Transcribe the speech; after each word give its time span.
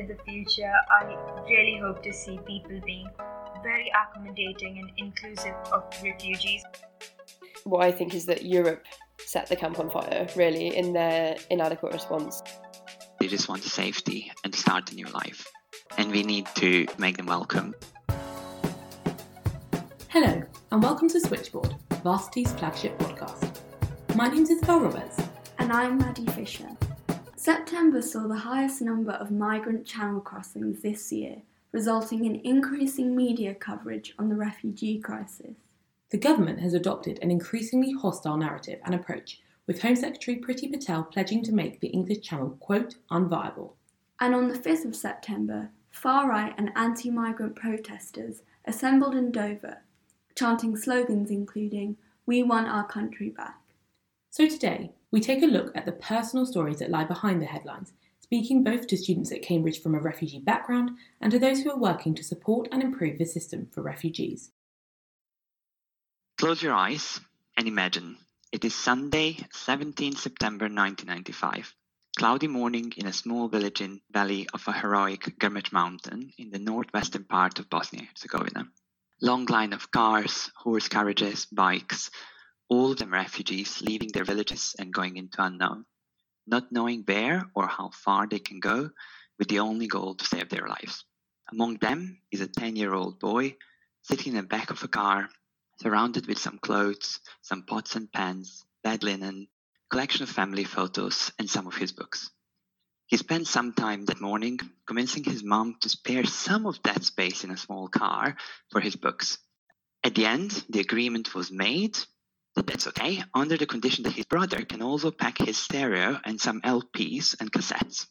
in 0.00 0.06
the 0.08 0.16
future, 0.24 0.72
I 0.90 1.14
really 1.44 1.78
hope 1.78 2.02
to 2.04 2.12
see 2.12 2.38
people 2.46 2.80
being 2.86 3.06
very 3.62 3.92
accommodating 4.02 4.78
and 4.78 4.90
inclusive 4.96 5.54
of 5.72 5.84
refugees. 6.02 6.64
What 7.64 7.84
I 7.84 7.92
think 7.92 8.14
is 8.14 8.24
that 8.24 8.42
Europe 8.42 8.86
set 9.18 9.46
the 9.48 9.56
camp 9.56 9.78
on 9.78 9.90
fire, 9.90 10.26
really, 10.36 10.74
in 10.74 10.94
their 10.94 11.36
inadequate 11.50 11.92
response. 11.92 12.42
They 13.20 13.28
just 13.28 13.50
want 13.50 13.62
safety 13.62 14.32
and 14.42 14.54
start 14.54 14.90
a 14.90 14.94
new 14.94 15.06
life. 15.06 15.46
And 15.98 16.10
we 16.10 16.22
need 16.22 16.46
to 16.56 16.86
make 16.96 17.18
them 17.18 17.26
welcome. 17.26 17.74
Hello, 20.08 20.42
and 20.72 20.82
welcome 20.82 21.08
to 21.10 21.20
Switchboard, 21.20 21.74
Varsity's 22.02 22.52
flagship 22.54 22.98
podcast. 22.98 23.58
My 24.16 24.28
name 24.28 24.44
is 24.44 24.50
Isabel 24.50 24.80
Roberts. 24.80 25.20
And 25.58 25.70
I'm 25.70 25.98
Maddie 25.98 26.26
Fisher. 26.28 26.68
September 27.42 28.02
saw 28.02 28.26
the 28.26 28.34
highest 28.34 28.82
number 28.82 29.12
of 29.12 29.30
migrant 29.30 29.86
channel 29.86 30.20
crossings 30.20 30.82
this 30.82 31.10
year, 31.10 31.36
resulting 31.72 32.26
in 32.26 32.42
increasing 32.44 33.16
media 33.16 33.54
coverage 33.54 34.12
on 34.18 34.28
the 34.28 34.34
refugee 34.34 34.98
crisis. 34.98 35.54
The 36.10 36.18
government 36.18 36.60
has 36.60 36.74
adopted 36.74 37.18
an 37.22 37.30
increasingly 37.30 37.92
hostile 37.92 38.36
narrative 38.36 38.78
and 38.84 38.94
approach, 38.94 39.40
with 39.66 39.80
Home 39.80 39.96
Secretary 39.96 40.36
Priti 40.36 40.70
Patel 40.70 41.02
pledging 41.02 41.42
to 41.44 41.52
make 41.52 41.80
the 41.80 41.88
English 41.88 42.20
Channel, 42.20 42.58
quote, 42.60 42.96
unviable. 43.10 43.72
And 44.20 44.34
on 44.34 44.48
the 44.48 44.58
5th 44.58 44.84
of 44.84 44.94
September, 44.94 45.70
far 45.90 46.28
right 46.28 46.52
and 46.58 46.70
anti 46.76 47.10
migrant 47.10 47.56
protesters 47.56 48.42
assembled 48.66 49.14
in 49.14 49.32
Dover, 49.32 49.78
chanting 50.34 50.76
slogans 50.76 51.30
including, 51.30 51.96
We 52.26 52.42
want 52.42 52.68
our 52.68 52.86
country 52.86 53.30
back. 53.30 53.59
So 54.32 54.48
today, 54.48 54.92
we 55.10 55.20
take 55.20 55.42
a 55.42 55.46
look 55.46 55.76
at 55.76 55.86
the 55.86 55.92
personal 55.92 56.46
stories 56.46 56.78
that 56.78 56.90
lie 56.90 57.02
behind 57.02 57.42
the 57.42 57.46
headlines, 57.46 57.92
speaking 58.20 58.62
both 58.62 58.86
to 58.86 58.96
students 58.96 59.32
at 59.32 59.42
Cambridge 59.42 59.82
from 59.82 59.96
a 59.96 60.00
refugee 60.00 60.38
background 60.38 60.92
and 61.20 61.32
to 61.32 61.38
those 61.40 61.62
who 61.62 61.70
are 61.72 61.76
working 61.76 62.14
to 62.14 62.22
support 62.22 62.68
and 62.70 62.80
improve 62.80 63.18
the 63.18 63.24
system 63.24 63.66
for 63.72 63.82
refugees. 63.82 64.52
Close 66.38 66.62
your 66.62 66.74
eyes 66.74 67.20
and 67.56 67.66
imagine 67.66 68.18
it 68.52 68.64
is 68.64 68.72
Sunday, 68.72 69.36
17 69.50 70.14
September 70.14 70.66
1995. 70.66 71.74
Cloudy 72.16 72.46
morning 72.46 72.92
in 72.96 73.06
a 73.06 73.12
small 73.12 73.48
village 73.48 73.80
in 73.80 74.00
valley 74.12 74.46
of 74.54 74.62
a 74.68 74.72
heroic 74.72 75.22
Grmec 75.40 75.72
mountain 75.72 76.32
in 76.38 76.50
the 76.50 76.58
northwestern 76.60 77.24
part 77.24 77.58
of 77.58 77.68
Bosnia-Herzegovina. 77.68 78.68
Long 79.20 79.46
line 79.46 79.72
of 79.72 79.90
cars, 79.90 80.52
horse 80.56 80.86
carriages, 80.86 81.46
bikes, 81.46 82.10
all 82.70 82.92
of 82.92 82.98
them 82.98 83.12
refugees 83.12 83.82
leaving 83.82 84.10
their 84.12 84.24
villages 84.24 84.76
and 84.78 84.94
going 84.94 85.16
into 85.16 85.42
unknown, 85.42 85.84
not 86.46 86.70
knowing 86.70 87.02
where 87.02 87.44
or 87.54 87.66
how 87.66 87.90
far 87.90 88.28
they 88.28 88.38
can 88.38 88.60
go 88.60 88.90
with 89.38 89.48
the 89.48 89.58
only 89.58 89.88
goal 89.88 90.14
to 90.14 90.24
save 90.24 90.48
their 90.48 90.68
lives. 90.68 91.04
Among 91.50 91.78
them 91.78 92.22
is 92.30 92.40
a 92.40 92.46
10 92.46 92.76
year 92.76 92.94
old 92.94 93.18
boy 93.18 93.56
sitting 94.02 94.34
in 94.34 94.36
the 94.36 94.46
back 94.46 94.70
of 94.70 94.82
a 94.84 94.88
car, 94.88 95.28
surrounded 95.82 96.28
with 96.28 96.38
some 96.38 96.58
clothes, 96.58 97.18
some 97.42 97.64
pots 97.64 97.96
and 97.96 98.10
pans, 98.12 98.64
bed 98.84 99.02
linen, 99.02 99.48
collection 99.90 100.22
of 100.22 100.30
family 100.30 100.64
photos, 100.64 101.32
and 101.40 101.50
some 101.50 101.66
of 101.66 101.74
his 101.74 101.90
books. 101.90 102.30
He 103.06 103.16
spent 103.16 103.48
some 103.48 103.72
time 103.72 104.04
that 104.04 104.20
morning 104.20 104.60
convincing 104.86 105.24
his 105.24 105.42
mom 105.42 105.74
to 105.80 105.88
spare 105.88 106.24
some 106.24 106.66
of 106.66 106.80
that 106.84 107.02
space 107.02 107.42
in 107.42 107.50
a 107.50 107.56
small 107.56 107.88
car 107.88 108.36
for 108.70 108.80
his 108.80 108.94
books. 108.94 109.38
At 110.04 110.14
the 110.14 110.26
end, 110.26 110.64
the 110.68 110.78
agreement 110.78 111.34
was 111.34 111.50
made 111.50 111.98
that's 112.56 112.86
okay, 112.88 113.22
under 113.34 113.56
the 113.56 113.66
condition 113.66 114.04
that 114.04 114.12
his 114.12 114.26
brother 114.26 114.64
can 114.64 114.82
also 114.82 115.10
pack 115.10 115.38
his 115.38 115.58
stereo 115.58 116.18
and 116.24 116.40
some 116.40 116.60
LPs 116.62 117.36
and 117.40 117.52
cassettes. 117.52 118.06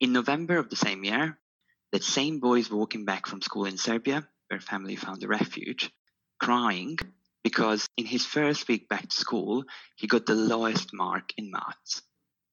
In 0.00 0.12
November 0.12 0.58
of 0.58 0.70
the 0.70 0.76
same 0.76 1.04
year, 1.04 1.38
that 1.92 2.04
same 2.04 2.40
boy 2.40 2.58
is 2.58 2.70
walking 2.70 3.04
back 3.04 3.26
from 3.26 3.42
school 3.42 3.64
in 3.64 3.78
Serbia, 3.78 4.26
where 4.48 4.60
family 4.60 4.96
found 4.96 5.22
a 5.22 5.28
refuge, 5.28 5.90
crying 6.38 6.98
because 7.42 7.88
in 7.96 8.04
his 8.04 8.24
first 8.24 8.68
week 8.68 8.88
back 8.88 9.08
to 9.08 9.16
school, 9.16 9.64
he 9.96 10.06
got 10.06 10.26
the 10.26 10.34
lowest 10.34 10.92
mark 10.92 11.32
in 11.36 11.50
maths. 11.50 12.02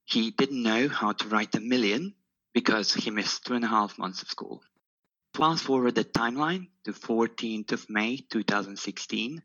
He 0.06 0.32
didn't 0.32 0.64
know 0.64 0.88
how 0.88 1.12
to 1.12 1.28
write 1.28 1.56
a 1.56 1.60
million 1.60 2.16
because 2.54 2.94
he 2.94 3.12
missed 3.12 3.46
two 3.46 3.54
and 3.56 3.66
a 3.66 3.68
half 3.68 3.98
months 3.98 4.22
of 4.22 4.30
school. 4.30 4.64
Fast 5.34 5.64
forward 5.64 5.96
the 5.96 6.06
timeline 6.06 6.70
to 6.86 6.94
14th 6.94 7.74
of 7.74 7.90
May 7.90 8.18
2016, 8.18 9.44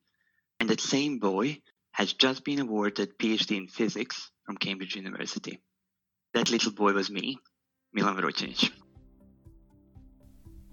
and 0.60 0.68
that 0.68 0.80
same 0.80 1.18
boy 1.18 1.60
has 1.92 2.12
just 2.12 2.44
been 2.44 2.60
awarded 2.60 3.18
PhD 3.18 3.56
in 3.56 3.68
physics 3.68 4.30
from 4.44 4.56
Cambridge 4.56 4.96
University. 4.96 5.60
That 6.34 6.50
little 6.50 6.72
boy 6.72 6.92
was 6.92 7.10
me, 7.10 7.38
Milan 7.92 8.16
Vrocinic. 8.16 8.70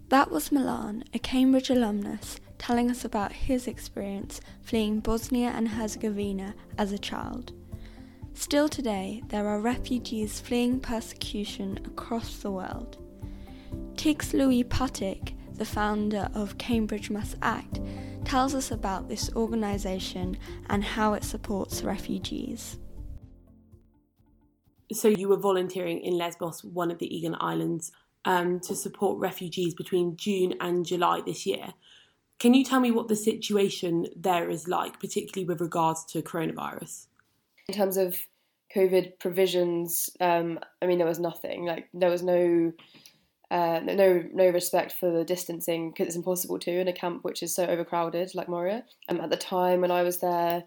That 0.09 0.31
was 0.31 0.51
Milan, 0.51 1.03
a 1.13 1.19
Cambridge 1.19 1.69
alumnus, 1.69 2.39
telling 2.57 2.89
us 2.89 3.05
about 3.05 3.31
his 3.31 3.67
experience 3.67 4.41
fleeing 4.63 5.01
Bosnia 5.01 5.49
and 5.49 5.67
Herzegovina 5.67 6.55
as 6.77 6.91
a 6.91 6.97
child. 6.97 7.53
Still 8.33 8.69
today, 8.69 9.21
there 9.27 9.47
are 9.47 9.59
refugees 9.59 10.39
fleeing 10.39 10.79
persecution 10.79 11.79
across 11.85 12.37
the 12.37 12.51
world. 12.51 12.97
Tix 13.95 14.33
Louis 14.33 14.63
Patik, 14.63 15.35
the 15.55 15.65
founder 15.65 16.29
of 16.33 16.57
Cambridge 16.57 17.09
Must 17.09 17.35
Act, 17.41 17.79
tells 18.29 18.53
us 18.53 18.69
about 18.69 19.09
this 19.09 19.31
organisation 19.35 20.37
and 20.69 20.83
how 20.83 21.13
it 21.13 21.23
supports 21.23 21.81
refugees. 21.81 22.77
So, 24.91 25.07
you 25.07 25.27
were 25.27 25.37
volunteering 25.37 25.99
in 26.01 26.15
Lesbos, 26.15 26.63
one 26.63 26.91
of 26.91 26.99
the 26.99 27.07
Aegean 27.07 27.35
Islands, 27.39 27.91
um, 28.25 28.59
to 28.61 28.75
support 28.75 29.17
refugees 29.17 29.73
between 29.73 30.15
June 30.15 30.53
and 30.61 30.85
July 30.85 31.21
this 31.25 31.47
year. 31.47 31.73
Can 32.37 32.53
you 32.53 32.63
tell 32.63 32.79
me 32.79 32.91
what 32.91 33.07
the 33.07 33.15
situation 33.15 34.05
there 34.15 34.47
is 34.47 34.67
like, 34.67 34.99
particularly 34.99 35.47
with 35.47 35.59
regards 35.59 36.05
to 36.05 36.21
coronavirus? 36.21 37.07
In 37.67 37.73
terms 37.73 37.97
of 37.97 38.15
COVID 38.75 39.17
provisions, 39.17 40.11
um, 40.19 40.59
I 40.83 40.85
mean, 40.85 40.99
there 40.99 41.07
was 41.07 41.19
nothing. 41.19 41.65
Like, 41.65 41.89
there 41.95 42.11
was 42.11 42.21
no 42.21 42.73
uh, 43.51 43.79
no 43.83 44.23
no 44.31 44.49
respect 44.49 44.91
for 44.91 45.11
the 45.11 45.23
distancing 45.23 45.89
because 45.89 46.07
it's 46.07 46.15
impossible 46.15 46.59
to 46.59 46.71
in 46.71 46.87
a 46.87 46.93
camp 46.93 47.23
which 47.23 47.41
is 47.41 47.53
so 47.53 47.65
overcrowded 47.65 48.35
like 48.35 48.47
Moria. 48.47 48.83
Um, 49.07 49.21
at 49.21 49.31
the 49.31 49.37
time 49.37 49.81
when 49.81 49.91
I 49.91 50.03
was 50.03 50.19
there, 50.19 50.63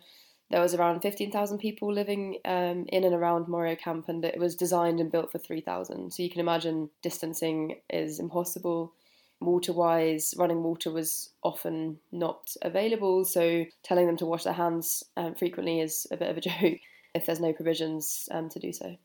there 0.51 0.61
was 0.61 0.75
around 0.75 1.01
15,000 1.01 1.59
people 1.59 1.93
living 1.93 2.39
um, 2.45 2.85
in 2.89 3.05
and 3.05 3.15
around 3.15 3.49
Moria 3.49 3.77
camp, 3.77 4.09
and 4.09 4.25
it 4.25 4.39
was 4.39 4.55
designed 4.57 5.01
and 5.01 5.11
built 5.11 5.33
for 5.33 5.39
3,000. 5.39 6.13
So 6.13 6.23
you 6.23 6.31
can 6.31 6.41
imagine 6.41 6.91
distancing 7.03 7.81
is 7.89 8.19
impossible. 8.19 8.93
Water 9.41 9.73
wise, 9.73 10.35
running 10.37 10.63
water 10.63 10.91
was 10.91 11.31
often 11.43 11.99
not 12.13 12.55
available, 12.63 13.25
so 13.25 13.65
telling 13.83 14.07
them 14.07 14.17
to 14.19 14.27
wash 14.27 14.45
their 14.45 14.53
hands 14.53 15.03
um, 15.17 15.35
frequently 15.35 15.81
is 15.81 16.07
a 16.11 16.17
bit 16.17 16.31
of 16.31 16.37
a 16.37 16.41
joke 16.49 16.81
if 17.15 17.27
there's 17.27 17.41
no 17.41 17.53
provisions 17.53 18.29
um, 18.31 18.49
to 18.51 18.59
do 18.59 18.73
so. 18.73 18.97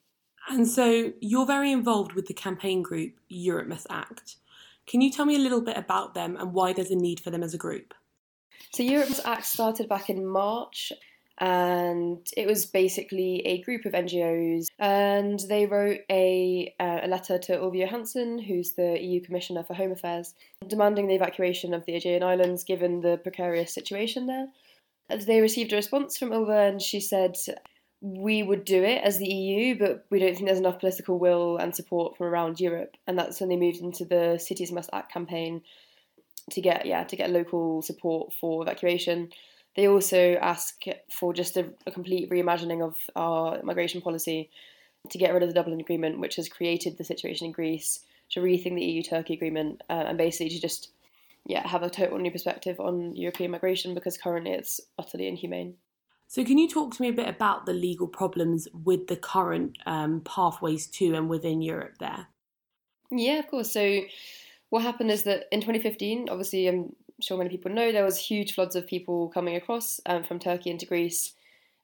And 0.49 0.67
so 0.67 1.13
you're 1.19 1.45
very 1.45 1.71
involved 1.71 2.13
with 2.13 2.27
the 2.27 2.33
campaign 2.33 2.81
group 2.81 3.13
Europe 3.27 3.67
Must 3.67 3.87
Act. 3.89 4.35
Can 4.85 5.01
you 5.01 5.11
tell 5.11 5.25
me 5.25 5.35
a 5.35 5.39
little 5.39 5.61
bit 5.61 5.77
about 5.77 6.13
them 6.13 6.37
and 6.37 6.53
why 6.53 6.73
there's 6.73 6.91
a 6.91 6.95
need 6.95 7.19
for 7.19 7.29
them 7.29 7.43
as 7.43 7.53
a 7.53 7.57
group? 7.57 7.93
So 8.73 8.83
Europe 8.83 9.09
Must 9.09 9.25
Act 9.25 9.45
started 9.45 9.89
back 9.89 10.09
in 10.09 10.25
March 10.25 10.93
and 11.39 12.27
it 12.35 12.47
was 12.47 12.65
basically 12.65 13.45
a 13.45 13.61
group 13.61 13.85
of 13.85 13.93
NGOs, 13.93 14.67
and 14.79 15.39
they 15.47 15.67
wrote 15.67 15.99
a, 16.09 16.73
uh, 16.79 17.01
a 17.03 17.07
letter 17.07 17.37
to 17.37 17.53
Ylva 17.53 17.77
Johansson, 17.77 18.39
who's 18.39 18.73
the 18.73 18.97
EU 18.99 19.21
Commissioner 19.21 19.63
for 19.63 19.75
Home 19.75 19.91
Affairs, 19.91 20.33
demanding 20.67 21.07
the 21.07 21.15
evacuation 21.15 21.73
of 21.73 21.85
the 21.85 21.95
Aegean 21.95 22.23
Islands 22.23 22.63
given 22.63 23.01
the 23.01 23.17
precarious 23.17 23.71
situation 23.71 24.25
there. 24.25 24.47
They 25.09 25.39
received 25.39 25.73
a 25.73 25.75
response 25.75 26.17
from 26.17 26.33
Ylva, 26.33 26.69
and 26.69 26.81
she 26.81 26.99
said, 26.99 27.37
we 28.01 28.43
would 28.43 28.63
do 28.63 28.83
it 28.83 29.03
as 29.03 29.17
the 29.17 29.27
EU, 29.27 29.77
but 29.77 30.05
we 30.09 30.19
don't 30.19 30.33
think 30.33 30.45
there's 30.45 30.59
enough 30.59 30.79
political 30.79 31.17
will 31.17 31.57
and 31.57 31.75
support 31.75 32.15
from 32.15 32.27
around 32.27 32.59
Europe. 32.59 32.95
And 33.07 33.17
that's 33.17 33.39
when 33.39 33.49
they 33.49 33.57
moved 33.57 33.81
into 33.81 34.05
the 34.05 34.37
Cities 34.37 34.71
Must 34.71 34.89
Act 34.93 35.11
campaign 35.11 35.61
to 36.51 36.61
get 36.61 36.85
yeah 36.85 37.03
to 37.03 37.15
get 37.15 37.29
local 37.29 37.81
support 37.81 38.33
for 38.33 38.61
evacuation. 38.61 39.29
They 39.75 39.87
also 39.87 40.33
ask 40.41 40.83
for 41.11 41.33
just 41.33 41.57
a, 41.57 41.71
a 41.85 41.91
complete 41.91 42.29
reimagining 42.29 42.85
of 42.85 42.95
our 43.15 43.61
migration 43.63 44.01
policy 44.01 44.49
to 45.09 45.17
get 45.17 45.33
rid 45.33 45.43
of 45.43 45.49
the 45.49 45.55
Dublin 45.55 45.79
Agreement, 45.79 46.19
which 46.19 46.35
has 46.37 46.49
created 46.49 46.97
the 46.97 47.03
situation 47.03 47.45
in 47.45 47.51
Greece, 47.51 48.01
to 48.31 48.39
rethink 48.39 48.75
the 48.75 48.85
EU-Turkey 48.85 49.33
agreement, 49.33 49.81
uh, 49.89 50.05
and 50.07 50.17
basically 50.17 50.49
to 50.49 50.59
just 50.59 50.91
yeah 51.45 51.67
have 51.67 51.83
a 51.83 51.89
total 51.89 52.19
new 52.19 52.31
perspective 52.31 52.79
on 52.79 53.15
European 53.15 53.49
migration 53.49 53.95
because 53.95 54.17
currently 54.17 54.51
it's 54.51 54.79
utterly 54.99 55.27
inhumane. 55.27 55.75
So, 56.27 56.43
can 56.43 56.57
you 56.57 56.67
talk 56.67 56.93
to 56.93 57.01
me 57.01 57.09
a 57.09 57.13
bit 57.13 57.29
about 57.29 57.65
the 57.65 57.73
legal 57.73 58.07
problems 58.07 58.67
with 58.73 59.07
the 59.07 59.15
current 59.15 59.77
um, 59.85 60.21
pathways 60.21 60.87
to 60.87 61.15
and 61.15 61.29
within 61.29 61.61
Europe 61.61 61.95
there? 61.99 62.27
Yeah, 63.09 63.39
of 63.39 63.47
course. 63.47 63.71
So, 63.71 64.01
what 64.69 64.83
happened 64.83 65.09
is 65.09 65.23
that 65.23 65.45
in 65.51 65.61
2015, 65.61 66.27
obviously, 66.29 66.67
I'm 66.67 66.93
sure 67.21 67.37
many 67.37 67.49
people 67.49 67.71
know 67.71 67.91
there 67.91 68.03
was 68.03 68.17
huge 68.17 68.53
floods 68.53 68.75
of 68.75 68.85
people 68.85 69.29
coming 69.29 69.55
across 69.55 70.01
um, 70.05 70.23
from 70.23 70.39
Turkey 70.39 70.69
into 70.69 70.85
Greece, 70.85 71.33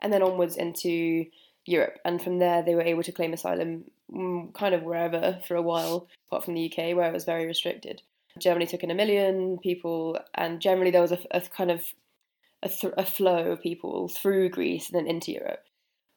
and 0.02 0.12
then 0.12 0.22
onwards 0.22 0.58
into 0.58 1.26
Europe. 1.66 1.98
And 2.04 2.22
from 2.22 2.40
there, 2.40 2.62
they 2.62 2.76
were 2.76 2.82
able 2.82 3.04
to 3.04 3.14
claim 3.14 3.32
asylum 3.32 3.86
mm, 4.14 4.54
kind 4.54 4.76
of 4.76 4.84
wherever 4.84 5.40
for 5.48 5.56
a 5.56 5.62
while, 5.62 6.10
apart 6.28 6.44
from 6.44 6.56
the 6.56 6.66
UK, 6.66 6.96
where 6.96 7.08
it 7.08 7.14
was 7.14 7.24
very 7.24 7.46
restricted. 7.46 8.02
Germany 8.38 8.66
took 8.66 8.84
in 8.84 8.92
a 8.92 8.96
million 8.96 9.58
people, 9.60 10.20
and 10.36 10.60
generally 10.60 10.92
there 10.92 11.02
was 11.02 11.14
a, 11.14 11.20
a 11.32 11.42
kind 11.42 11.72
of 11.72 11.94
a, 12.64 12.70
th- 12.70 12.94
a 12.98 13.06
flow 13.06 13.52
of 13.52 13.62
people 13.62 14.08
through 14.08 14.50
Greece 14.50 14.90
and 14.90 14.98
then 14.98 15.08
into 15.08 15.32
Europe. 15.32 15.64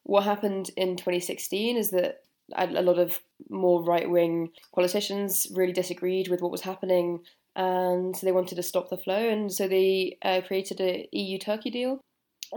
What 0.03 0.23
happened 0.23 0.71
in 0.75 0.95
2016 0.95 1.77
is 1.77 1.91
that 1.91 2.23
a 2.55 2.67
lot 2.67 2.97
of 2.97 3.19
more 3.49 3.83
right 3.83 4.09
wing 4.09 4.51
politicians 4.73 5.47
really 5.53 5.73
disagreed 5.73 6.29
with 6.29 6.41
what 6.41 6.51
was 6.51 6.61
happening 6.61 7.19
and 7.57 8.15
they 8.23 8.31
wanted 8.31 8.55
to 8.55 8.63
stop 8.63 8.89
the 8.89 8.97
flow. 8.97 9.29
And 9.29 9.51
so 9.51 9.67
they 9.67 10.17
uh, 10.21 10.41
created 10.47 10.79
a 10.79 11.09
EU 11.11 11.37
Turkey 11.37 11.69
deal, 11.69 11.99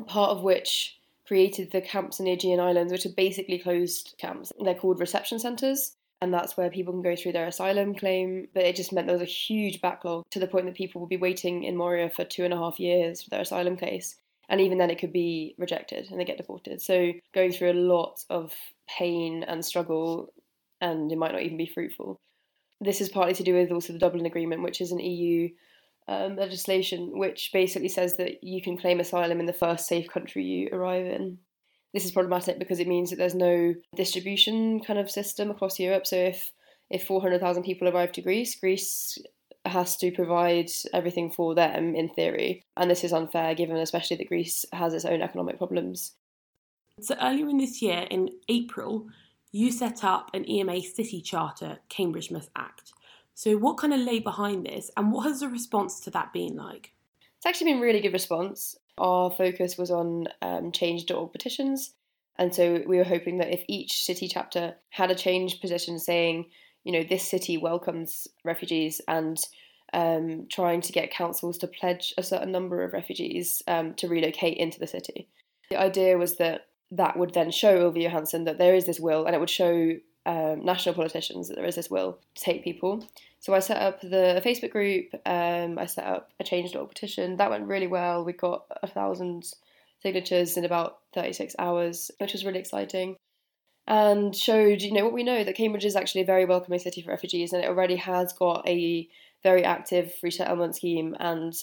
part 0.06 0.30
of 0.30 0.42
which 0.42 0.98
created 1.26 1.72
the 1.72 1.80
camps 1.80 2.20
in 2.20 2.26
the 2.26 2.32
Aegean 2.32 2.60
Islands, 2.60 2.92
which 2.92 3.06
are 3.06 3.14
basically 3.16 3.58
closed 3.58 4.14
camps. 4.18 4.52
They're 4.60 4.74
called 4.74 5.00
reception 5.00 5.38
centres 5.38 5.96
and 6.22 6.32
that's 6.32 6.56
where 6.56 6.70
people 6.70 6.92
can 6.92 7.02
go 7.02 7.16
through 7.16 7.32
their 7.32 7.46
asylum 7.46 7.94
claim. 7.94 8.48
But 8.54 8.64
it 8.64 8.76
just 8.76 8.92
meant 8.92 9.06
there 9.06 9.16
was 9.16 9.22
a 9.22 9.24
huge 9.24 9.80
backlog 9.80 10.24
to 10.30 10.38
the 10.38 10.46
point 10.46 10.66
that 10.66 10.74
people 10.74 11.00
would 11.00 11.10
be 11.10 11.16
waiting 11.16 11.64
in 11.64 11.76
Moria 11.76 12.10
for 12.10 12.24
two 12.24 12.44
and 12.44 12.52
a 12.52 12.58
half 12.58 12.78
years 12.78 13.22
for 13.22 13.30
their 13.30 13.40
asylum 13.40 13.76
case. 13.76 14.16
And 14.48 14.60
even 14.60 14.78
then, 14.78 14.90
it 14.90 14.98
could 14.98 15.12
be 15.12 15.54
rejected 15.58 16.10
and 16.10 16.18
they 16.18 16.24
get 16.24 16.36
deported. 16.36 16.82
So, 16.82 17.12
going 17.32 17.52
through 17.52 17.72
a 17.72 17.74
lot 17.74 18.24
of 18.28 18.52
pain 18.88 19.44
and 19.44 19.64
struggle, 19.64 20.32
and 20.80 21.10
it 21.10 21.18
might 21.18 21.32
not 21.32 21.42
even 21.42 21.56
be 21.56 21.66
fruitful. 21.72 22.18
This 22.80 23.00
is 23.00 23.08
partly 23.08 23.34
to 23.34 23.42
do 23.42 23.54
with 23.54 23.70
also 23.70 23.92
the 23.92 23.98
Dublin 23.98 24.26
Agreement, 24.26 24.62
which 24.62 24.80
is 24.80 24.90
an 24.90 24.98
EU 24.98 25.50
um, 26.08 26.36
legislation 26.36 27.18
which 27.18 27.50
basically 27.52 27.88
says 27.88 28.16
that 28.16 28.42
you 28.42 28.60
can 28.60 28.76
claim 28.76 28.98
asylum 28.98 29.38
in 29.38 29.46
the 29.46 29.52
first 29.52 29.86
safe 29.86 30.08
country 30.08 30.44
you 30.44 30.68
arrive 30.72 31.06
in. 31.06 31.38
This 31.92 32.04
is 32.04 32.12
problematic 32.12 32.58
because 32.58 32.78
it 32.78 32.88
means 32.88 33.10
that 33.10 33.16
there's 33.16 33.34
no 33.34 33.74
distribution 33.96 34.80
kind 34.80 34.98
of 34.98 35.10
system 35.10 35.50
across 35.50 35.78
Europe. 35.78 36.06
So 36.06 36.16
if 36.16 36.52
if 36.90 37.06
400,000 37.06 37.62
people 37.62 37.88
arrive 37.88 38.12
to 38.12 38.20
Greece, 38.20 38.56
Greece 38.56 39.16
has 39.64 39.96
to 39.98 40.10
provide 40.10 40.70
everything 40.92 41.30
for 41.30 41.54
them 41.54 41.94
in 41.94 42.08
theory. 42.08 42.62
And 42.76 42.90
this 42.90 43.04
is 43.04 43.12
unfair 43.12 43.54
given 43.54 43.76
especially 43.76 44.16
that 44.16 44.28
Greece 44.28 44.66
has 44.72 44.92
its 44.92 45.04
own 45.04 45.22
economic 45.22 45.58
problems. 45.58 46.12
So 47.00 47.14
earlier 47.20 47.48
in 47.48 47.58
this 47.58 47.80
year, 47.80 48.06
in 48.10 48.30
April, 48.48 49.06
you 49.52 49.70
set 49.70 50.02
up 50.04 50.30
an 50.34 50.48
EMA 50.48 50.82
city 50.82 51.20
charter, 51.20 51.78
Cambridge 51.88 52.30
Must 52.30 52.50
Act. 52.56 52.92
So 53.34 53.56
what 53.56 53.78
kind 53.78 53.94
of 53.94 54.00
lay 54.00 54.18
behind 54.18 54.66
this 54.66 54.90
and 54.96 55.12
what 55.12 55.22
has 55.22 55.40
the 55.40 55.48
response 55.48 56.00
to 56.00 56.10
that 56.10 56.32
been 56.32 56.56
like? 56.56 56.92
It's 57.36 57.46
actually 57.46 57.72
been 57.72 57.78
a 57.78 57.84
really 57.84 58.00
good 58.00 58.12
response 58.12 58.76
our 59.00 59.30
focus 59.30 59.76
was 59.76 59.90
on 59.90 60.28
um, 60.42 60.72
change.org 60.72 61.32
petitions. 61.32 61.94
And 62.38 62.54
so 62.54 62.82
we 62.86 62.96
were 62.96 63.04
hoping 63.04 63.38
that 63.38 63.52
if 63.52 63.64
each 63.68 64.04
city 64.04 64.28
chapter 64.28 64.74
had 64.90 65.10
a 65.10 65.14
change 65.14 65.60
petition 65.60 65.98
saying, 65.98 66.46
you 66.84 66.92
know, 66.92 67.02
this 67.02 67.28
city 67.28 67.58
welcomes 67.58 68.28
refugees 68.44 69.00
and 69.08 69.38
um, 69.92 70.46
trying 70.50 70.80
to 70.82 70.92
get 70.92 71.10
councils 71.10 71.58
to 71.58 71.66
pledge 71.66 72.14
a 72.16 72.22
certain 72.22 72.52
number 72.52 72.82
of 72.82 72.92
refugees 72.92 73.62
um, 73.66 73.94
to 73.94 74.08
relocate 74.08 74.56
into 74.56 74.78
the 74.78 74.86
city. 74.86 75.28
The 75.70 75.80
idea 75.80 76.16
was 76.16 76.36
that 76.36 76.66
that 76.92 77.16
would 77.16 77.34
then 77.34 77.50
show 77.50 77.76
Ylva 77.76 78.00
Johansson 78.00 78.44
that 78.44 78.58
there 78.58 78.74
is 78.74 78.86
this 78.86 79.00
will, 79.00 79.26
and 79.26 79.34
it 79.34 79.38
would 79.38 79.50
show 79.50 79.92
um, 80.26 80.64
national 80.64 80.94
politicians 80.94 81.48
that 81.48 81.56
there 81.56 81.66
is 81.66 81.76
this 81.76 81.90
will 81.90 82.18
to 82.34 82.42
take 82.42 82.64
people. 82.64 83.06
So 83.40 83.54
I 83.54 83.60
set 83.60 83.80
up 83.80 84.02
the 84.02 84.42
Facebook 84.44 84.70
group. 84.70 85.14
Um, 85.24 85.78
I 85.78 85.86
set 85.86 86.06
up 86.06 86.30
a 86.38 86.44
change.org 86.44 86.88
petition. 86.88 87.38
That 87.38 87.50
went 87.50 87.66
really 87.66 87.86
well. 87.86 88.22
We 88.22 88.34
got 88.34 88.66
a 88.82 88.86
thousand 88.86 89.44
signatures 90.02 90.58
in 90.58 90.66
about 90.66 90.98
36 91.14 91.56
hours, 91.58 92.10
which 92.18 92.32
was 92.32 92.44
really 92.44 92.58
exciting. 92.58 93.16
And 93.86 94.36
showed, 94.36 94.82
you 94.82 94.92
know, 94.92 95.04
what 95.04 95.14
we 95.14 95.24
know 95.24 95.42
that 95.42 95.56
Cambridge 95.56 95.86
is 95.86 95.96
actually 95.96 96.20
a 96.20 96.26
very 96.26 96.44
welcoming 96.44 96.78
city 96.78 97.00
for 97.00 97.10
refugees, 97.10 97.52
and 97.52 97.64
it 97.64 97.68
already 97.68 97.96
has 97.96 98.34
got 98.34 98.68
a 98.68 99.08
very 99.42 99.64
active 99.64 100.12
resettlement 100.22 100.76
scheme. 100.76 101.16
And 101.18 101.54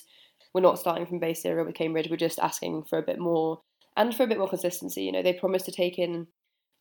we're 0.54 0.62
not 0.62 0.80
starting 0.80 1.06
from 1.06 1.20
base 1.20 1.44
zero 1.44 1.64
with 1.64 1.76
Cambridge. 1.76 2.10
We're 2.10 2.18
just 2.18 2.40
asking 2.40 2.86
for 2.86 2.98
a 2.98 3.04
bit 3.04 3.20
more 3.20 3.62
and 3.96 4.16
for 4.16 4.24
a 4.24 4.28
bit 4.28 4.40
more 4.40 4.50
consistency. 4.50 5.04
You 5.04 5.12
know, 5.12 5.22
they 5.22 5.34
promised 5.34 5.66
to 5.66 5.72
take 5.72 6.00
in 6.00 6.26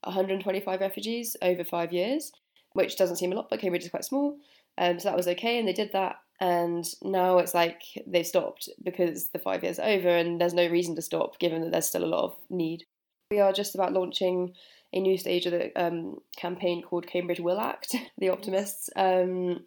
125 0.04 0.80
refugees 0.80 1.36
over 1.42 1.64
five 1.64 1.92
years, 1.92 2.32
which 2.72 2.96
doesn't 2.96 3.16
seem 3.16 3.32
a 3.32 3.36
lot, 3.36 3.50
but 3.50 3.60
Cambridge 3.60 3.84
is 3.84 3.90
quite 3.90 4.04
small. 4.04 4.38
Um, 4.78 4.98
so 4.98 5.08
that 5.08 5.16
was 5.16 5.28
okay, 5.28 5.58
and 5.58 5.66
they 5.66 5.72
did 5.72 5.92
that. 5.92 6.16
And 6.38 6.84
now 7.02 7.38
it's 7.38 7.54
like 7.54 7.82
they've 8.06 8.26
stopped 8.26 8.68
because 8.82 9.28
the 9.28 9.38
five 9.38 9.62
years 9.62 9.78
over, 9.78 10.08
and 10.08 10.40
there's 10.40 10.54
no 10.54 10.68
reason 10.68 10.94
to 10.96 11.02
stop 11.02 11.38
given 11.38 11.62
that 11.62 11.72
there's 11.72 11.86
still 11.86 12.04
a 12.04 12.06
lot 12.06 12.24
of 12.24 12.36
need. 12.50 12.84
We 13.30 13.40
are 13.40 13.52
just 13.52 13.74
about 13.74 13.92
launching 13.92 14.52
a 14.92 15.00
new 15.00 15.18
stage 15.18 15.46
of 15.46 15.52
the 15.52 15.72
um, 15.82 16.18
campaign 16.36 16.82
called 16.82 17.06
Cambridge 17.06 17.40
Will 17.40 17.58
Act, 17.58 17.96
the 18.18 18.28
Optimists, 18.28 18.90
um, 18.96 19.64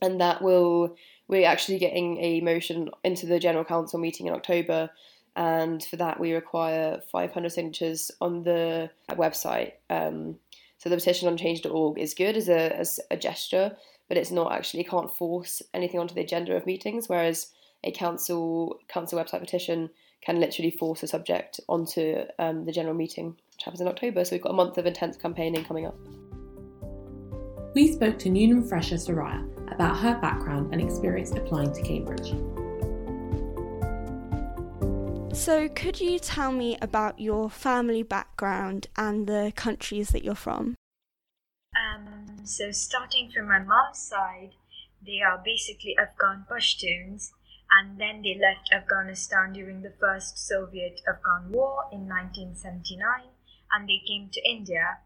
and 0.00 0.20
that 0.20 0.42
will 0.42 0.96
we're 1.26 1.48
actually 1.48 1.78
getting 1.78 2.18
a 2.18 2.40
motion 2.42 2.90
into 3.02 3.26
the 3.26 3.38
General 3.38 3.64
Council 3.64 3.98
meeting 3.98 4.26
in 4.26 4.34
October 4.34 4.90
and 5.36 5.82
for 5.82 5.96
that 5.96 6.20
we 6.20 6.32
require 6.32 7.00
500 7.10 7.50
signatures 7.50 8.10
on 8.20 8.44
the 8.44 8.90
website. 9.10 9.72
Um, 9.90 10.36
so 10.78 10.88
the 10.88 10.96
petition 10.96 11.28
on 11.28 11.36
change.org 11.36 11.98
is 11.98 12.14
good 12.14 12.36
as 12.36 12.48
a, 12.48 12.76
as 12.76 13.00
a 13.10 13.16
gesture, 13.16 13.76
but 14.08 14.16
it's 14.16 14.30
not 14.30 14.52
actually 14.52 14.84
can't 14.84 15.10
force 15.10 15.62
anything 15.72 16.00
onto 16.00 16.14
the 16.14 16.20
agenda 16.20 16.54
of 16.56 16.66
meetings. 16.66 17.08
Whereas 17.08 17.52
a 17.84 17.92
council 17.92 18.78
council 18.88 19.18
website 19.18 19.40
petition 19.40 19.90
can 20.22 20.40
literally 20.40 20.70
force 20.70 21.02
a 21.02 21.06
subject 21.06 21.60
onto 21.68 22.22
um, 22.38 22.64
the 22.64 22.72
general 22.72 22.94
meeting, 22.94 23.36
which 23.52 23.64
happens 23.64 23.80
in 23.80 23.88
October. 23.88 24.24
So 24.24 24.34
we've 24.34 24.42
got 24.42 24.50
a 24.50 24.54
month 24.54 24.78
of 24.78 24.86
intense 24.86 25.16
campaigning 25.16 25.64
coming 25.64 25.86
up. 25.86 25.96
We 27.74 27.92
spoke 27.92 28.18
to 28.20 28.30
Newnham 28.30 28.66
Fresher 28.66 28.94
Soraya 28.94 29.44
about 29.72 29.96
her 29.98 30.18
background 30.20 30.72
and 30.72 30.80
experience 30.80 31.32
applying 31.32 31.72
to 31.72 31.82
Cambridge. 31.82 32.32
So, 35.36 35.68
could 35.70 36.00
you 36.00 36.20
tell 36.20 36.52
me 36.52 36.78
about 36.80 37.18
your 37.18 37.50
family 37.50 38.04
background 38.04 38.86
and 38.96 39.26
the 39.26 39.52
countries 39.56 40.10
that 40.10 40.22
you're 40.22 40.36
from? 40.36 40.76
So, 42.46 42.72
starting 42.72 43.30
from 43.30 43.48
my 43.48 43.58
mom's 43.58 44.00
side, 44.00 44.50
they 45.00 45.22
are 45.22 45.40
basically 45.42 45.96
Afghan 45.96 46.44
Pashtuns, 46.46 47.30
and 47.70 47.98
then 47.98 48.20
they 48.20 48.34
left 48.34 48.70
Afghanistan 48.70 49.54
during 49.54 49.80
the 49.80 49.94
first 49.98 50.36
Soviet 50.36 51.00
Afghan 51.08 51.50
War 51.50 51.88
in 51.90 52.06
1979, 52.06 53.30
and 53.72 53.88
they 53.88 54.02
came 54.06 54.28
to 54.28 54.46
India. 54.46 54.98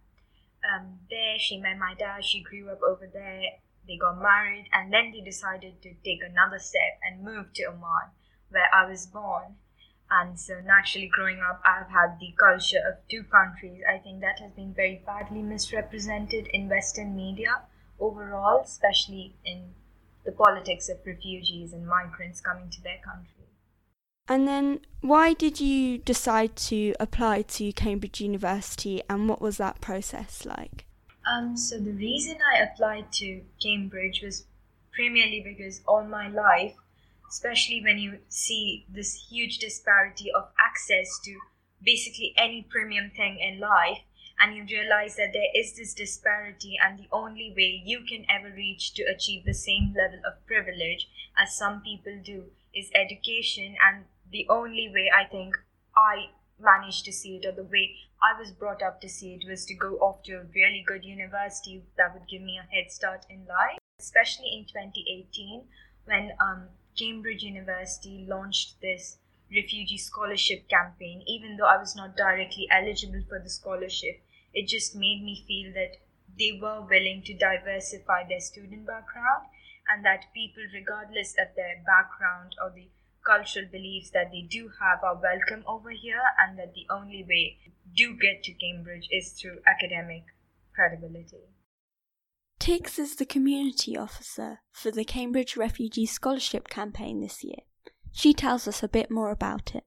Um, 0.66 0.98
there, 1.08 1.38
she 1.38 1.58
met 1.58 1.78
my 1.78 1.94
dad, 1.94 2.24
she 2.24 2.42
grew 2.42 2.70
up 2.70 2.82
over 2.82 3.06
there, 3.06 3.60
they 3.86 3.96
got 3.96 4.20
married, 4.20 4.68
and 4.72 4.92
then 4.92 5.12
they 5.12 5.20
decided 5.20 5.80
to 5.82 5.94
take 6.04 6.24
another 6.24 6.58
step 6.58 6.98
and 7.04 7.22
move 7.22 7.52
to 7.54 7.66
Oman, 7.66 8.10
where 8.50 8.68
I 8.74 8.84
was 8.90 9.06
born 9.06 9.54
and 10.10 10.38
so 10.38 10.60
naturally 10.64 11.08
growing 11.08 11.40
up 11.40 11.60
i've 11.64 11.88
had 11.88 12.18
the 12.20 12.32
culture 12.38 12.80
of 12.88 12.96
two 13.08 13.22
countries. 13.24 13.82
I 13.88 13.98
think 13.98 14.20
that 14.20 14.40
has 14.40 14.52
been 14.52 14.72
very 14.74 15.02
badly 15.04 15.42
misrepresented 15.42 16.48
in 16.52 16.68
western 16.68 17.14
media 17.16 17.62
overall 18.00 18.62
especially 18.64 19.34
in 19.44 19.74
the 20.24 20.32
politics 20.32 20.88
of 20.88 20.98
refugees 21.06 21.72
and 21.72 21.86
migrants 21.86 22.40
coming 22.40 22.68
to 22.70 22.82
their 22.82 22.98
country. 23.04 23.32
And 24.28 24.46
then 24.46 24.80
why 25.00 25.32
did 25.32 25.58
you 25.58 25.96
decide 25.96 26.54
to 26.68 26.94
apply 27.00 27.42
to 27.42 27.72
cambridge 27.72 28.20
university 28.20 29.02
and 29.08 29.26
what 29.26 29.40
was 29.40 29.56
that 29.56 29.80
process 29.80 30.44
like? 30.44 30.84
Um, 31.26 31.56
so 31.56 31.78
the 31.78 31.92
reason 31.92 32.36
i 32.54 32.58
applied 32.58 33.10
to 33.12 33.42
cambridge 33.62 34.22
was 34.22 34.44
primarily 34.92 35.40
because 35.40 35.80
all 35.86 36.04
my 36.04 36.28
life 36.28 36.74
especially 37.28 37.82
when 37.82 37.98
you 37.98 38.18
see 38.28 38.86
this 38.88 39.28
huge 39.30 39.58
disparity 39.58 40.30
of 40.32 40.48
access 40.58 41.18
to 41.24 41.36
basically 41.82 42.34
any 42.36 42.66
premium 42.70 43.10
thing 43.16 43.38
in 43.38 43.60
life 43.60 43.98
and 44.40 44.54
you 44.54 44.64
realize 44.64 45.16
that 45.16 45.32
there 45.32 45.50
is 45.54 45.76
this 45.76 45.94
disparity 45.94 46.76
and 46.82 46.98
the 46.98 47.08
only 47.12 47.52
way 47.56 47.82
you 47.84 48.00
can 48.08 48.24
ever 48.28 48.54
reach 48.54 48.94
to 48.94 49.02
achieve 49.02 49.44
the 49.44 49.54
same 49.54 49.94
level 49.96 50.20
of 50.26 50.46
privilege 50.46 51.08
as 51.36 51.56
some 51.56 51.80
people 51.80 52.18
do 52.24 52.44
is 52.74 52.90
education 52.94 53.74
and 53.86 54.04
the 54.30 54.46
only 54.48 54.90
way 54.92 55.10
i 55.14 55.24
think 55.24 55.56
i 55.96 56.26
managed 56.60 57.04
to 57.04 57.12
see 57.12 57.36
it 57.36 57.46
or 57.46 57.52
the 57.52 57.68
way 57.70 57.94
i 58.22 58.38
was 58.38 58.50
brought 58.50 58.82
up 58.82 59.00
to 59.00 59.08
see 59.08 59.34
it 59.34 59.48
was 59.48 59.64
to 59.64 59.74
go 59.74 59.94
off 59.96 60.22
to 60.22 60.34
a 60.34 60.44
really 60.54 60.84
good 60.86 61.04
university 61.04 61.82
that 61.96 62.12
would 62.12 62.28
give 62.28 62.42
me 62.42 62.58
a 62.58 62.74
head 62.74 62.90
start 62.90 63.24
in 63.30 63.44
life 63.46 63.78
especially 64.00 64.50
in 64.52 64.64
2018 64.64 65.64
when 66.04 66.30
um, 66.40 66.68
Cambridge 66.98 67.44
University 67.44 68.26
launched 68.28 68.80
this 68.80 69.18
refugee 69.54 69.98
scholarship 69.98 70.68
campaign, 70.68 71.22
even 71.26 71.56
though 71.56 71.66
I 71.66 71.78
was 71.78 71.94
not 71.94 72.16
directly 72.16 72.66
eligible 72.70 73.22
for 73.28 73.38
the 73.38 73.48
scholarship. 73.48 74.20
It 74.52 74.66
just 74.66 74.96
made 74.96 75.22
me 75.22 75.44
feel 75.46 75.72
that 75.74 75.98
they 76.38 76.58
were 76.60 76.82
willing 76.82 77.22
to 77.26 77.34
diversify 77.34 78.24
their 78.28 78.40
student 78.40 78.86
background 78.86 79.46
and 79.88 80.04
that 80.04 80.32
people, 80.34 80.64
regardless 80.74 81.34
of 81.38 81.54
their 81.56 81.82
background 81.86 82.56
or 82.62 82.70
the 82.74 82.88
cultural 83.24 83.66
beliefs 83.70 84.10
that 84.10 84.30
they 84.32 84.42
do 84.42 84.70
have, 84.80 85.04
are 85.04 85.20
welcome 85.20 85.62
over 85.66 85.90
here, 85.90 86.22
and 86.40 86.58
that 86.58 86.74
the 86.74 86.86
only 86.90 87.24
way 87.24 87.58
do 87.94 88.16
get 88.16 88.42
to 88.42 88.52
Cambridge 88.54 89.08
is 89.10 89.32
through 89.32 89.60
academic 89.66 90.24
credibility. 90.74 91.44
Tiggs 92.58 92.98
is 92.98 93.16
the 93.16 93.24
community 93.24 93.96
officer 93.96 94.60
for 94.72 94.90
the 94.90 95.04
Cambridge 95.04 95.56
Refugee 95.56 96.06
Scholarship 96.06 96.68
Campaign 96.68 97.20
this 97.20 97.44
year. 97.44 97.60
She 98.12 98.32
tells 98.32 98.66
us 98.66 98.82
a 98.82 98.88
bit 98.88 99.10
more 99.10 99.30
about 99.30 99.74
it. 99.74 99.84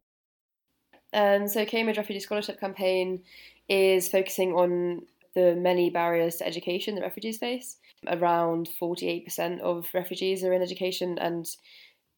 Um, 1.14 1.48
so, 1.48 1.66
Cambridge 1.66 1.98
Refugee 1.98 2.22
Scholarship 2.22 2.60
Campaign 2.60 3.24
is 3.68 4.08
focusing 4.08 4.54
on 4.54 5.02
the 5.34 5.56
many 5.56 5.90
barriers 5.90 6.38
to 6.38 6.48
education 6.48 6.96
that 6.96 7.02
refugees 7.02 7.38
face. 7.38 7.78
Around 8.08 8.70
48% 8.82 9.60
of 9.60 9.88
refugees 9.94 10.44
are 10.44 10.54
in 10.54 10.62
education, 10.62 11.18
and 11.20 11.48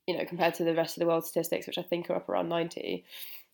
you 0.07 0.17
know, 0.17 0.25
compared 0.25 0.53
to 0.55 0.63
the 0.63 0.75
rest 0.75 0.98
of 0.98 1.01
the 1.01 1.07
world 1.07 1.25
statistics, 1.25 1.65
which 1.65 1.77
I 1.77 1.83
think 1.83 2.10
are 2.10 2.15
up 2.15 2.29
around 2.29 2.50
90, 2.50 3.03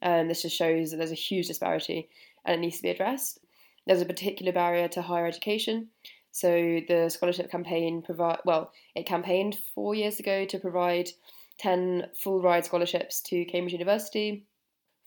um, 0.02 0.28
this 0.28 0.42
just 0.42 0.56
shows 0.56 0.92
that 0.92 0.98
there's 0.98 1.12
a 1.12 1.16
huge 1.16 1.48
disparity 1.48 2.10
and 2.46 2.56
it 2.56 2.60
needs 2.60 2.78
to 2.78 2.84
be 2.84 2.90
addressed. 2.90 3.40
There's 3.86 4.02
a 4.02 4.06
particular 4.06 4.52
barrier 4.52 4.88
to 4.90 5.02
higher 5.02 5.28
education. 5.28 5.90
So 6.32 6.82
the 6.88 7.10
scholarship 7.10 7.50
campaign 7.52 8.02
provide 8.02 8.40
well, 8.46 8.72
it 8.96 9.06
campaigned 9.06 9.58
four 9.74 9.96
years 9.96 10.20
ago 10.20 10.46
to 10.46 10.60
provide 10.60 11.10
10 11.60 12.08
full 12.18 12.42
ride 12.42 12.66
scholarships 12.66 13.22
to 13.22 13.46
Cambridge 13.46 13.74
University 13.74 14.46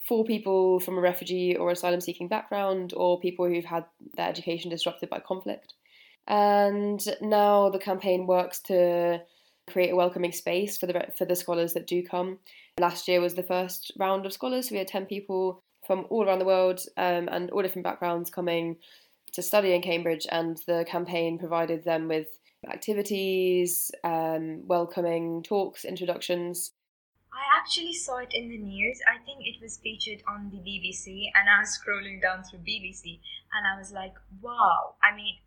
for 0.07 0.25
people 0.25 0.79
from 0.79 0.97
a 0.97 1.01
refugee 1.01 1.55
or 1.55 1.71
asylum 1.71 2.01
seeking 2.01 2.27
background 2.27 2.93
or 2.95 3.19
people 3.19 3.47
who've 3.47 3.65
had 3.65 3.85
their 4.15 4.27
education 4.27 4.69
disrupted 4.69 5.09
by 5.09 5.19
conflict. 5.19 5.73
And 6.27 7.03
now 7.21 7.69
the 7.69 7.79
campaign 7.79 8.27
works 8.27 8.59
to 8.63 9.21
create 9.69 9.91
a 9.91 9.95
welcoming 9.95 10.31
space 10.31 10.77
for 10.77 10.87
the 10.87 11.07
for 11.17 11.25
the 11.25 11.35
scholars 11.35 11.73
that 11.73 11.87
do 11.87 12.03
come. 12.03 12.39
Last 12.79 13.07
year 13.07 13.21
was 13.21 13.33
the 13.33 13.43
first 13.43 13.91
round 13.97 14.25
of 14.25 14.33
scholars. 14.33 14.71
we 14.71 14.77
had 14.77 14.87
ten 14.87 15.05
people 15.05 15.63
from 15.85 16.05
all 16.09 16.25
around 16.25 16.39
the 16.39 16.45
world 16.45 16.79
um, 16.97 17.27
and 17.29 17.49
all 17.51 17.61
different 17.61 17.83
backgrounds 17.83 18.29
coming 18.29 18.77
to 19.33 19.41
study 19.41 19.73
in 19.73 19.81
Cambridge, 19.81 20.27
and 20.31 20.57
the 20.67 20.85
campaign 20.87 21.37
provided 21.37 21.83
them 21.83 22.07
with 22.07 22.27
activities, 22.71 23.91
um, 24.03 24.65
welcoming 24.67 25.43
talks, 25.43 25.83
introductions. 25.85 26.71
I 27.33 27.59
actually 27.59 27.93
saw 27.93 28.17
it 28.17 28.33
in 28.33 28.47
the 28.47 28.59
news. 28.59 28.99
I 29.07 29.23
think 29.25 29.45
it 29.45 29.61
was 29.61 29.77
featured 29.77 30.21
on 30.27 30.51
the 30.51 30.57
BBC, 30.57 31.31
and 31.33 31.49
I 31.49 31.59
was 31.61 31.79
scrolling 31.79 32.21
down 32.21 32.43
through 32.43 32.59
BBC, 32.59 33.19
and 33.53 33.65
I 33.65 33.77
was 33.77 33.91
like, 33.91 34.13
wow. 34.41 34.95
I 35.01 35.15
mean, 35.15 35.37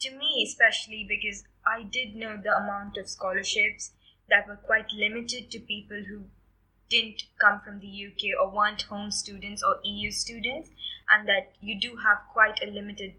to 0.00 0.10
me, 0.10 0.44
especially 0.46 1.06
because 1.06 1.44
I 1.66 1.82
did 1.82 2.16
know 2.16 2.38
the 2.42 2.56
amount 2.56 2.96
of 2.96 3.08
scholarships 3.08 3.92
that 4.30 4.48
were 4.48 4.56
quite 4.56 4.90
limited 4.92 5.50
to 5.50 5.60
people 5.60 6.02
who 6.08 6.24
didn't 6.88 7.24
come 7.40 7.60
from 7.60 7.80
the 7.80 8.06
UK 8.06 8.40
or 8.40 8.50
weren't 8.50 8.82
home 8.82 9.10
students 9.10 9.62
or 9.62 9.76
EU 9.84 10.10
students, 10.10 10.70
and 11.10 11.28
that 11.28 11.52
you 11.60 11.78
do 11.78 11.96
have 11.96 12.18
quite 12.32 12.62
a 12.62 12.70
limited 12.70 13.14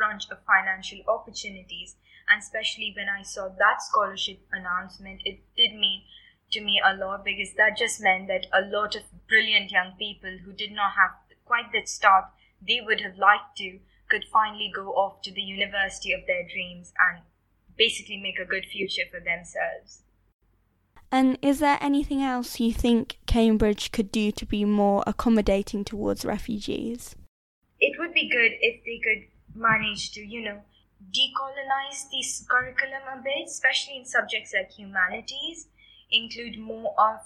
branch 0.00 0.24
of 0.30 0.38
financial 0.48 1.00
opportunities. 1.06 1.96
And 2.30 2.40
especially 2.40 2.94
when 2.96 3.08
I 3.08 3.22
saw 3.22 3.48
that 3.48 3.82
scholarship 3.82 4.40
announcement, 4.50 5.20
it 5.26 5.40
did 5.56 5.74
mean 5.74 6.02
to 6.52 6.62
me 6.62 6.80
a 6.82 6.96
lot 6.96 7.24
because 7.24 7.52
that 7.58 7.76
just 7.76 8.00
meant 8.00 8.28
that 8.28 8.46
a 8.52 8.62
lot 8.62 8.96
of 8.96 9.02
brilliant 9.28 9.70
young 9.70 9.92
people 9.98 10.38
who 10.42 10.52
did 10.52 10.72
not 10.72 10.92
have 10.92 11.10
quite 11.44 11.70
that 11.72 11.88
start 11.88 12.24
they 12.66 12.80
would 12.84 13.00
have 13.00 13.16
liked 13.16 13.56
to 13.56 13.78
could 14.08 14.24
finally 14.32 14.70
go 14.74 14.90
off 14.92 15.22
to 15.22 15.32
the 15.32 15.40
university 15.40 16.12
of 16.12 16.20
their 16.26 16.46
dreams 16.46 16.92
and 17.08 17.22
basically 17.76 18.16
make 18.16 18.38
a 18.38 18.44
good 18.48 18.66
future 18.66 19.04
for 19.10 19.20
themselves. 19.20 20.02
And 21.12 21.38
is 21.42 21.58
there 21.58 21.78
anything 21.80 22.22
else 22.22 22.60
you 22.60 22.72
think 22.72 23.18
Cambridge 23.26 23.90
could 23.90 24.12
do 24.12 24.30
to 24.32 24.46
be 24.46 24.64
more 24.64 25.02
accommodating 25.06 25.84
towards 25.84 26.24
refugees? 26.24 27.16
It 27.80 27.98
would 27.98 28.12
be 28.12 28.28
good 28.30 28.52
if 28.60 28.84
they 28.84 29.00
could 29.02 29.28
manage 29.60 30.12
to, 30.12 30.20
you 30.20 30.42
know, 30.42 30.62
decolonize 31.12 32.10
this 32.10 32.44
curriculum 32.48 33.02
a 33.12 33.22
bit, 33.22 33.46
especially 33.46 33.96
in 33.98 34.04
subjects 34.04 34.52
like 34.54 34.70
humanities, 34.72 35.68
include 36.10 36.58
more 36.58 36.94
of 36.98 37.20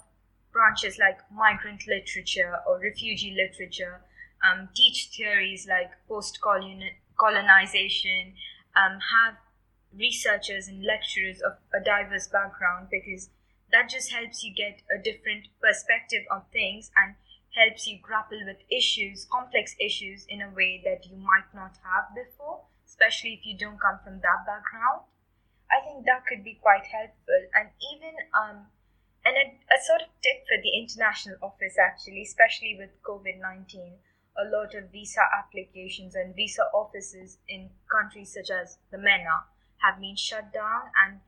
branches 0.51 0.97
like 0.97 1.19
migrant 1.31 1.87
literature 1.87 2.55
or 2.67 2.79
refugee 2.79 3.35
literature, 3.35 4.01
um, 4.43 4.69
teach 4.75 5.09
theories 5.15 5.67
like 5.67 5.91
post 6.07 6.39
colonization, 6.41 8.33
um, 8.75 8.99
have 9.11 9.35
researchers 9.97 10.67
and 10.67 10.83
lecturers 10.83 11.41
of 11.41 11.53
a 11.73 11.83
diverse 11.83 12.27
background 12.27 12.87
because 12.91 13.29
that 13.71 13.89
just 13.89 14.11
helps 14.11 14.43
you 14.43 14.53
get 14.53 14.81
a 14.93 15.01
different 15.01 15.47
perspective 15.61 16.23
on 16.31 16.41
things 16.51 16.91
and 16.97 17.15
helps 17.55 17.87
you 17.87 17.97
grapple 18.01 18.39
with 18.45 18.59
issues, 18.69 19.25
complex 19.31 19.75
issues, 19.79 20.25
in 20.27 20.41
a 20.41 20.51
way 20.51 20.81
that 20.83 21.07
you 21.07 21.15
might 21.15 21.47
not 21.55 21.79
have 21.83 22.13
before, 22.13 22.61
especially 22.85 23.33
if 23.33 23.45
you 23.45 23.57
don't 23.57 23.79
come 23.79 23.99
from 24.03 24.19
that 24.19 24.45
background. 24.45 25.07
I 25.71 25.81
think 25.81 26.05
that 26.05 26.27
could 26.27 26.43
be 26.43 26.59
quite 26.61 26.85
helpful. 26.85 27.41
And 27.55 27.69
even, 27.95 28.13
um, 28.35 28.67
and 29.25 29.35
a, 29.35 29.45
a 29.73 29.79
sort 29.81 30.01
of 30.01 30.11
tip 30.21 30.45
for 30.45 30.61
the 30.61 30.77
international 30.77 31.37
office 31.41 31.79
actually, 31.79 32.21
especially 32.21 32.77
with 32.77 32.91
COVID 33.01 33.39
19, 33.41 33.97
a 34.37 34.45
lot 34.51 34.75
of 34.75 34.91
visa 34.91 35.23
applications 35.31 36.13
and 36.13 36.35
visa 36.35 36.63
offices 36.73 37.39
in 37.47 37.69
countries 37.89 38.33
such 38.35 38.51
as 38.51 38.77
the 38.91 38.97
MENA 38.97 39.47
have 39.77 39.99
been 39.99 40.15
shut 40.15 40.53
down 40.53 40.91
and 41.07 41.19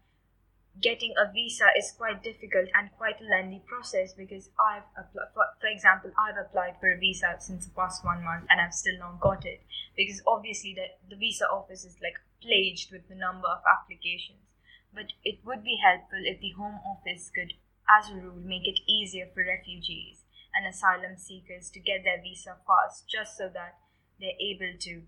getting 0.81 1.13
a 1.17 1.31
visa 1.31 1.65
is 1.77 1.93
quite 1.97 2.23
difficult 2.23 2.69
and 2.73 2.89
quite 2.97 3.19
a 3.21 3.29
lengthy 3.29 3.63
process 3.65 4.13
because 4.13 4.49
I've 4.59 4.85
applied, 4.97 5.33
for, 5.33 5.45
for 5.59 5.67
example, 5.67 6.11
I've 6.17 6.37
applied 6.37 6.75
for 6.79 6.91
a 6.91 6.97
visa 6.97 7.35
since 7.39 7.65
the 7.65 7.73
past 7.73 8.05
one 8.05 8.23
month 8.23 8.45
and 8.49 8.61
I've 8.61 8.73
still 8.73 8.97
not 8.99 9.19
got 9.19 9.45
it 9.45 9.61
because 9.95 10.21
obviously 10.27 10.75
the, 10.75 10.93
the 11.09 11.19
visa 11.19 11.45
office 11.49 11.83
is 11.83 11.97
like 12.01 12.19
plagued 12.41 12.91
with 12.91 13.07
the 13.09 13.15
number 13.15 13.47
of 13.47 13.65
applications. 13.65 14.45
But 14.93 15.13
it 15.23 15.39
would 15.45 15.63
be 15.63 15.79
helpful 15.83 16.21
if 16.23 16.39
the 16.39 16.51
Home 16.57 16.79
Office 16.85 17.29
could, 17.33 17.53
as 17.89 18.09
a 18.09 18.15
rule, 18.15 18.41
make 18.41 18.67
it 18.67 18.79
easier 18.87 19.27
for 19.33 19.43
refugees 19.43 20.23
and 20.55 20.65
asylum 20.65 21.17
seekers 21.17 21.69
to 21.71 21.79
get 21.79 22.03
their 22.03 22.21
visa 22.21 22.57
fast 22.65 23.07
just 23.07 23.37
so 23.37 23.49
that 23.53 23.77
they're 24.19 24.39
able 24.39 24.77
to 24.79 25.03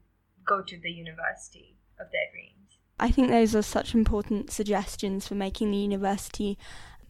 go 0.45 0.61
to 0.61 0.77
the 0.77 0.91
university 0.91 1.77
of 1.99 2.07
their 2.11 2.29
dreams. 2.31 2.38
I 2.99 3.11
think 3.11 3.29
those 3.29 3.55
are 3.55 3.61
such 3.61 3.93
important 3.93 4.51
suggestions 4.51 5.27
for 5.27 5.35
making 5.35 5.71
the 5.71 5.77
university 5.77 6.57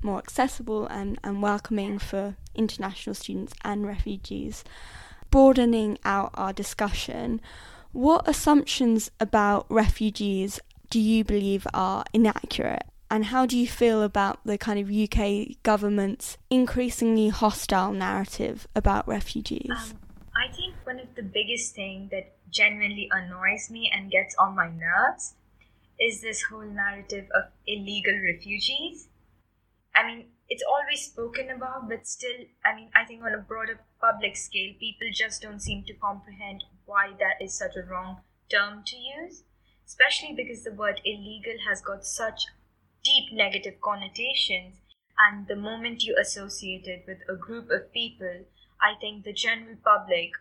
more 0.01 0.19
accessible 0.19 0.87
and, 0.87 1.17
and 1.23 1.41
welcoming 1.41 1.99
for 1.99 2.35
international 2.55 3.13
students 3.13 3.53
and 3.63 3.85
refugees. 3.85 4.63
Broadening 5.29 5.97
out 6.05 6.31
our 6.33 6.53
discussion, 6.53 7.41
what 7.91 8.27
assumptions 8.27 9.11
about 9.19 9.65
refugees 9.69 10.59
do 10.89 10.99
you 10.99 11.23
believe 11.23 11.67
are 11.73 12.03
inaccurate? 12.13 12.83
And 13.11 13.25
how 13.25 13.45
do 13.45 13.57
you 13.57 13.67
feel 13.67 14.03
about 14.03 14.39
the 14.45 14.57
kind 14.57 14.79
of 14.79 14.91
UK 14.91 15.61
government's 15.63 16.37
increasingly 16.49 17.29
hostile 17.29 17.91
narrative 17.91 18.67
about 18.75 19.07
refugees? 19.07 19.71
Um, 19.71 19.99
I 20.35 20.53
think 20.53 20.75
one 20.83 20.99
of 20.99 21.13
the 21.15 21.23
biggest 21.23 21.73
things 21.73 22.11
that 22.11 22.33
genuinely 22.51 23.09
annoys 23.11 23.69
me 23.69 23.91
and 23.93 24.11
gets 24.11 24.35
on 24.35 24.55
my 24.55 24.69
nerves 24.69 25.33
is 25.99 26.21
this 26.21 26.43
whole 26.43 26.63
narrative 26.65 27.27
of 27.35 27.43
illegal 27.67 28.17
refugees. 28.23 29.09
I 29.95 30.05
mean, 30.05 30.27
it's 30.47 30.63
always 30.63 31.05
spoken 31.05 31.49
about, 31.49 31.89
but 31.89 32.07
still, 32.07 32.45
I 32.65 32.75
mean, 32.75 32.89
I 32.95 33.05
think 33.05 33.23
on 33.23 33.33
a 33.33 33.37
broader 33.37 33.79
public 34.01 34.35
scale, 34.35 34.73
people 34.79 35.07
just 35.13 35.41
don't 35.41 35.61
seem 35.61 35.83
to 35.85 35.93
comprehend 35.93 36.63
why 36.85 37.11
that 37.19 37.43
is 37.43 37.53
such 37.53 37.75
a 37.75 37.83
wrong 37.83 38.21
term 38.49 38.83
to 38.85 38.95
use, 38.95 39.43
especially 39.85 40.33
because 40.33 40.63
the 40.63 40.71
word 40.71 41.01
illegal 41.05 41.53
has 41.67 41.81
got 41.81 42.05
such 42.05 42.45
deep 43.03 43.31
negative 43.31 43.81
connotations. 43.81 44.75
And 45.19 45.47
the 45.47 45.55
moment 45.55 46.03
you 46.03 46.15
associate 46.19 46.87
it 46.87 47.03
with 47.05 47.19
a 47.29 47.35
group 47.35 47.69
of 47.69 47.91
people, 47.91 48.45
I 48.81 48.93
think 49.01 49.25
the 49.25 49.33
general 49.33 49.75
public 49.83 50.31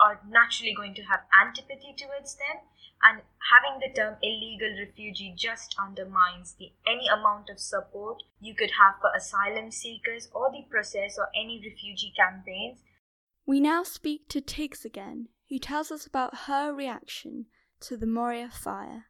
are 0.00 0.20
naturally 0.28 0.74
going 0.74 0.94
to 0.94 1.02
have 1.02 1.20
antipathy 1.32 1.94
towards 1.96 2.36
them 2.36 2.62
and 3.02 3.22
having 3.50 3.80
the 3.80 3.94
term 3.94 4.16
illegal 4.22 4.74
refugee 4.78 5.34
just 5.36 5.74
undermines 5.78 6.54
the 6.58 6.72
any 6.86 7.06
amount 7.08 7.48
of 7.48 7.60
support 7.60 8.22
you 8.40 8.54
could 8.54 8.72
have 8.80 8.94
for 9.00 9.10
asylum 9.16 9.70
seekers 9.70 10.28
or 10.32 10.50
the 10.50 10.64
process 10.70 11.16
or 11.18 11.28
any 11.34 11.62
refugee 11.64 12.12
campaigns. 12.16 12.78
We 13.46 13.60
now 13.60 13.82
speak 13.82 14.28
to 14.28 14.40
Tiggs 14.40 14.84
again, 14.84 15.28
who 15.48 15.58
tells 15.58 15.90
us 15.90 16.06
about 16.06 16.46
her 16.46 16.74
reaction 16.74 17.46
to 17.80 17.96
the 17.96 18.06
Moria 18.06 18.50
fire. 18.52 19.06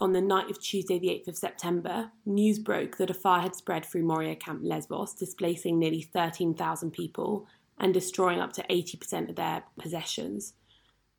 On 0.00 0.12
the 0.12 0.20
night 0.20 0.50
of 0.50 0.60
Tuesday, 0.60 0.98
the 0.98 1.08
8th 1.08 1.28
of 1.28 1.36
September, 1.36 2.10
news 2.26 2.58
broke 2.58 2.96
that 2.96 3.10
a 3.10 3.14
fire 3.14 3.42
had 3.42 3.54
spread 3.54 3.86
through 3.86 4.02
Moria 4.02 4.34
Camp 4.34 4.60
Lesbos, 4.64 5.14
displacing 5.14 5.78
nearly 5.78 6.02
13,000 6.02 6.90
people 6.90 7.46
and 7.78 7.92
destroying 7.92 8.40
up 8.40 8.52
to 8.54 8.64
80% 8.68 9.30
of 9.30 9.36
their 9.36 9.64
possessions. 9.78 10.54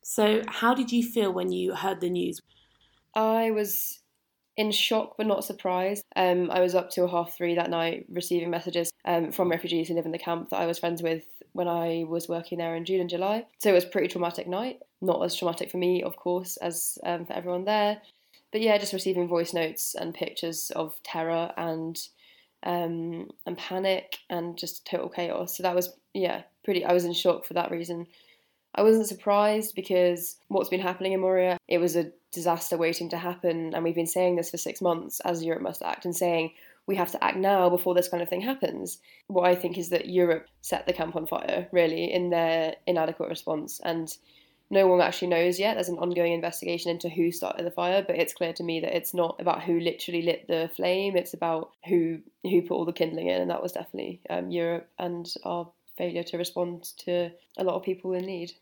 So, 0.02 0.42
how 0.46 0.74
did 0.74 0.92
you 0.92 1.02
feel 1.02 1.32
when 1.32 1.50
you 1.52 1.74
heard 1.74 2.00
the 2.00 2.10
news? 2.10 2.40
I 3.14 3.50
was 3.50 4.00
in 4.56 4.70
shock 4.70 5.16
but 5.16 5.26
not 5.26 5.44
surprised. 5.44 6.04
Um, 6.14 6.50
I 6.50 6.60
was 6.60 6.74
up 6.74 6.90
till 6.90 7.08
half 7.08 7.36
three 7.36 7.54
that 7.56 7.70
night 7.70 8.06
receiving 8.08 8.50
messages 8.50 8.90
um, 9.04 9.32
from 9.32 9.50
refugees 9.50 9.88
who 9.88 9.94
live 9.94 10.06
in 10.06 10.12
the 10.12 10.18
camp 10.18 10.50
that 10.50 10.60
I 10.60 10.66
was 10.66 10.78
friends 10.78 11.02
with 11.02 11.24
when 11.52 11.68
I 11.68 12.04
was 12.08 12.28
working 12.28 12.58
there 12.58 12.74
in 12.74 12.84
June 12.84 13.00
and 13.00 13.10
July. 13.10 13.46
So 13.58 13.70
it 13.70 13.74
was 13.74 13.84
pretty 13.84 14.08
traumatic 14.08 14.46
night. 14.46 14.78
not 15.00 15.22
as 15.24 15.34
traumatic 15.34 15.70
for 15.70 15.78
me, 15.78 16.02
of 16.02 16.16
course, 16.16 16.56
as 16.58 16.98
um, 17.04 17.26
for 17.26 17.32
everyone 17.32 17.64
there. 17.64 18.00
But 18.52 18.60
yeah, 18.60 18.78
just 18.78 18.92
receiving 18.92 19.28
voice 19.28 19.52
notes 19.52 19.94
and 19.94 20.14
pictures 20.14 20.70
of 20.74 20.94
terror 21.02 21.52
and 21.56 21.98
um, 22.62 23.28
and 23.44 23.56
panic 23.56 24.18
and 24.30 24.56
just 24.56 24.86
total 24.86 25.08
chaos. 25.08 25.56
So 25.56 25.62
that 25.62 25.74
was 25.74 25.94
yeah, 26.16 26.42
pretty. 26.64 26.84
I 26.84 26.92
was 26.92 27.04
in 27.04 27.12
shock 27.12 27.44
for 27.44 27.54
that 27.54 27.70
reason. 27.70 28.06
I 28.74 28.82
wasn't 28.82 29.06
surprised 29.06 29.74
because 29.74 30.36
what's 30.48 30.68
been 30.68 30.80
happening 30.80 31.12
in 31.12 31.20
Moria, 31.20 31.56
it 31.66 31.78
was 31.78 31.96
a 31.96 32.12
disaster 32.32 32.76
waiting 32.76 33.08
to 33.10 33.16
happen, 33.16 33.74
and 33.74 33.84
we've 33.84 33.94
been 33.94 34.06
saying 34.06 34.36
this 34.36 34.50
for 34.50 34.58
six 34.58 34.82
months 34.82 35.20
as 35.20 35.44
Europe 35.44 35.62
must 35.62 35.82
act 35.82 36.04
and 36.04 36.14
saying 36.14 36.52
we 36.86 36.96
have 36.96 37.10
to 37.12 37.24
act 37.24 37.36
now 37.36 37.68
before 37.68 37.94
this 37.94 38.08
kind 38.08 38.22
of 38.22 38.28
thing 38.28 38.40
happens. 38.40 38.98
What 39.26 39.48
I 39.48 39.54
think 39.54 39.76
is 39.76 39.88
that 39.90 40.08
Europe 40.08 40.46
set 40.60 40.86
the 40.86 40.92
camp 40.92 41.16
on 41.16 41.26
fire, 41.26 41.68
really, 41.72 42.12
in 42.12 42.30
their 42.30 42.76
inadequate 42.86 43.28
response. 43.28 43.80
And 43.82 44.14
no 44.70 44.86
one 44.86 45.00
actually 45.00 45.28
knows 45.28 45.58
yet. 45.58 45.74
There's 45.74 45.88
an 45.88 45.98
ongoing 45.98 46.32
investigation 46.32 46.90
into 46.90 47.08
who 47.08 47.30
started 47.32 47.64
the 47.64 47.70
fire, 47.70 48.04
but 48.06 48.16
it's 48.16 48.34
clear 48.34 48.52
to 48.52 48.62
me 48.62 48.80
that 48.80 48.96
it's 48.96 49.14
not 49.14 49.36
about 49.40 49.62
who 49.62 49.80
literally 49.80 50.22
lit 50.22 50.46
the 50.48 50.70
flame. 50.74 51.16
It's 51.16 51.34
about 51.34 51.70
who 51.86 52.20
who 52.42 52.62
put 52.62 52.74
all 52.74 52.84
the 52.84 52.92
kindling 52.92 53.28
in, 53.28 53.40
and 53.40 53.50
that 53.50 53.62
was 53.62 53.72
definitely 53.72 54.20
um, 54.28 54.50
Europe 54.50 54.88
and 54.98 55.32
our 55.44 55.70
failure 55.96 56.22
to 56.24 56.38
respond 56.38 56.84
to 56.98 57.30
a 57.58 57.64
lot 57.64 57.76
of 57.76 57.82
people 57.82 58.12
in 58.12 58.26
need. 58.26 58.52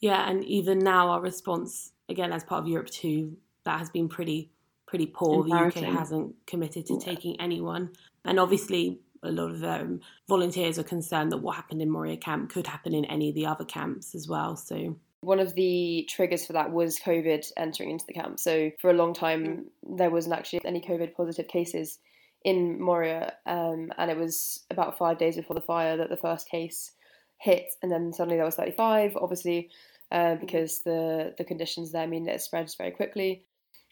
Yeah, 0.00 0.28
and 0.28 0.44
even 0.44 0.78
now 0.78 1.10
our 1.10 1.20
response 1.20 1.92
again 2.08 2.32
as 2.32 2.44
part 2.44 2.62
of 2.62 2.68
Europe 2.68 2.90
too 2.90 3.36
that 3.64 3.78
has 3.78 3.90
been 3.90 4.08
pretty 4.08 4.50
pretty 4.86 5.06
poor. 5.06 5.44
The 5.44 5.54
UK 5.54 5.84
hasn't 5.92 6.34
committed 6.46 6.86
to 6.86 6.98
taking 6.98 7.38
anyone, 7.40 7.90
and 8.24 8.40
obviously 8.40 9.00
a 9.22 9.30
lot 9.30 9.50
of 9.50 9.64
um, 9.64 10.00
volunteers 10.28 10.78
are 10.78 10.84
concerned 10.84 11.32
that 11.32 11.38
what 11.38 11.56
happened 11.56 11.82
in 11.82 11.90
Moria 11.90 12.16
camp 12.16 12.50
could 12.50 12.66
happen 12.66 12.94
in 12.94 13.04
any 13.06 13.28
of 13.28 13.34
the 13.34 13.46
other 13.46 13.64
camps 13.64 14.14
as 14.14 14.28
well. 14.28 14.56
So 14.56 14.96
one 15.20 15.40
of 15.40 15.54
the 15.54 16.06
triggers 16.08 16.46
for 16.46 16.52
that 16.52 16.70
was 16.70 16.98
COVID 16.98 17.50
entering 17.56 17.90
into 17.90 18.06
the 18.06 18.14
camp. 18.14 18.38
So 18.38 18.70
for 18.78 18.90
a 18.90 18.94
long 18.94 19.12
time, 19.12 19.66
there 19.82 20.10
wasn't 20.10 20.36
actually 20.36 20.60
any 20.64 20.80
COVID 20.80 21.14
positive 21.14 21.48
cases 21.48 21.98
in 22.44 22.80
Moria, 22.80 23.34
um, 23.46 23.92
and 23.98 24.10
it 24.10 24.16
was 24.16 24.64
about 24.70 24.98
five 24.98 25.18
days 25.18 25.36
before 25.36 25.54
the 25.54 25.60
fire 25.60 25.96
that 25.96 26.08
the 26.08 26.16
first 26.16 26.48
case 26.48 26.92
hit, 27.38 27.72
and 27.82 27.90
then 27.90 28.12
suddenly 28.12 28.36
there 28.36 28.44
was 28.44 28.56
35. 28.56 29.16
Obviously, 29.16 29.70
uh, 30.10 30.36
because 30.36 30.80
the 30.80 31.34
the 31.38 31.44
conditions 31.44 31.92
there 31.92 32.06
mean 32.06 32.24
that 32.24 32.36
it 32.36 32.42
spreads 32.42 32.74
very 32.74 32.90
quickly. 32.90 33.44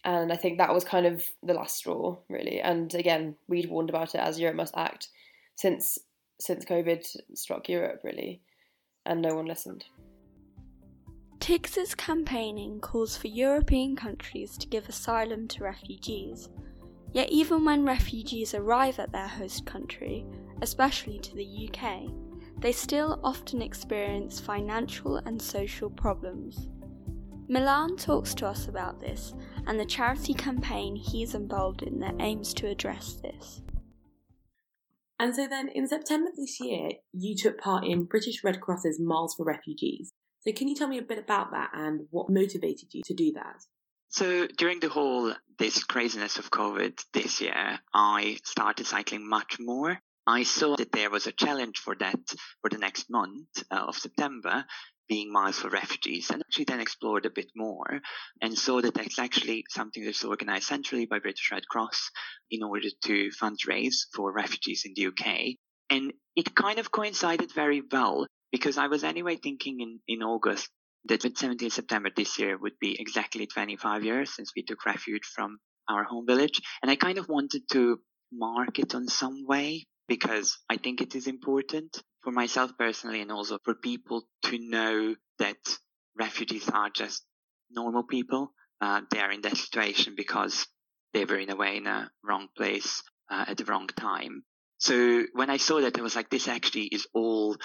And 0.05 0.33
I 0.33 0.37
think 0.37 0.59
that 0.59 0.73
was 0.73 0.85
kind 0.85 1.05
of 1.05 1.25
the 1.43 1.55
last 1.55 1.77
straw, 1.77 2.17
really. 2.29 2.61
And 2.61 2.95
again, 2.95 3.35
we'd 3.49 3.69
warned 3.69 3.91
about 3.91 4.15
it 4.15 4.19
as 4.19 4.39
Europe 4.39 4.57
must 4.57 4.77
act 4.77 5.09
since 5.57 5.99
since 6.41 6.65
COVID 6.65 7.05
struck 7.35 7.69
Europe, 7.69 8.01
really, 8.05 8.43
and 9.05 9.21
no 9.23 9.35
one 9.35 9.47
listened. 9.47 9.87
TIGS's 11.41 11.95
campaigning 11.95 12.81
calls 12.81 13.17
for 13.17 13.29
European 13.29 13.95
countries 13.95 14.57
to 14.59 14.67
give 14.67 14.89
asylum 14.89 15.47
to 15.49 15.65
refugees. 15.65 16.49
Yet, 17.13 17.31
even 17.31 17.65
when 17.65 17.85
refugees 17.85 18.55
arrive 18.55 18.99
at 18.99 19.13
their 19.13 19.29
host 19.29 19.65
country, 19.65 20.27
especially 20.63 21.19
to 21.21 21.35
the 21.35 21.69
UK, 21.69 22.11
they 22.59 22.73
still 22.73 23.21
often 23.23 23.63
experience 23.63 24.41
financial 24.41 25.17
and 25.17 25.41
social 25.41 25.91
problems. 25.91 26.69
Milan 27.49 27.97
talks 27.97 28.35
to 28.35 28.47
us 28.47 28.67
about 28.67 28.99
this 28.99 29.35
and 29.67 29.79
the 29.79 29.85
charity 29.85 30.35
campaign 30.35 30.97
he's 30.97 31.35
involved 31.35 31.83
in 31.83 32.01
that 32.01 32.17
aims 32.19 32.53
to 32.55 32.67
address 32.67 33.19
this. 33.23 33.63
And 35.19 35.35
so 35.35 35.47
then 35.47 35.69
in 35.75 35.87
September 35.87 36.31
this 36.37 36.61
year, 36.61 36.91
you 37.13 37.37
took 37.37 37.59
part 37.59 37.85
in 37.87 38.05
British 38.05 38.43
Red 38.45 38.61
Cross's 38.61 39.01
Miles 39.01 39.35
for 39.35 39.47
Refugees. 39.47 40.13
So 40.41 40.53
can 40.53 40.69
you 40.69 40.75
tell 40.75 40.89
me 40.89 40.99
a 40.99 41.03
bit 41.03 41.19
about 41.19 41.51
that 41.53 41.71
and 41.73 42.07
what 42.11 42.31
motivated 42.31 42.89
you 42.93 43.03
to 43.07 43.15
do 43.15 43.33
that? 43.35 43.63
So 44.17 44.47
during 44.47 44.81
the 44.81 44.89
whole 44.89 45.35
this 45.59 45.85
craziness 45.85 46.39
of 46.39 46.51
COVID 46.51 46.99
this 47.13 47.43
year, 47.43 47.79
I 47.93 48.39
started 48.45 48.87
cycling 48.87 49.29
much 49.29 49.59
more. 49.61 50.01
I 50.27 50.43
saw 50.43 50.75
that 50.77 50.91
there 50.91 51.11
was 51.11 51.27
a 51.27 51.33
challenge 51.33 51.77
for 51.77 51.95
that 51.97 52.19
for 52.63 52.71
the 52.71 52.79
next 52.79 53.11
month 53.11 53.47
uh, 53.71 53.75
of 53.77 53.95
September 53.95 54.65
being 55.07 55.31
miles 55.31 55.59
for 55.59 55.69
refugees 55.69 56.31
and 56.31 56.41
actually 56.41 56.65
then 56.65 56.81
explored 56.81 57.27
a 57.27 57.31
bit 57.31 57.51
more 57.55 58.01
and 58.41 58.57
saw 58.57 58.81
that 58.81 58.95
that's 58.95 59.19
actually 59.19 59.67
something 59.69 60.03
that's 60.03 60.25
organized 60.25 60.65
centrally 60.65 61.05
by 61.05 61.19
British 61.19 61.53
Red 61.53 61.69
Cross 61.69 62.11
in 62.51 62.63
order 62.63 62.89
to 63.05 63.31
fundraise 63.39 64.07
for 64.15 64.33
refugees 64.33 64.87
in 64.87 64.95
the 64.97 65.09
UK. 65.09 65.57
And 65.91 66.15
it 66.35 66.55
kind 66.55 66.79
of 66.79 66.91
coincided 66.91 67.53
very 67.53 67.83
well 67.93 68.27
because 68.51 68.79
I 68.79 68.87
was 68.87 69.05
anyway 69.05 69.37
thinking 69.37 69.81
in, 69.81 70.01
in 70.09 70.23
August 70.23 70.71
that 71.09 71.21
17th 71.21 71.73
September 71.73 72.11
this 72.15 72.39
year 72.39 72.59
would 72.59 72.79
be 72.81 73.01
exactly 73.01 73.47
25 73.47 74.05
years 74.05 74.35
since 74.35 74.53
we 74.57 74.63
took 74.63 74.85
refuge 74.87 75.25
from 75.25 75.59
our 75.89 76.05
home 76.05 76.27
village. 76.27 76.61
And 76.83 76.91
I 76.91 76.97
kind 76.97 77.19
of 77.19 77.29
wanted 77.29 77.63
to 77.73 78.01
mark 78.33 78.79
it 78.79 78.95
on 78.95 79.09
some 79.09 79.47
way 79.47 79.87
because 80.09 80.59
I 80.69 80.77
think 80.77 81.01
it 81.01 81.15
is 81.15 81.27
important 81.27 82.03
for 82.23 82.31
myself 82.33 82.73
personally 82.79 83.21
and 83.21 83.31
also 83.31 83.59
for 83.65 83.75
people 83.75 84.27
to 84.45 84.59
know 84.59 85.15
that 85.39 85.57
refugees 86.19 86.69
are 86.69 86.91
just 86.91 87.25
normal 87.71 88.03
people. 88.05 88.53
Uh, 88.81 89.03
they 89.11 89.21
are 89.21 89.33
in 89.33 89.43
that 89.43 89.57
situation 89.57 90.15
because 90.17 90.67
they 91.13 91.25
were 91.25 91.39
in 91.39 91.51
a 91.51 91.57
way 91.57 91.77
in 91.77 91.87
a 91.87 92.11
wrong 92.23 92.49
place 92.57 93.03
uh, 93.31 93.45
at 93.49 93.57
the 93.57 93.65
wrong 93.65 93.87
time. 93.87 94.43
So 94.79 95.25
when 95.33 95.51
I 95.51 95.57
saw 95.57 95.81
that, 95.81 95.99
I 95.99 96.03
was 96.03 96.17
like, 96.17 96.29
this 96.29 96.49
actually 96.49 96.85
is 96.85 97.07
all 97.15 97.57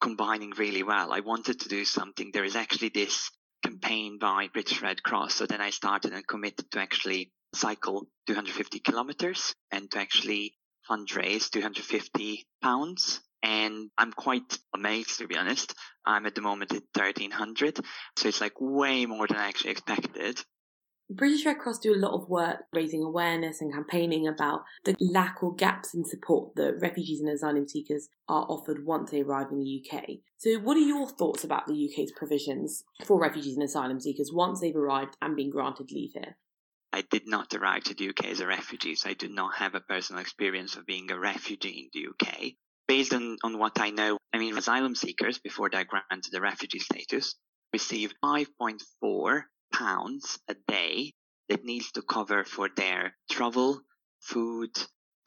combining 0.00 0.50
really 0.50 0.82
well. 0.82 1.12
I 1.12 1.20
wanted 1.20 1.60
to 1.60 1.68
do 1.68 1.84
something. 1.84 2.30
There 2.32 2.44
is 2.44 2.56
actually 2.56 2.88
this 2.88 3.30
campaign 3.62 4.18
by 4.18 4.48
British 4.52 4.82
Red 4.82 5.02
Cross. 5.02 5.34
So 5.34 5.46
then 5.46 5.60
I 5.60 5.70
started 5.70 6.12
and 6.12 6.26
committed 6.26 6.70
to 6.70 6.80
actually 6.80 7.32
cycle 7.54 8.06
250 8.26 8.80
kilometers 8.80 9.54
and 9.70 9.90
to 9.90 9.98
actually 9.98 10.54
fundraise 10.90 11.50
250 11.50 12.46
pounds. 12.62 13.20
And 13.42 13.90
I'm 13.96 14.12
quite 14.12 14.58
amazed, 14.74 15.18
to 15.18 15.26
be 15.26 15.36
honest. 15.36 15.74
I'm 16.04 16.26
at 16.26 16.34
the 16.34 16.42
moment 16.42 16.72
at 16.72 16.82
1300. 16.94 17.80
So 18.16 18.28
it's 18.28 18.40
like 18.40 18.60
way 18.60 19.06
more 19.06 19.26
than 19.26 19.38
I 19.38 19.48
actually 19.48 19.70
expected. 19.70 20.42
British 21.12 21.44
Red 21.44 21.58
Cross 21.58 21.80
do 21.80 21.92
a 21.92 21.98
lot 21.98 22.14
of 22.14 22.28
work 22.28 22.66
raising 22.72 23.02
awareness 23.02 23.60
and 23.60 23.72
campaigning 23.72 24.28
about 24.28 24.62
the 24.84 24.94
lack 25.00 25.42
or 25.42 25.52
gaps 25.52 25.92
in 25.92 26.04
support 26.04 26.54
that 26.54 26.78
refugees 26.80 27.18
and 27.18 27.28
asylum 27.28 27.66
seekers 27.66 28.08
are 28.28 28.46
offered 28.48 28.86
once 28.86 29.10
they 29.10 29.22
arrive 29.22 29.48
in 29.50 29.58
the 29.58 29.84
UK. 29.84 30.04
So, 30.38 30.60
what 30.60 30.76
are 30.76 30.80
your 30.80 31.08
thoughts 31.08 31.42
about 31.42 31.66
the 31.66 31.90
UK's 31.90 32.12
provisions 32.12 32.84
for 33.04 33.20
refugees 33.20 33.56
and 33.56 33.64
asylum 33.64 33.98
seekers 33.98 34.30
once 34.32 34.60
they've 34.60 34.76
arrived 34.76 35.16
and 35.20 35.34
been 35.34 35.50
granted 35.50 35.90
leave 35.90 36.12
here? 36.12 36.36
I 36.92 37.02
did 37.02 37.26
not 37.26 37.52
arrive 37.54 37.82
to 37.84 37.94
the 37.94 38.10
UK 38.10 38.26
as 38.26 38.38
a 38.38 38.46
refugee, 38.46 38.94
so 38.94 39.10
I 39.10 39.14
do 39.14 39.28
not 39.28 39.56
have 39.56 39.74
a 39.74 39.80
personal 39.80 40.22
experience 40.22 40.76
of 40.76 40.86
being 40.86 41.10
a 41.10 41.18
refugee 41.18 41.90
in 41.92 42.00
the 42.00 42.08
UK. 42.10 42.52
Based 42.86 43.12
on, 43.12 43.36
on 43.42 43.58
what 43.58 43.80
I 43.80 43.90
know, 43.90 44.16
I 44.32 44.38
mean, 44.38 44.56
asylum 44.56 44.94
seekers, 44.94 45.40
before 45.40 45.70
they're 45.70 45.84
granted 45.84 46.30
the 46.30 46.40
refugee 46.40 46.78
status, 46.78 47.34
receive 47.72 48.12
5.4 48.24 49.42
pounds 49.72 50.38
a 50.48 50.54
day 50.68 51.14
that 51.48 51.64
needs 51.64 51.90
to 51.92 52.02
cover 52.02 52.44
for 52.44 52.68
their 52.76 53.16
travel, 53.30 53.80
food, 54.20 54.70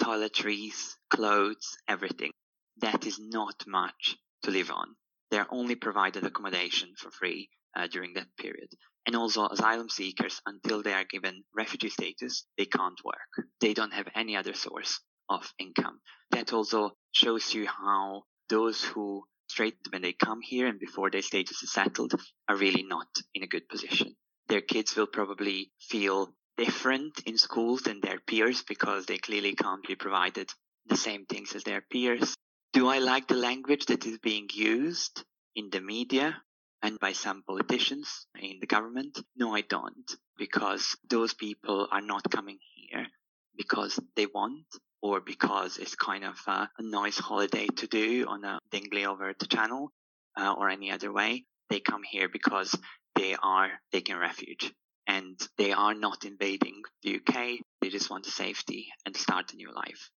toiletries, 0.02 0.96
clothes, 1.10 1.78
everything. 1.88 2.32
That 2.78 3.06
is 3.06 3.20
not 3.20 3.64
much 3.68 4.18
to 4.44 4.52
live 4.52 4.72
on. 4.72 4.96
They're 5.32 5.52
only 5.52 5.76
provided 5.76 6.24
accommodation 6.24 6.94
for 6.98 7.12
free 7.12 7.50
uh, 7.76 7.88
during 7.88 8.14
that 8.14 8.28
period. 8.38 8.70
And 9.06 9.16
also 9.16 9.48
asylum 9.48 9.90
seekers, 9.90 10.42
until 10.46 10.82
they 10.82 10.94
are 10.94 11.04
given 11.04 11.44
refugee 11.56 11.90
status, 11.90 12.46
they 12.58 12.66
can't 12.66 13.00
work. 13.04 13.48
They 13.60 13.74
don't 13.74 13.94
have 13.94 14.08
any 14.16 14.36
other 14.36 14.54
source 14.54 15.00
of 15.30 15.52
income. 15.60 16.00
That 16.32 16.54
also 16.54 16.92
shows 17.12 17.54
you 17.54 17.68
how 17.68 18.24
those 18.50 18.84
who 18.84 19.24
straight 19.50 19.78
when 19.92 20.02
they 20.02 20.14
come 20.14 20.42
here 20.42 20.68
and 20.68 20.80
before 20.80 21.10
their 21.12 21.22
status 21.22 21.62
is 21.64 21.74
settled 21.74 22.14
are 22.48 22.56
really 22.56 22.84
not 22.84 23.08
in 23.34 23.44
a 23.44 23.48
good 23.48 23.68
position 23.68 24.16
their 24.48 24.62
kids 24.62 24.96
will 24.96 25.08
probably 25.08 25.72
feel 25.80 26.34
different 26.58 27.22
in 27.26 27.38
schools 27.38 27.84
than 27.84 28.02
their 28.02 28.20
peers 28.20 28.64
because 28.64 29.06
they 29.06 29.18
clearly 29.18 29.56
can't 29.56 29.86
be 29.88 29.96
provided 29.96 30.50
the 30.88 30.98
same 30.98 31.26
things 31.26 31.56
as 31.56 31.64
their 31.64 31.82
peers. 31.82 32.36
Do 32.74 32.88
I 32.88 33.00
like 33.00 33.28
the 33.28 33.36
language 33.36 33.86
that 33.88 34.06
is 34.06 34.18
being 34.20 34.50
used 34.54 35.24
in 35.56 35.70
the 35.70 35.82
media 35.82 36.42
and 36.82 37.00
by 37.00 37.14
some 37.14 37.44
politicians 37.44 38.28
in 38.40 38.60
the 38.60 38.68
government? 38.68 39.20
No, 39.36 39.56
I 39.56 39.62
don't, 39.62 40.12
because 40.38 40.98
those 41.10 41.34
people 41.34 41.88
are 41.92 42.02
not 42.02 42.30
coming 42.30 42.60
here 42.76 43.08
because 43.56 44.00
they 44.16 44.26
want 44.26 44.66
or 45.02 45.20
because 45.20 45.78
it's 45.78 45.96
kind 45.96 46.24
of 46.24 46.36
a, 46.48 46.70
a 46.78 46.82
nice 46.82 47.20
holiday 47.20 47.68
to 47.68 47.88
do 47.88 48.26
on 48.28 48.44
a 48.44 48.60
dinghy 48.72 49.06
over 49.06 49.34
the 49.38 49.48
channel 49.48 49.92
uh, 50.38 50.54
or 50.54 50.70
any 50.70 50.92
other 50.92 51.12
way. 51.12 51.46
They 51.70 51.80
come 51.80 52.04
here 52.04 52.30
because 52.30 52.76
they 53.16 53.36
are 53.42 53.70
taking 53.92 54.18
refuge 54.18 54.72
and 55.08 55.40
they 55.58 55.72
are 55.72 55.94
not 55.94 56.26
invading 56.26 56.82
the 57.04 57.16
UK. 57.16 57.60
They 57.82 57.90
just 57.90 58.10
want 58.10 58.26
safety 58.26 58.88
and 59.06 59.16
start 59.16 59.54
a 59.54 59.56
new 59.56 59.74
life. 59.74 60.10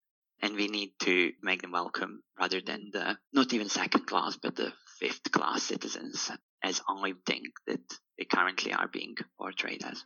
And 0.42 0.54
we 0.54 0.68
need 0.68 0.92
to 1.00 1.32
make 1.42 1.62
them 1.62 1.72
welcome 1.72 2.22
rather 2.38 2.60
than 2.60 2.90
the 2.92 3.16
not 3.32 3.52
even 3.54 3.68
second 3.68 4.06
class, 4.06 4.36
but 4.36 4.54
the 4.54 4.72
fifth 5.00 5.30
class 5.32 5.62
citizens 5.62 6.30
as 6.62 6.80
I 6.88 7.14
think 7.24 7.46
that 7.66 7.80
they 8.18 8.24
currently 8.24 8.72
are 8.72 8.88
being 8.88 9.14
portrayed 9.38 9.84
as. 9.84 10.04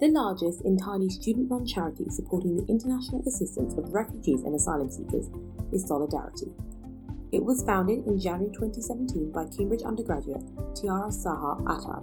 The 0.00 0.08
largest 0.08 0.62
entirely 0.64 1.10
student 1.10 1.50
run 1.50 1.66
charity 1.66 2.06
supporting 2.08 2.56
the 2.56 2.66
international 2.70 3.22
assistance 3.26 3.74
of 3.74 3.92
refugees 3.92 4.42
and 4.44 4.54
asylum 4.54 4.90
seekers 4.90 5.28
is 5.72 5.88
Solidarity. 5.88 6.54
It 7.30 7.44
was 7.44 7.62
founded 7.62 8.06
in 8.06 8.18
January 8.18 8.50
2017 8.52 9.32
by 9.32 9.44
Cambridge 9.52 9.82
undergraduate 9.82 10.48
Tiara 10.74 11.12
Saha 11.12 11.60
Attar. 11.68 12.00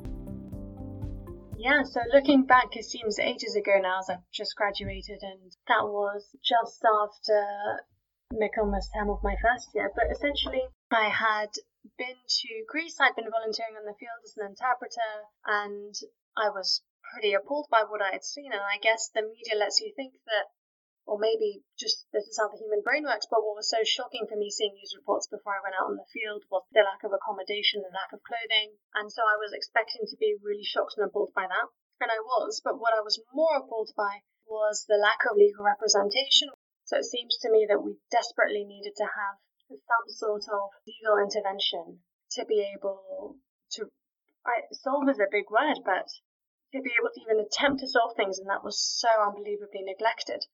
Yeah, 1.58 1.82
so 1.82 2.02
looking 2.14 2.46
back, 2.46 2.76
it 2.78 2.86
seems 2.86 3.18
ages 3.18 3.56
ago 3.56 3.80
now 3.82 4.00
as 4.00 4.10
I've 4.10 4.30
just 4.32 4.56
graduated, 4.56 5.24
and 5.24 5.52
that 5.68 5.82
was 5.82 6.30
just 6.44 6.84
after 6.86 7.82
Michaelmas 8.32 8.90
term 8.94 9.10
of 9.10 9.24
my 9.24 9.36
first 9.42 9.70
year. 9.74 9.90
But 9.96 10.12
essentially, 10.12 10.62
I 10.92 11.10
had 11.10 11.50
been 11.98 12.22
to 12.22 12.50
Greece, 12.70 13.02
I'd 13.02 13.16
been 13.16 13.32
volunteering 13.32 13.78
on 13.82 13.86
the 13.86 13.98
field 13.98 14.22
as 14.24 14.38
an 14.38 14.46
interpreter, 14.46 15.26
and 15.48 15.96
I 16.38 16.50
was 16.50 16.84
pretty 17.14 17.34
appalled 17.34 17.66
by 17.72 17.82
what 17.88 18.02
I 18.02 18.12
had 18.12 18.24
seen. 18.24 18.52
And 18.52 18.62
I 18.62 18.78
guess 18.78 19.10
the 19.10 19.24
media 19.24 19.58
lets 19.58 19.82
you 19.82 19.92
think 19.96 20.14
that 20.28 20.54
or 21.06 21.22
maybe 21.22 21.62
just 21.78 22.10
this 22.12 22.26
is 22.26 22.38
how 22.38 22.50
the 22.50 22.58
human 22.58 22.82
brain 22.82 23.06
works. 23.06 23.30
But 23.30 23.46
what 23.46 23.56
was 23.56 23.70
so 23.70 23.86
shocking 23.86 24.26
for 24.26 24.36
me 24.36 24.50
seeing 24.50 24.74
news 24.74 24.98
reports 24.98 25.30
before 25.30 25.54
I 25.54 25.62
went 25.62 25.78
out 25.78 25.94
on 25.94 26.02
the 26.02 26.10
field 26.10 26.44
was 26.50 26.66
the 26.74 26.82
lack 26.82 27.06
of 27.06 27.14
accommodation, 27.14 27.86
the 27.86 27.94
lack 27.94 28.10
of 28.10 28.26
clothing. 28.26 28.78
And 28.98 29.14
so 29.14 29.22
I 29.22 29.38
was 29.38 29.54
expecting 29.54 30.10
to 30.10 30.18
be 30.18 30.34
really 30.42 30.66
shocked 30.66 30.98
and 30.98 31.06
appalled 31.06 31.34
by 31.38 31.46
that. 31.46 31.70
And 32.02 32.10
I 32.10 32.18
was. 32.20 32.60
But 32.60 32.82
what 32.82 32.98
I 32.98 33.06
was 33.06 33.22
more 33.34 33.56
appalled 33.56 33.94
by 33.96 34.26
was 34.50 34.86
the 34.90 34.98
lack 34.98 35.26
of 35.30 35.38
legal 35.38 35.64
representation. 35.64 36.50
So 36.86 36.98
it 36.98 37.06
seems 37.06 37.38
to 37.42 37.50
me 37.50 37.66
that 37.70 37.82
we 37.82 37.98
desperately 38.12 38.66
needed 38.66 38.94
to 38.98 39.06
have 39.06 39.38
some 39.70 40.06
sort 40.10 40.46
of 40.50 40.70
legal 40.86 41.18
intervention 41.18 42.02
to 42.32 42.46
be 42.46 42.66
able 42.74 43.38
to. 43.78 43.90
I, 44.46 44.62
solve 44.74 45.10
is 45.10 45.20
a 45.20 45.30
big 45.30 45.50
word, 45.50 45.82
but 45.86 46.10
to 46.74 46.82
be 46.82 46.94
able 46.94 47.10
to 47.14 47.22
even 47.22 47.40
attempt 47.42 47.80
to 47.82 47.88
solve 47.88 48.16
things, 48.16 48.38
and 48.38 48.50
that 48.50 48.64
was 48.64 48.78
so 48.78 49.10
unbelievably 49.22 49.82
neglected. 49.82 50.46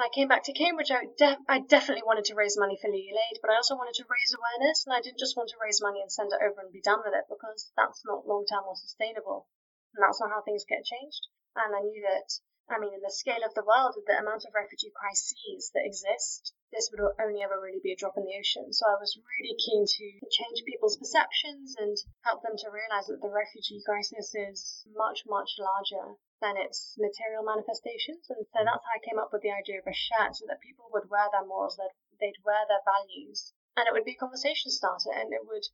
I 0.00 0.08
came 0.14 0.28
back 0.28 0.44
to 0.44 0.52
Cambridge, 0.52 0.92
I, 0.92 1.10
def- 1.18 1.42
I 1.48 1.58
definitely 1.58 2.06
wanted 2.06 2.26
to 2.26 2.36
raise 2.38 2.56
money 2.56 2.78
for 2.78 2.86
legal 2.86 3.18
aid, 3.18 3.42
but 3.42 3.50
I 3.50 3.56
also 3.56 3.74
wanted 3.74 3.98
to 3.98 4.06
raise 4.06 4.30
awareness, 4.30 4.86
and 4.86 4.94
I 4.94 5.00
didn't 5.02 5.18
just 5.18 5.36
want 5.36 5.50
to 5.50 5.58
raise 5.58 5.82
money 5.82 6.00
and 6.00 6.06
send 6.06 6.30
it 6.32 6.38
over 6.38 6.60
and 6.62 6.70
be 6.70 6.80
done 6.80 7.02
with 7.02 7.18
it 7.18 7.26
because 7.26 7.72
that's 7.74 8.04
not 8.06 8.22
long 8.22 8.46
term 8.46 8.62
or 8.62 8.76
sustainable, 8.76 9.48
and 9.94 10.00
that's 10.00 10.20
not 10.20 10.30
how 10.30 10.42
things 10.42 10.62
get 10.70 10.86
changed. 10.86 11.26
And 11.56 11.74
I 11.74 11.82
knew 11.82 11.98
that, 12.06 12.30
I 12.70 12.78
mean, 12.78 12.94
in 12.94 13.02
the 13.02 13.10
scale 13.10 13.42
of 13.42 13.54
the 13.58 13.66
world, 13.66 13.98
the 14.06 14.22
amount 14.22 14.46
of 14.46 14.54
refugee 14.54 14.94
crises 14.94 15.74
that 15.74 15.82
exist, 15.82 16.54
this 16.70 16.94
would 16.94 17.02
only 17.18 17.42
ever 17.42 17.58
really 17.58 17.82
be 17.82 17.90
a 17.90 17.98
drop 17.98 18.14
in 18.16 18.22
the 18.22 18.38
ocean. 18.38 18.70
So 18.72 18.86
I 18.86 19.02
was 19.02 19.18
really 19.18 19.58
keen 19.58 19.82
to 19.82 20.06
change 20.30 20.62
people's 20.62 20.96
perceptions 20.96 21.74
and 21.74 21.98
help 22.22 22.46
them 22.46 22.54
to 22.54 22.70
realize 22.70 23.10
that 23.10 23.18
the 23.18 23.34
refugee 23.34 23.82
crisis 23.82 24.30
is 24.30 24.86
much, 24.94 25.26
much 25.26 25.58
larger 25.58 26.22
than 26.40 26.56
its 26.56 26.94
material 26.98 27.42
manifestations. 27.42 28.26
And 28.30 28.46
so 28.48 28.58
that's 28.62 28.84
how 28.84 28.94
I 28.94 29.02
came 29.02 29.18
up 29.18 29.30
with 29.32 29.42
the 29.42 29.54
idea 29.54 29.82
of 29.82 29.88
a 29.90 29.94
shirt 29.94 30.38
so 30.38 30.46
that 30.46 30.62
people 30.62 30.86
would 30.92 31.10
wear 31.10 31.26
their 31.30 31.46
morals, 31.46 31.76
that 31.76 31.94
they'd 32.20 32.38
wear 32.46 32.62
their 32.66 32.82
values, 32.86 33.52
and 33.76 33.86
it 33.86 33.94
would 33.94 34.06
be 34.06 34.14
a 34.14 34.22
conversation 34.22 34.70
starter 34.70 35.10
and 35.14 35.32
it 35.32 35.46
would 35.46 35.66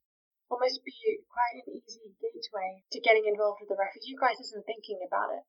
almost 0.50 0.84
be 0.84 0.92
quite 1.28 1.64
an 1.64 1.72
easy 1.72 2.12
gateway 2.20 2.84
to 2.92 3.00
getting 3.00 3.24
involved 3.26 3.60
with 3.60 3.68
the 3.68 3.80
refugee 3.80 4.16
crisis 4.16 4.52
and 4.52 4.64
thinking 4.64 5.00
about 5.06 5.32
it. 5.32 5.44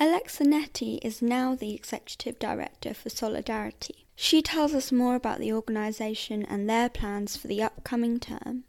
Alexa 0.00 0.44
Netty 0.44 0.96
is 1.02 1.20
now 1.20 1.54
the 1.54 1.74
Executive 1.74 2.38
Director 2.38 2.94
for 2.94 3.10
Solidarity. 3.10 4.06
She 4.14 4.42
tells 4.42 4.74
us 4.74 4.92
more 4.92 5.16
about 5.16 5.40
the 5.40 5.52
organisation 5.52 6.44
and 6.44 6.68
their 6.68 6.88
plans 6.88 7.36
for 7.36 7.48
the 7.48 7.62
upcoming 7.62 8.20
term. 8.20 8.64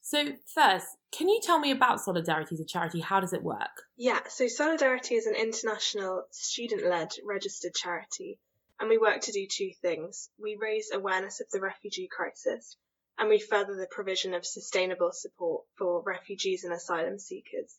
So, 0.00 0.32
first, 0.52 0.96
can 1.12 1.28
you 1.28 1.40
tell 1.42 1.58
me 1.58 1.70
about 1.70 2.00
Solidarity 2.00 2.54
as 2.54 2.60
a 2.60 2.64
charity? 2.64 3.00
How 3.00 3.20
does 3.20 3.34
it 3.34 3.42
work? 3.42 3.84
Yeah, 3.96 4.20
so 4.28 4.48
Solidarity 4.48 5.14
is 5.14 5.26
an 5.26 5.34
international 5.34 6.24
student 6.30 6.86
led 6.86 7.12
registered 7.22 7.74
charity, 7.74 8.38
and 8.80 8.88
we 8.88 8.96
work 8.96 9.20
to 9.22 9.32
do 9.32 9.46
two 9.46 9.72
things. 9.82 10.30
We 10.42 10.56
raise 10.58 10.90
awareness 10.90 11.40
of 11.40 11.50
the 11.50 11.60
refugee 11.60 12.08
crisis, 12.10 12.76
and 13.18 13.28
we 13.28 13.38
further 13.38 13.76
the 13.76 13.86
provision 13.90 14.32
of 14.32 14.46
sustainable 14.46 15.12
support 15.12 15.64
for 15.76 16.02
refugees 16.02 16.64
and 16.64 16.72
asylum 16.72 17.18
seekers. 17.18 17.76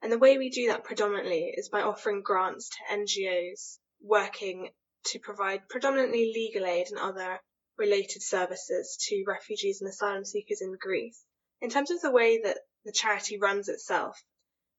And 0.00 0.12
the 0.12 0.18
way 0.18 0.38
we 0.38 0.50
do 0.50 0.68
that 0.68 0.84
predominantly 0.84 1.52
is 1.56 1.68
by 1.68 1.82
offering 1.82 2.22
grants 2.22 2.70
to 2.70 2.96
NGOs 2.96 3.78
working 4.00 4.70
to 5.06 5.18
provide 5.18 5.68
predominantly 5.68 6.32
legal 6.32 6.64
aid 6.64 6.86
and 6.90 6.98
other 6.98 7.40
related 7.76 8.22
services 8.22 8.96
to 9.08 9.24
refugees 9.26 9.80
and 9.80 9.90
asylum 9.90 10.24
seekers 10.24 10.60
in 10.62 10.76
Greece. 10.80 11.24
In 11.60 11.70
terms 11.70 11.90
of 11.90 12.00
the 12.00 12.10
way 12.10 12.40
that 12.42 12.58
the 12.86 12.92
charity 12.92 13.36
runs 13.36 13.68
itself, 13.68 14.22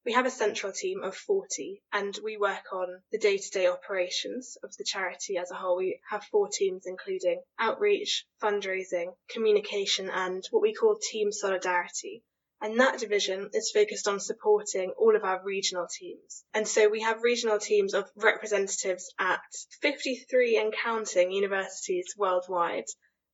we 0.04 0.14
have 0.14 0.24
a 0.24 0.30
central 0.30 0.72
team 0.72 1.02
of 1.02 1.14
40 1.14 1.82
and 1.92 2.18
we 2.24 2.38
work 2.38 2.72
on 2.72 3.02
the 3.12 3.18
day 3.18 3.36
to 3.36 3.50
day 3.50 3.66
operations 3.66 4.56
of 4.62 4.74
the 4.78 4.84
charity 4.84 5.36
as 5.36 5.50
a 5.50 5.54
whole. 5.54 5.76
We 5.76 6.00
have 6.08 6.24
four 6.24 6.48
teams, 6.48 6.86
including 6.86 7.42
outreach, 7.58 8.26
fundraising, 8.42 9.14
communication, 9.28 10.08
and 10.08 10.42
what 10.50 10.62
we 10.62 10.72
call 10.72 10.96
team 10.96 11.30
solidarity. 11.30 12.24
And 12.62 12.80
that 12.80 12.98
division 12.98 13.50
is 13.52 13.70
focused 13.70 14.08
on 14.08 14.18
supporting 14.18 14.92
all 14.92 15.14
of 15.14 15.24
our 15.24 15.44
regional 15.44 15.86
teams. 15.86 16.42
And 16.54 16.66
so 16.66 16.88
we 16.88 17.02
have 17.02 17.22
regional 17.22 17.58
teams 17.58 17.92
of 17.92 18.10
representatives 18.16 19.12
at 19.18 19.42
53 19.82 20.56
and 20.56 20.72
counting 20.72 21.30
universities 21.30 22.14
worldwide 22.16 22.86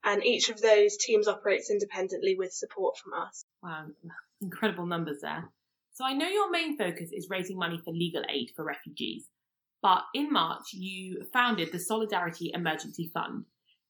and 0.05 0.25
each 0.25 0.51
of 0.51 0.61
those 0.61 0.97
teams 0.99 1.27
operates 1.27 1.71
independently 1.71 2.37
with 2.37 2.53
support 2.53 2.97
from 2.99 3.15
us. 3.15 3.45
Wow, 3.63 3.87
incredible 4.41 4.87
numbers 4.87 5.19
there. 5.23 5.51
So 5.93 6.05
I 6.05 6.13
know 6.13 6.29
your 6.29 6.51
main 6.51 6.77
focus 6.77 7.11
is 7.13 7.31
raising 7.31 7.57
money 7.57 7.81
for 7.85 7.93
legal 7.93 8.23
aid 8.29 8.51
for 8.57 8.65
refugees, 8.65 9.29
but 9.81 10.03
in 10.15 10.33
March 10.33 10.73
you 10.73 11.25
founded 11.33 11.71
the 11.71 11.79
Solidarity 11.79 12.51
Emergency 12.53 13.11
Fund. 13.15 13.45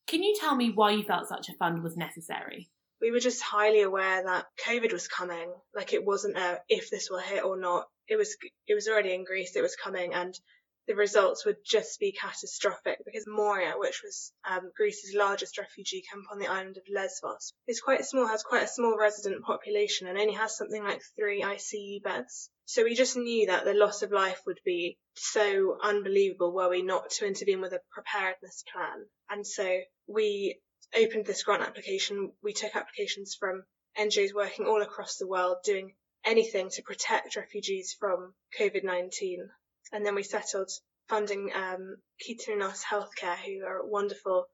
Can 0.06 0.22
you 0.22 0.34
tell 0.38 0.54
me 0.54 0.70
why 0.70 0.90
you 0.90 1.02
felt 1.02 1.28
such 1.28 1.48
a 1.48 1.54
fund 1.54 1.82
was 1.82 1.96
necessary? 1.96 2.68
We 3.00 3.10
were 3.10 3.20
just 3.20 3.42
highly 3.42 3.82
aware 3.82 4.22
that 4.22 4.46
COVID 4.66 4.92
was 4.92 5.08
coming. 5.08 5.52
Like 5.74 5.92
it 5.92 6.04
wasn't 6.04 6.36
a 6.36 6.60
if 6.68 6.90
this 6.90 7.08
will 7.10 7.18
hit 7.18 7.44
or 7.44 7.58
not. 7.58 7.86
It 8.06 8.16
was 8.16 8.36
it 8.66 8.74
was 8.74 8.86
already 8.86 9.14
in 9.14 9.24
Greece. 9.24 9.56
It 9.56 9.62
was 9.62 9.76
coming, 9.76 10.12
and 10.12 10.38
the 10.86 10.94
results 10.94 11.46
would 11.46 11.56
just 11.64 11.98
be 11.98 12.12
catastrophic 12.12 12.98
because 13.04 13.26
Moria, 13.26 13.74
which 13.76 14.02
was 14.02 14.32
um, 14.48 14.70
Greece's 14.76 15.14
largest 15.14 15.56
refugee 15.56 16.02
camp 16.02 16.24
on 16.30 16.38
the 16.38 16.46
island 16.46 16.76
of 16.76 16.82
Lesbos, 16.92 17.52
is 17.66 17.80
quite 17.80 18.04
small, 18.04 18.26
has 18.26 18.42
quite 18.42 18.64
a 18.64 18.68
small 18.68 18.98
resident 18.98 19.42
population 19.42 20.06
and 20.06 20.18
only 20.18 20.34
has 20.34 20.56
something 20.56 20.82
like 20.82 21.00
three 21.16 21.42
ICU 21.42 22.02
beds. 22.02 22.50
So 22.66 22.84
we 22.84 22.94
just 22.94 23.16
knew 23.16 23.46
that 23.46 23.64
the 23.64 23.74
loss 23.74 24.02
of 24.02 24.12
life 24.12 24.40
would 24.46 24.60
be 24.64 24.98
so 25.14 25.78
unbelievable 25.82 26.52
were 26.52 26.68
we 26.68 26.82
not 26.82 27.10
to 27.10 27.26
intervene 27.26 27.60
with 27.60 27.72
a 27.72 27.80
preparedness 27.90 28.64
plan. 28.70 29.06
And 29.30 29.46
so 29.46 29.80
we 30.06 30.60
opened 30.94 31.26
this 31.26 31.42
grant 31.42 31.62
application. 31.62 32.32
We 32.42 32.52
took 32.52 32.76
applications 32.76 33.34
from 33.38 33.64
NGOs 33.98 34.34
working 34.34 34.66
all 34.66 34.82
across 34.82 35.16
the 35.16 35.26
world 35.26 35.58
doing 35.64 35.94
anything 36.24 36.70
to 36.70 36.82
protect 36.82 37.36
refugees 37.36 37.96
from 37.98 38.34
COVID 38.58 38.84
19 38.84 39.48
and 39.92 40.04
then 40.04 40.14
we 40.14 40.22
settled 40.22 40.70
funding 41.08 41.50
um, 41.54 41.96
Kitrinos 42.22 42.82
Healthcare, 42.82 43.36
who 43.36 43.64
are 43.64 43.78
a 43.78 43.86
wonderful 43.86 44.46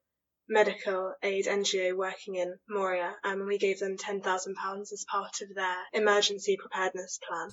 medical 0.48 1.14
aid 1.22 1.46
NGO 1.46 1.96
working 1.96 2.34
in 2.34 2.54
Moria, 2.68 3.14
um, 3.24 3.40
and 3.40 3.46
we 3.46 3.58
gave 3.58 3.78
them 3.78 3.96
£10,000 3.96 4.22
as 4.80 5.04
part 5.10 5.40
of 5.42 5.54
their 5.54 5.76
emergency 5.92 6.56
preparedness 6.60 7.18
plan. 7.26 7.48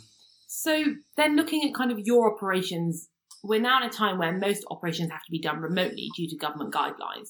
So, 0.47 0.83
then 1.15 1.35
looking 1.35 1.67
at 1.67 1.75
kind 1.75 1.91
of 1.91 1.99
your 1.99 2.33
operations, 2.33 3.09
we're 3.43 3.61
now 3.61 3.83
in 3.83 3.89
a 3.89 3.91
time 3.91 4.17
where 4.17 4.35
most 4.35 4.65
operations 4.71 5.11
have 5.11 5.23
to 5.23 5.31
be 5.31 5.41
done 5.41 5.59
remotely 5.59 6.09
due 6.15 6.27
to 6.29 6.37
government 6.37 6.73
guidelines. 6.73 7.29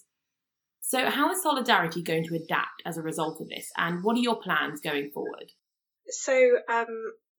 So, 0.82 1.10
how 1.10 1.32
is 1.32 1.44
Solidarity 1.44 2.02
going 2.02 2.24
to 2.28 2.36
adapt 2.36 2.82
as 2.86 2.98
a 2.98 3.02
result 3.02 3.42
of 3.42 3.50
this, 3.50 3.70
and 3.76 4.04
what 4.04 4.16
are 4.16 4.22
your 4.22 4.40
plans 4.40 4.80
going 4.80 5.10
forward? 5.14 5.52
So, 6.08 6.60
um, 6.70 6.86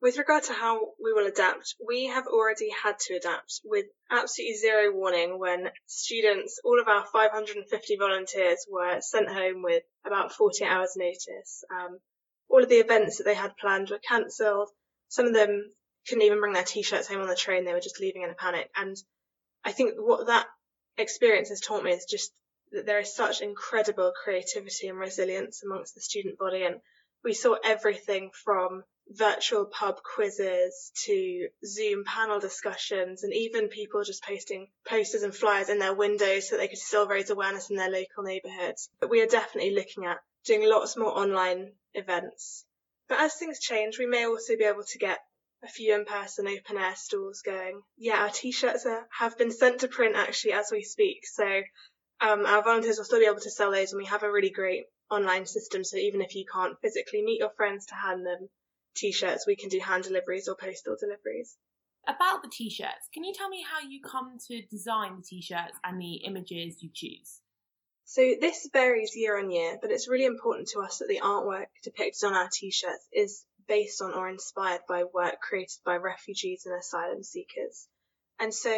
with 0.01 0.17
regard 0.17 0.45
to 0.45 0.53
how 0.53 0.93
we 1.03 1.13
will 1.13 1.27
adapt, 1.27 1.75
we 1.85 2.07
have 2.07 2.27
already 2.27 2.71
had 2.71 2.99
to 3.01 3.15
adapt 3.15 3.61
with 3.65 3.87
absolutely 4.11 4.55
zero 4.55 4.93
warning 4.93 5.39
when 5.39 5.71
students, 5.87 6.61
all 6.65 6.81
of 6.81 6.87
our 6.87 7.05
550 7.07 7.97
volunteers 7.97 8.65
were 8.71 9.01
sent 9.01 9.29
home 9.29 9.63
with 9.63 9.83
about 10.07 10.33
40 10.33 10.65
hours 10.65 10.93
notice. 10.97 11.65
Um, 11.75 11.99
all 12.49 12.63
of 12.63 12.69
the 12.69 12.77
events 12.77 13.19
that 13.19 13.25
they 13.25 13.35
had 13.35 13.57
planned 13.57 13.91
were 13.91 13.99
cancelled. 13.99 14.69
Some 15.09 15.27
of 15.27 15.35
them 15.35 15.73
couldn't 16.09 16.25
even 16.25 16.41
bring 16.41 16.53
their 16.53 16.65
t-shirts 16.65 17.09
home 17.09 17.21
on 17.21 17.29
the 17.29 17.35
train. 17.35 17.65
They 17.65 17.75
were 17.75 17.81
just 17.81 18.01
leaving 18.01 18.23
in 18.23 18.31
a 18.31 18.35
panic. 18.35 18.71
And 18.77 18.97
I 19.65 19.73
think 19.73 19.95
what 19.97 20.29
that 20.29 20.47
experience 20.97 21.49
has 21.49 21.61
taught 21.61 21.83
me 21.83 21.91
is 21.91 22.07
just 22.09 22.33
that 22.71 22.87
there 22.87 23.01
is 23.01 23.15
such 23.15 23.41
incredible 23.41 24.13
creativity 24.23 24.89
and 24.89 24.99
resilience 24.99 25.63
amongst 25.65 25.97
the 25.97 26.01
student 26.01 26.39
body. 26.39 26.63
And 26.63 26.77
we 27.25 27.35
saw 27.35 27.57
everything 27.65 28.31
from 28.33 28.85
virtual 29.11 29.65
pub 29.65 29.97
quizzes 30.03 30.93
to 31.05 31.49
Zoom 31.65 32.05
panel 32.05 32.41
discussions 32.41 33.23
and 33.23 33.33
even 33.33 33.69
people 33.69 34.03
just 34.05 34.23
posting 34.23 34.69
posters 34.87 35.23
and 35.23 35.35
flyers 35.35 35.69
in 35.69 35.79
their 35.79 35.95
windows 35.95 36.49
so 36.49 36.57
they 36.57 36.69
could 36.69 36.79
still 36.79 37.07
raise 37.07 37.31
awareness 37.31 37.71
in 37.71 37.77
their 37.77 37.91
local 37.91 38.23
neighbourhoods. 38.23 38.91
But 39.01 39.11
we 39.11 39.23
are 39.23 39.27
definitely 39.27 39.75
looking 39.75 40.05
at 40.05 40.19
doing 40.45 40.69
lots 40.69 40.97
more 40.97 41.17
online 41.17 41.73
events. 41.95 42.65
But 43.09 43.21
as 43.21 43.35
things 43.35 43.61
change, 43.61 43.99
we 43.99 44.07
may 44.07 44.27
also 44.27 44.57
be 44.57 44.65
able 44.65 44.85
to 44.85 44.99
get 44.99 45.19
a 45.63 45.69
few 45.69 45.95
in-person 45.95 46.47
open 46.47 46.77
air 46.77 46.95
stalls 46.95 47.43
going. 47.43 47.83
Yeah, 47.97 48.23
our 48.23 48.31
t-shirts 48.31 48.87
are, 48.87 49.09
have 49.19 49.39
been 49.39 49.51
sent 49.51 49.81
to 49.81 49.89
print 49.89 50.17
actually 50.17 50.53
as 50.53 50.71
we 50.71 50.83
speak. 50.83 51.27
So 51.27 51.63
um, 52.21 52.47
our 52.47 52.63
volunteers 52.63 52.99
will 52.99 53.05
still 53.05 53.21
be 53.21 53.27
able 53.27 53.41
to 53.41 53.51
sell 53.51 53.73
those 53.73 53.93
and 53.93 53.99
we 53.99 54.07
have 54.07 54.23
a 54.23 54.31
really 54.31 54.51
great 54.51 54.85
online 55.11 55.47
system. 55.47 55.83
So 55.83 55.97
even 55.97 56.21
if 56.21 56.35
you 56.35 56.45
can't 56.53 56.79
physically 56.81 57.23
meet 57.23 57.41
your 57.41 57.51
friends 57.57 57.87
to 57.87 57.95
hand 57.95 58.27
them 58.27 58.49
t-shirts, 58.99 59.47
we 59.47 59.57
can 59.57 59.69
do 59.69 59.79
hand 59.79 60.05
deliveries 60.05 60.49
or 60.49 60.57
postal 60.57 60.97
deliveries. 60.99 61.57
About 62.07 62.43
the 62.43 62.51
t-shirts, 62.51 63.09
can 63.13 63.25
you 63.25 63.35
tell 63.35 63.49
me 63.49 63.63
how 63.63 63.87
you 63.87 64.01
come 64.01 64.39
to 64.49 64.63
design 64.67 65.17
the 65.17 65.23
t-shirts 65.23 65.77
and 65.85 66.01
the 66.01 66.15
images 66.25 66.83
you 66.83 66.91
choose? 66.93 67.41
So 68.05 68.23
this 68.41 68.69
varies 68.73 69.15
year 69.15 69.39
on 69.39 69.51
year, 69.51 69.79
but 69.81 69.91
it's 69.91 70.09
really 70.09 70.25
important 70.25 70.69
to 70.69 70.81
us 70.81 70.99
that 70.99 71.09
the 71.09 71.21
artwork 71.23 71.67
depicted 71.85 72.25
on 72.25 72.35
our 72.35 72.49
t-shirts 72.51 73.07
is 73.13 73.45
based 73.67 74.01
on 74.01 74.15
or 74.15 74.29
inspired 74.29 74.81
by 74.89 75.05
work 75.05 75.41
created 75.41 75.79
by 75.85 75.97
refugees 75.97 76.65
and 76.65 76.75
asylum 76.75 77.23
seekers. 77.23 77.87
And 78.41 78.55
so 78.55 78.75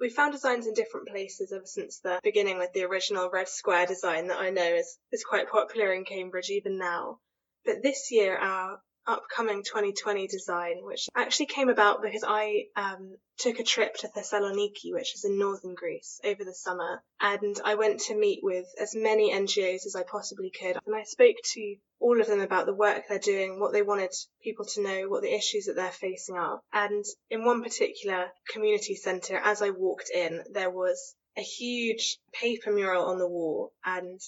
we 0.00 0.08
found 0.08 0.32
designs 0.32 0.66
in 0.66 0.74
different 0.74 1.08
places 1.08 1.52
ever 1.52 1.66
since 1.66 1.98
the 1.98 2.20
beginning 2.22 2.58
with 2.58 2.72
the 2.72 2.84
original 2.84 3.28
red 3.28 3.48
square 3.48 3.84
design 3.84 4.28
that 4.28 4.38
I 4.38 4.50
know 4.50 4.62
is, 4.74 4.96
is 5.12 5.24
quite 5.24 5.50
popular 5.50 5.92
in 5.92 6.04
Cambridge 6.04 6.48
even 6.48 6.78
now. 6.78 7.18
But 7.64 7.82
this 7.82 8.10
year 8.10 8.36
our 8.38 8.80
upcoming 9.06 9.62
2020 9.62 10.26
design, 10.26 10.84
which 10.84 11.08
actually 11.14 11.46
came 11.46 11.68
about 11.68 12.02
because 12.02 12.24
I 12.26 12.64
um, 12.76 13.16
took 13.38 13.58
a 13.58 13.64
trip 13.64 13.94
to 13.96 14.08
Thessaloniki, 14.08 14.92
which 14.92 15.14
is 15.14 15.24
in 15.24 15.38
northern 15.38 15.74
Greece, 15.74 16.20
over 16.24 16.44
the 16.44 16.54
summer, 16.54 17.02
and 17.20 17.58
I 17.64 17.74
went 17.74 18.00
to 18.02 18.18
meet 18.18 18.40
with 18.42 18.66
as 18.80 18.94
many 18.94 19.32
NGOs 19.32 19.86
as 19.86 19.96
I 19.96 20.02
possibly 20.02 20.50
could. 20.50 20.76
And 20.86 20.94
I 20.94 21.04
spoke 21.04 21.36
to 21.54 21.76
all 22.00 22.20
of 22.20 22.26
them 22.26 22.40
about 22.40 22.66
the 22.66 22.74
work 22.74 23.04
they're 23.08 23.18
doing, 23.18 23.60
what 23.60 23.72
they 23.72 23.82
wanted 23.82 24.12
people 24.42 24.64
to 24.64 24.82
know, 24.82 25.08
what 25.08 25.22
the 25.22 25.34
issues 25.34 25.66
that 25.66 25.76
they're 25.76 25.90
facing 25.90 26.36
are. 26.36 26.60
And 26.72 27.04
in 27.28 27.44
one 27.44 27.62
particular 27.62 28.30
community 28.48 28.94
centre, 28.94 29.36
as 29.36 29.62
I 29.62 29.70
walked 29.70 30.10
in, 30.10 30.42
there 30.52 30.70
was 30.70 31.14
a 31.36 31.42
huge 31.42 32.18
paper 32.32 32.72
mural 32.72 33.04
on 33.04 33.18
the 33.18 33.28
wall 33.28 33.72
and 33.84 34.20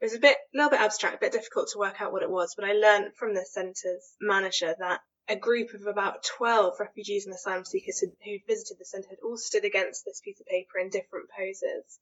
it 0.00 0.04
was 0.04 0.14
a 0.14 0.20
bit, 0.20 0.36
a 0.54 0.56
little 0.56 0.70
bit 0.70 0.80
abstract, 0.80 1.16
a 1.16 1.18
bit 1.18 1.32
difficult 1.32 1.68
to 1.72 1.78
work 1.78 2.00
out 2.00 2.12
what 2.12 2.22
it 2.22 2.30
was, 2.30 2.54
but 2.54 2.64
I 2.64 2.72
learned 2.72 3.14
from 3.16 3.34
the 3.34 3.44
centre's 3.44 4.14
manager 4.20 4.74
that 4.78 5.00
a 5.28 5.36
group 5.36 5.74
of 5.74 5.86
about 5.86 6.22
12 6.22 6.80
refugees 6.80 7.26
and 7.26 7.34
asylum 7.34 7.64
seekers 7.64 8.00
who 8.00 8.38
visited 8.46 8.78
the 8.78 8.84
centre 8.84 9.10
had 9.10 9.18
all 9.22 9.36
stood 9.36 9.64
against 9.64 10.04
this 10.04 10.20
piece 10.20 10.40
of 10.40 10.46
paper 10.46 10.78
in 10.78 10.88
different 10.88 11.28
poses. 11.36 11.98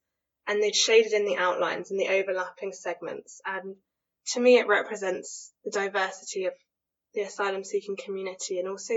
And 0.47 0.63
they'd 0.63 0.77
shaded 0.77 1.13
in 1.13 1.25
the 1.25 1.37
outlines 1.37 1.91
and 1.91 1.99
the 1.99 2.09
overlapping 2.09 2.73
segments. 2.73 3.41
And 3.45 3.77
to 4.29 4.41
me, 4.41 4.59
it 4.59 4.69
represents 4.69 5.53
the 5.65 5.73
diversity 5.73 6.45
of 6.45 6.53
the 7.15 7.23
asylum 7.23 7.65
seeking 7.65 7.97
community 7.97 8.61
and 8.61 8.69
also 8.69 8.95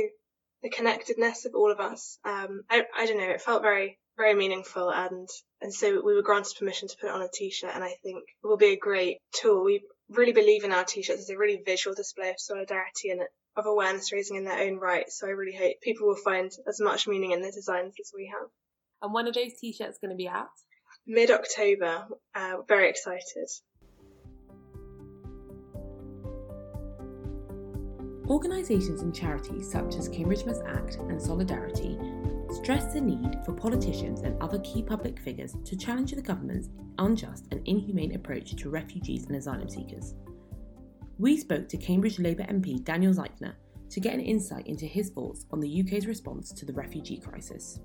the 0.62 0.70
connectedness 0.70 1.46
of 1.46 1.56
all 1.56 1.72
of 1.72 1.80
us. 1.80 2.20
Um, 2.24 2.64
I, 2.70 2.86
I 2.96 3.06
don't 3.08 3.18
know, 3.18 3.30
it 3.30 3.42
felt 3.42 3.64
very 3.64 3.98
very 4.20 4.36
meaningful 4.36 4.92
and 4.92 5.30
and 5.62 5.74
so 5.74 6.02
we 6.06 6.14
were 6.14 6.22
granted 6.22 6.54
permission 6.60 6.90
to 6.90 6.96
put 7.00 7.08
it 7.08 7.14
on 7.14 7.22
a 7.22 7.30
t-shirt 7.34 7.72
and 7.74 7.84
I 7.84 7.94
think 8.04 8.18
it 8.44 8.48
will 8.48 8.58
be 8.58 8.74
a 8.74 8.78
great 8.78 9.18
tool. 9.34 9.64
We 9.64 9.82
really 10.10 10.34
believe 10.34 10.66
in 10.66 10.74
our 10.74 10.84
t-shirts 10.84 11.22
as 11.22 11.30
a 11.30 11.38
really 11.38 11.62
visual 11.66 11.96
display 11.96 12.30
of 12.30 12.36
solidarity 12.38 13.12
and 13.12 13.22
of 13.56 13.66
awareness 13.66 14.12
raising 14.12 14.36
in 14.36 14.44
their 14.44 14.60
own 14.60 14.78
right. 14.78 15.10
So 15.10 15.28
I 15.28 15.32
really 15.32 15.58
hope 15.58 15.76
people 15.82 16.08
will 16.08 16.16
find 16.16 16.52
as 16.68 16.82
much 16.82 17.08
meaning 17.08 17.32
in 17.32 17.42
the 17.42 17.52
designs 17.52 17.94
as 18.00 18.12
we 18.14 18.28
have. 18.28 18.50
And 19.02 19.14
when 19.14 19.28
are 19.28 19.32
those 19.32 19.54
t-shirts 19.60 20.00
going 20.02 20.12
to 20.12 20.18
be 20.18 20.28
out? 20.28 20.48
Mid 21.08 21.32
October. 21.32 22.08
Uh, 22.36 22.58
very 22.68 22.90
excited. 22.90 23.48
Organisations 28.28 29.02
and 29.02 29.16
charities 29.16 29.72
such 29.72 29.96
as 29.96 30.10
Cambridge 30.10 30.46
Must 30.46 30.62
Act 30.68 30.96
and 30.96 31.22
Solidarity 31.22 31.98
stressed 32.64 32.94
the 32.94 33.00
need 33.00 33.38
for 33.46 33.54
politicians 33.54 34.22
and 34.22 34.40
other 34.42 34.60
key 34.60 34.84
public 34.84 35.18
figures 35.18 35.56
to 35.64 35.78
challenge 35.78 36.12
the 36.12 36.22
government's 36.22 36.68
unjust 36.98 37.46
and 37.52 37.66
inhumane 37.66 38.16
approach 38.16 38.54
to 38.56 38.70
refugees 38.70 39.26
and 39.26 39.36
asylum 39.38 39.70
seekers. 39.70 40.14
We 41.18 41.38
spoke 41.38 41.70
to 41.70 41.78
Cambridge 41.78 42.20
Labour 42.20 42.44
MP 42.44 42.84
Daniel 42.84 43.14
Zeichner 43.14 43.54
to 43.90 44.00
get 44.02 44.14
an 44.14 44.20
insight 44.20 44.68
into 44.68 44.86
his 44.86 45.10
thoughts 45.10 45.46
on 45.52 45.62
the 45.62 45.82
UK's 45.82 46.06
response 46.06 46.52
to 46.52 46.66
the 46.66 46.74
refugee 46.74 47.18
crisis. 47.18 47.80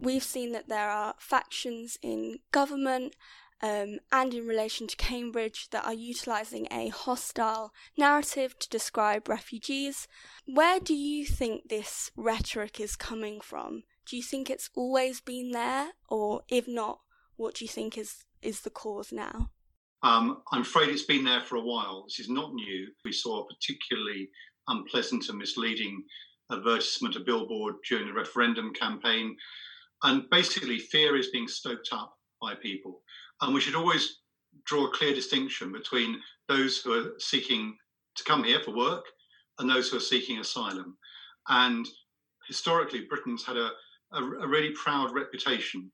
We've 0.00 0.22
seen 0.22 0.52
that 0.52 0.68
there 0.68 0.90
are 0.90 1.14
factions 1.18 1.98
in 2.02 2.40
government 2.52 3.16
um, 3.62 3.98
and 4.12 4.34
in 4.34 4.46
relation 4.46 4.86
to 4.86 4.96
Cambridge 4.96 5.68
that 5.70 5.84
are 5.84 5.94
utilising 5.94 6.68
a 6.70 6.88
hostile 6.88 7.72
narrative 7.96 8.58
to 8.58 8.68
describe 8.68 9.28
refugees. 9.28 10.06
Where 10.46 10.80
do 10.80 10.94
you 10.94 11.24
think 11.24 11.68
this 11.68 12.10
rhetoric 12.16 12.80
is 12.80 12.96
coming 12.96 13.40
from? 13.40 13.82
Do 14.06 14.16
you 14.16 14.22
think 14.22 14.48
it's 14.48 14.70
always 14.74 15.20
been 15.20 15.50
there, 15.50 15.90
or 16.08 16.42
if 16.48 16.66
not, 16.66 17.00
what 17.36 17.54
do 17.54 17.64
you 17.64 17.68
think 17.68 17.98
is, 17.98 18.24
is 18.42 18.60
the 18.62 18.70
cause 18.70 19.12
now? 19.12 19.50
Um, 20.02 20.42
I'm 20.52 20.62
afraid 20.62 20.90
it's 20.90 21.02
been 21.02 21.24
there 21.24 21.40
for 21.40 21.56
a 21.56 21.62
while. 21.62 22.04
This 22.04 22.20
is 22.20 22.28
not 22.28 22.54
new. 22.54 22.86
We 23.04 23.12
saw 23.12 23.42
a 23.42 23.46
particularly 23.46 24.30
unpleasant 24.68 25.28
and 25.28 25.38
misleading 25.38 26.04
advertisement, 26.52 27.16
a 27.16 27.20
billboard 27.20 27.74
during 27.88 28.06
the 28.06 28.12
referendum 28.12 28.72
campaign. 28.72 29.36
And 30.04 30.30
basically, 30.30 30.78
fear 30.78 31.16
is 31.16 31.30
being 31.30 31.48
stoked 31.48 31.88
up 31.92 32.14
by 32.40 32.54
people. 32.54 33.02
And 33.40 33.54
we 33.54 33.60
should 33.60 33.74
always 33.74 34.18
draw 34.64 34.86
a 34.86 34.90
clear 34.90 35.14
distinction 35.14 35.72
between 35.72 36.20
those 36.48 36.78
who 36.78 36.92
are 36.92 37.12
seeking 37.18 37.76
to 38.16 38.24
come 38.24 38.44
here 38.44 38.60
for 38.60 38.74
work 38.74 39.04
and 39.58 39.68
those 39.68 39.88
who 39.88 39.96
are 39.96 40.00
seeking 40.00 40.38
asylum. 40.38 40.96
And 41.48 41.86
historically, 42.46 43.06
Britain's 43.08 43.44
had 43.44 43.56
a, 43.56 43.70
a, 44.12 44.22
a 44.22 44.48
really 44.48 44.72
proud 44.72 45.14
reputation 45.14 45.90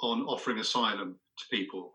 on 0.00 0.22
offering 0.22 0.58
asylum 0.58 1.18
to 1.38 1.56
people. 1.56 1.92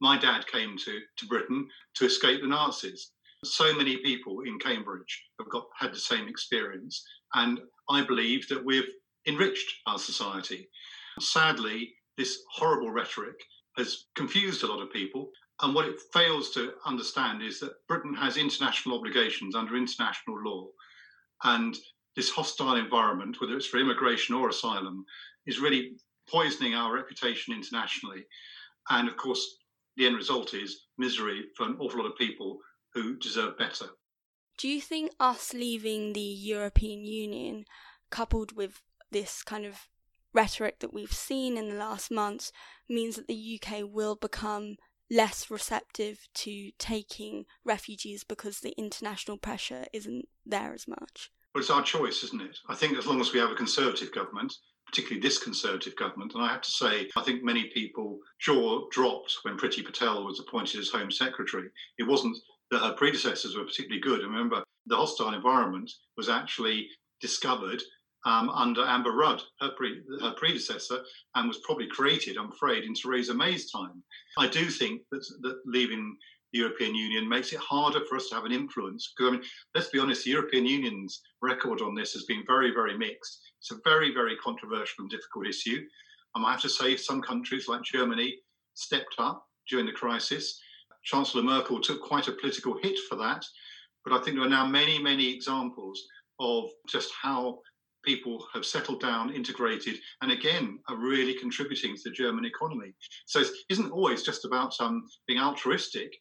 My 0.00 0.18
dad 0.18 0.46
came 0.46 0.76
to, 0.78 1.00
to 1.16 1.26
Britain 1.26 1.68
to 1.94 2.06
escape 2.06 2.40
the 2.40 2.46
Nazis. 2.46 3.10
So 3.44 3.74
many 3.74 3.96
people 3.98 4.42
in 4.46 4.58
Cambridge 4.58 5.24
have 5.40 5.48
got 5.48 5.66
had 5.76 5.92
the 5.92 5.98
same 5.98 6.28
experience, 6.28 7.04
and 7.34 7.60
I 7.90 8.04
believe 8.04 8.46
that 8.48 8.64
we've 8.64 8.88
enriched 9.26 9.80
our 9.86 9.98
society. 9.98 10.68
Sadly, 11.18 11.92
this 12.16 12.38
horrible 12.52 12.92
rhetoric 12.92 13.36
has 13.76 14.06
confused 14.14 14.62
a 14.62 14.66
lot 14.66 14.82
of 14.82 14.92
people. 14.92 15.30
And 15.60 15.74
what 15.74 15.86
it 15.86 16.00
fails 16.12 16.50
to 16.50 16.72
understand 16.86 17.42
is 17.42 17.60
that 17.60 17.86
Britain 17.88 18.14
has 18.14 18.36
international 18.36 18.98
obligations 18.98 19.54
under 19.54 19.76
international 19.76 20.42
law. 20.42 20.68
And 21.44 21.76
this 22.16 22.30
hostile 22.30 22.76
environment, 22.76 23.40
whether 23.40 23.56
it's 23.56 23.66
for 23.66 23.78
immigration 23.78 24.34
or 24.34 24.48
asylum, 24.48 25.04
is 25.46 25.60
really 25.60 25.92
poisoning 26.28 26.74
our 26.74 26.92
reputation 26.92 27.54
internationally. 27.54 28.24
And 28.90 29.08
of 29.08 29.16
course, 29.16 29.56
the 29.96 30.06
end 30.06 30.16
result 30.16 30.54
is 30.54 30.86
misery 30.98 31.44
for 31.56 31.66
an 31.66 31.76
awful 31.78 32.02
lot 32.02 32.10
of 32.10 32.18
people 32.18 32.58
who 32.94 33.16
deserve 33.16 33.58
better. 33.58 33.86
Do 34.58 34.68
you 34.68 34.80
think 34.80 35.12
us 35.18 35.52
leaving 35.52 36.12
the 36.12 36.20
European 36.20 37.04
Union, 37.04 37.64
coupled 38.10 38.52
with 38.54 38.82
this 39.10 39.42
kind 39.42 39.64
of 39.64 39.88
rhetoric 40.34 40.80
that 40.80 40.92
we've 40.92 41.12
seen 41.12 41.56
in 41.56 41.68
the 41.68 41.74
last 41.74 42.10
months 42.10 42.52
means 42.88 43.16
that 43.16 43.28
the 43.28 43.60
UK 43.62 43.82
will 43.84 44.14
become 44.14 44.76
less 45.10 45.50
receptive 45.50 46.26
to 46.34 46.70
taking 46.78 47.44
refugees 47.64 48.24
because 48.24 48.60
the 48.60 48.72
international 48.78 49.36
pressure 49.36 49.84
isn't 49.92 50.26
there 50.46 50.72
as 50.72 50.88
much. 50.88 51.30
Well, 51.54 51.60
it's 51.60 51.70
our 51.70 51.82
choice, 51.82 52.24
isn't 52.24 52.40
it? 52.40 52.58
I 52.68 52.74
think 52.74 52.96
as 52.96 53.06
long 53.06 53.20
as 53.20 53.32
we 53.32 53.38
have 53.38 53.50
a 53.50 53.54
Conservative 53.54 54.10
government, 54.12 54.54
particularly 54.86 55.20
this 55.20 55.42
Conservative 55.42 55.94
government, 55.96 56.32
and 56.34 56.42
I 56.42 56.50
have 56.50 56.62
to 56.62 56.70
say, 56.70 57.10
I 57.14 57.22
think 57.22 57.44
many 57.44 57.70
people 57.74 58.20
jaw 58.40 58.88
dropped 58.90 59.36
when 59.42 59.58
Priti 59.58 59.84
Patel 59.84 60.24
was 60.24 60.40
appointed 60.40 60.80
as 60.80 60.88
Home 60.88 61.10
Secretary. 61.10 61.68
It 61.98 62.04
wasn't 62.04 62.38
that 62.70 62.80
her 62.80 62.94
predecessors 62.94 63.54
were 63.54 63.64
particularly 63.64 64.00
good. 64.00 64.22
Remember, 64.22 64.64
the 64.86 64.96
hostile 64.96 65.34
environment 65.34 65.90
was 66.16 66.30
actually 66.30 66.88
discovered 67.20 67.82
um, 68.24 68.50
under 68.50 68.82
Amber 68.82 69.12
Rudd, 69.12 69.42
her, 69.60 69.70
pre- 69.76 70.02
her, 70.20 70.32
predecessor, 70.32 71.00
and 71.34 71.48
was 71.48 71.58
probably 71.64 71.88
created, 71.88 72.36
I'm 72.36 72.52
afraid, 72.52 72.84
in 72.84 72.94
Theresa 72.94 73.34
May's 73.34 73.70
time. 73.70 74.02
I 74.38 74.46
do 74.48 74.66
think 74.66 75.02
that, 75.10 75.24
that 75.42 75.60
leaving 75.66 76.16
the 76.52 76.60
European 76.60 76.94
Union 76.94 77.28
makes 77.28 77.52
it 77.52 77.58
harder 77.58 78.00
for 78.08 78.16
us 78.16 78.28
to 78.28 78.34
have 78.34 78.44
an 78.44 78.52
influence. 78.52 79.12
Because, 79.16 79.28
I 79.28 79.32
mean, 79.32 79.44
let's 79.74 79.88
be 79.88 79.98
honest, 79.98 80.24
the 80.24 80.30
European 80.30 80.66
Union's 80.66 81.22
record 81.40 81.80
on 81.80 81.94
this 81.94 82.12
has 82.12 82.24
been 82.24 82.44
very, 82.46 82.72
very 82.72 82.96
mixed. 82.96 83.40
It's 83.58 83.72
a 83.72 83.80
very, 83.84 84.12
very 84.12 84.36
controversial 84.36 85.02
and 85.02 85.10
difficult 85.10 85.46
issue. 85.46 85.80
I 86.34 86.50
have 86.50 86.62
to 86.62 86.68
say, 86.68 86.96
some 86.96 87.20
countries 87.20 87.68
like 87.68 87.82
Germany 87.82 88.36
stepped 88.74 89.16
up 89.18 89.46
during 89.68 89.86
the 89.86 89.92
crisis. 89.92 90.58
Chancellor 91.04 91.42
Merkel 91.42 91.80
took 91.80 92.00
quite 92.02 92.28
a 92.28 92.32
political 92.32 92.78
hit 92.82 92.98
for 93.08 93.16
that. 93.16 93.44
But 94.04 94.14
I 94.14 94.22
think 94.22 94.36
there 94.36 94.46
are 94.46 94.50
now 94.50 94.66
many, 94.66 94.98
many 94.98 95.32
examples 95.32 96.02
of 96.40 96.70
just 96.88 97.12
how 97.20 97.60
people 98.04 98.46
have 98.52 98.64
settled 98.64 99.00
down, 99.00 99.32
integrated, 99.32 99.96
and 100.20 100.32
again 100.32 100.78
are 100.88 100.96
really 100.96 101.34
contributing 101.34 101.94
to 101.96 102.02
the 102.04 102.10
German 102.10 102.44
economy. 102.44 102.94
So 103.26 103.40
it 103.40 103.48
isn't 103.68 103.90
always 103.90 104.22
just 104.22 104.44
about 104.44 104.74
um, 104.80 105.06
being 105.26 105.40
altruistic. 105.40 106.12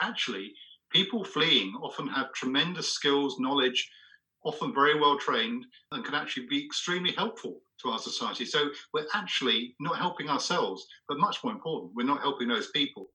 Actually, 0.00 0.52
people 0.90 1.24
fleeing 1.24 1.72
often 1.82 2.08
have 2.08 2.32
tremendous 2.32 2.92
skills, 2.92 3.36
knowledge, 3.38 3.90
often 4.44 4.74
very 4.74 4.98
well 4.98 5.18
trained, 5.18 5.66
and 5.92 6.04
can 6.04 6.14
actually 6.14 6.46
be 6.46 6.64
extremely 6.64 7.12
helpful 7.12 7.60
to 7.82 7.90
our 7.90 7.98
society. 7.98 8.44
So 8.44 8.70
we're 8.92 9.06
actually 9.14 9.74
not 9.80 9.98
helping 9.98 10.28
ourselves, 10.28 10.86
but 11.08 11.18
much 11.18 11.38
more 11.44 11.52
important, 11.52 11.92
we're 11.94 12.06
not 12.06 12.20
helping 12.20 12.48
those 12.48 12.70
people. 12.70 13.10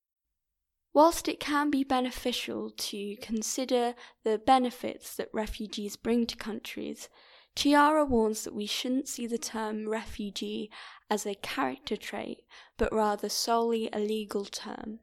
Whilst 0.93 1.27
it 1.27 1.41
can 1.41 1.69
be 1.69 1.83
beneficial 1.83 2.69
to 2.69 3.17
consider 3.17 3.95
the 4.23 4.37
benefits 4.37 5.17
that 5.17 5.27
refugees 5.33 5.97
bring 5.97 6.25
to 6.27 6.37
countries, 6.37 7.09
Chiara 7.55 8.03
warns 8.03 8.43
that 8.43 8.53
we 8.53 8.65
shouldn't 8.65 9.07
see 9.07 9.27
the 9.27 9.37
term 9.37 9.87
refugee 9.87 10.69
as 11.09 11.25
a 11.25 11.35
character 11.35 11.95
trait, 11.95 12.43
but 12.77 12.91
rather 12.91 13.29
solely 13.29 13.89
a 13.93 13.99
legal 13.99 14.43
term. 14.43 14.99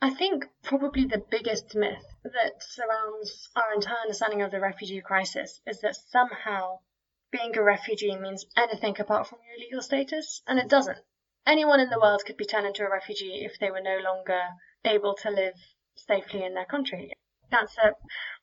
I 0.00 0.08
think 0.08 0.48
probably 0.62 1.04
the 1.04 1.18
biggest 1.30 1.74
myth 1.74 2.06
that 2.24 2.62
surrounds 2.62 3.50
our 3.54 3.74
entire 3.74 3.98
understanding 3.98 4.40
of 4.40 4.50
the 4.50 4.58
refugee 4.58 5.02
crisis 5.02 5.60
is 5.66 5.82
that 5.82 5.96
somehow 5.96 6.80
being 7.30 7.54
a 7.56 7.62
refugee 7.62 8.16
means 8.16 8.46
anything 8.56 8.98
apart 8.98 9.26
from 9.26 9.40
your 9.46 9.58
legal 9.58 9.82
status, 9.82 10.42
and 10.46 10.58
it 10.58 10.68
doesn't. 10.68 10.98
Anyone 11.46 11.80
in 11.80 11.90
the 11.90 12.00
world 12.00 12.24
could 12.24 12.38
be 12.38 12.46
turned 12.46 12.66
into 12.66 12.86
a 12.86 12.90
refugee 12.90 13.44
if 13.44 13.58
they 13.58 13.70
were 13.70 13.82
no 13.82 13.98
longer 13.98 14.42
able 14.84 15.14
to 15.16 15.30
live 15.30 15.54
safely 15.94 16.42
in 16.42 16.54
their 16.54 16.64
country. 16.64 17.12
That's 17.50 17.76
a 17.76 17.96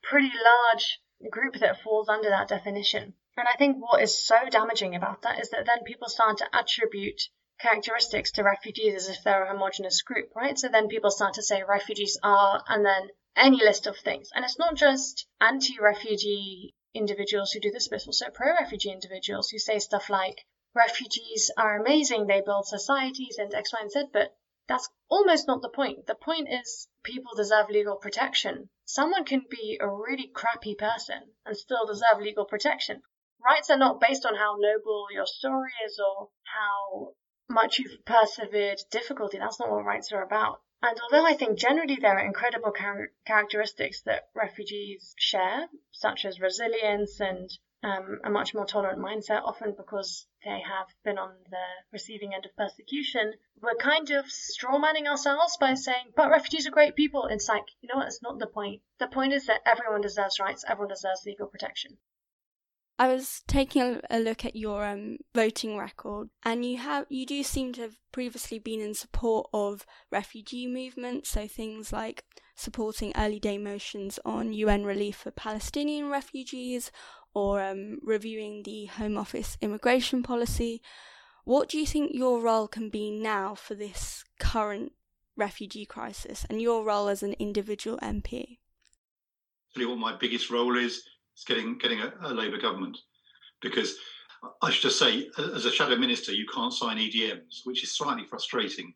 pretty 0.03 0.31
large 0.31 0.99
group 1.29 1.55
that 1.59 1.81
falls 1.81 2.09
under 2.09 2.29
that 2.29 2.47
definition. 2.47 3.13
And 3.37 3.47
I 3.47 3.55
think 3.55 3.77
what 3.77 4.01
is 4.01 4.25
so 4.25 4.35
damaging 4.49 4.95
about 4.95 5.21
that 5.21 5.39
is 5.39 5.49
that 5.49 5.65
then 5.65 5.83
people 5.83 6.09
start 6.09 6.37
to 6.39 6.49
attribute 6.53 7.21
characteristics 7.59 8.31
to 8.31 8.43
refugees 8.43 8.95
as 8.95 9.09
if 9.09 9.23
they're 9.23 9.43
a 9.43 9.51
homogenous 9.51 10.01
group, 10.01 10.31
right? 10.35 10.57
So 10.57 10.69
then 10.69 10.87
people 10.87 11.11
start 11.11 11.35
to 11.35 11.43
say 11.43 11.63
refugees 11.63 12.19
are, 12.23 12.63
and 12.67 12.85
then 12.85 13.09
any 13.35 13.57
list 13.57 13.87
of 13.87 13.97
things. 13.97 14.29
And 14.33 14.43
it's 14.43 14.59
not 14.59 14.75
just 14.75 15.27
anti 15.39 15.79
refugee 15.79 16.75
individuals 16.93 17.51
who 17.51 17.59
do 17.59 17.71
this, 17.71 17.87
but 17.87 18.05
also 18.05 18.29
pro 18.29 18.53
refugee 18.53 18.91
individuals 18.91 19.49
who 19.49 19.59
say 19.59 19.79
stuff 19.79 20.09
like, 20.09 20.45
refugees 20.73 21.51
are 21.57 21.79
amazing, 21.79 22.27
they 22.27 22.41
build 22.41 22.65
societies 22.67 23.37
and 23.37 23.53
X, 23.53 23.73
Y, 23.73 23.79
and 23.81 23.91
Z, 23.91 24.05
but 24.13 24.35
that's 24.67 24.89
almost 25.09 25.47
not 25.47 25.61
the 25.61 25.69
point. 25.69 26.05
The 26.07 26.15
point 26.15 26.49
is 26.51 26.87
people 27.07 27.33
deserve 27.35 27.69
legal 27.69 27.95
protection. 27.95 28.69
Someone 28.85 29.23
can 29.23 29.45
be 29.49 29.79
a 29.79 29.89
really 29.89 30.29
crappy 30.33 30.75
person 30.75 31.21
and 31.45 31.57
still 31.57 31.85
deserve 31.85 32.19
legal 32.19 32.45
protection. 32.45 33.01
Rights 33.43 33.69
are 33.69 33.77
not 33.77 34.01
based 34.01 34.25
on 34.25 34.35
how 34.35 34.57
noble 34.59 35.07
your 35.11 35.25
story 35.25 35.71
is 35.85 35.99
or 35.99 36.29
how 36.43 37.13
much 37.49 37.79
you've 37.79 38.03
persevered 38.05 38.81
difficulty. 38.91 39.37
That's 39.37 39.59
not 39.59 39.71
what 39.71 39.85
rights 39.85 40.11
are 40.11 40.21
about. 40.21 40.61
And 40.81 40.99
although 40.99 41.25
I 41.25 41.33
think 41.33 41.57
generally 41.57 41.95
there 41.95 42.17
are 42.17 42.25
incredible 42.25 42.71
char- 42.71 43.13
characteristics 43.25 44.01
that 44.01 44.29
refugees 44.35 45.15
share, 45.17 45.69
such 45.91 46.25
as 46.25 46.41
resilience 46.41 47.19
and 47.21 47.49
um, 47.83 48.19
a 48.23 48.29
much 48.29 48.53
more 48.53 48.65
tolerant 48.65 48.99
mindset, 48.99 49.43
often 49.43 49.73
because 49.77 50.27
they 50.47 50.61
have 50.61 50.87
been 51.03 51.17
on 51.17 51.33
the 51.49 51.65
receiving 51.91 52.33
end 52.33 52.45
of 52.45 52.55
persecution, 52.55 53.33
we're 53.61 53.75
kind 53.75 54.09
of 54.11 54.25
strawmanning 54.27 55.05
ourselves 55.05 55.57
by 55.57 55.73
saying, 55.73 56.13
but 56.15 56.29
refugees 56.29 56.65
are 56.65 56.71
great 56.71 56.95
people. 56.95 57.27
It's 57.29 57.49
like, 57.49 57.65
you 57.81 57.89
know 57.89 57.97
what, 57.97 58.07
it's 58.07 58.21
not 58.23 58.39
the 58.39 58.47
point. 58.47 58.81
The 58.97 59.07
point 59.07 59.33
is 59.33 59.47
that 59.47 59.59
everyone 59.65 59.99
deserves 59.99 60.39
rights, 60.39 60.63
everyone 60.65 60.87
deserves 60.87 61.25
legal 61.25 61.47
protection. 61.47 61.97
I 62.97 63.09
was 63.09 63.43
taking 63.45 63.99
a 64.09 64.19
look 64.19 64.45
at 64.45 64.55
your 64.55 64.85
um, 64.85 65.17
voting 65.35 65.77
record, 65.77 66.29
and 66.43 66.65
you 66.65 66.77
have 66.77 67.05
you 67.09 67.27
do 67.27 67.43
seem 67.43 67.73
to 67.73 67.81
have 67.81 67.97
previously 68.11 68.57
been 68.57 68.79
in 68.79 68.95
support 68.95 69.49
of 69.53 69.85
refugee 70.11 70.65
movements, 70.65 71.29
so 71.29 71.47
things 71.47 71.93
like 71.93 72.23
supporting 72.55 73.13
early 73.15 73.39
day 73.39 73.59
motions 73.59 74.17
on 74.25 74.51
UN 74.51 74.83
relief 74.83 75.17
for 75.17 75.29
Palestinian 75.29 76.09
refugees, 76.09 76.91
or 77.37 77.61
um, 77.61 77.99
reviewing 78.01 78.63
the 78.63 78.85
Home 78.85 79.15
Office 79.15 79.59
immigration 79.61 80.23
policy. 80.23 80.81
What 81.43 81.69
do 81.69 81.77
you 81.77 81.85
think 81.85 82.11
your 82.15 82.41
role 82.41 82.67
can 82.67 82.89
be 82.89 83.11
now 83.11 83.53
for 83.53 83.75
this 83.75 84.23
current 84.39 84.93
refugee 85.35 85.85
crisis, 85.85 86.47
and 86.49 86.59
your 86.59 86.83
role 86.83 87.07
as 87.07 87.21
an 87.21 87.35
individual 87.37 87.99
MP? 88.01 88.57
Really, 89.75 89.87
what 89.87 89.99
my 89.99 90.17
biggest 90.17 90.49
role 90.49 90.75
is 90.79 91.03
is 91.37 91.43
getting 91.45 91.77
getting 91.77 91.99
a, 91.99 92.11
a 92.21 92.33
Labour 92.33 92.57
government, 92.57 92.97
because 93.61 93.93
I 94.63 94.71
should 94.71 94.89
just 94.89 94.97
say, 94.97 95.29
as 95.37 95.65
a 95.65 95.71
shadow 95.71 95.95
minister, 95.95 96.31
you 96.31 96.47
can't 96.51 96.73
sign 96.73 96.97
EDMs, 96.97 97.61
which 97.65 97.83
is 97.83 97.95
slightly 97.95 98.25
frustrating. 98.25 98.95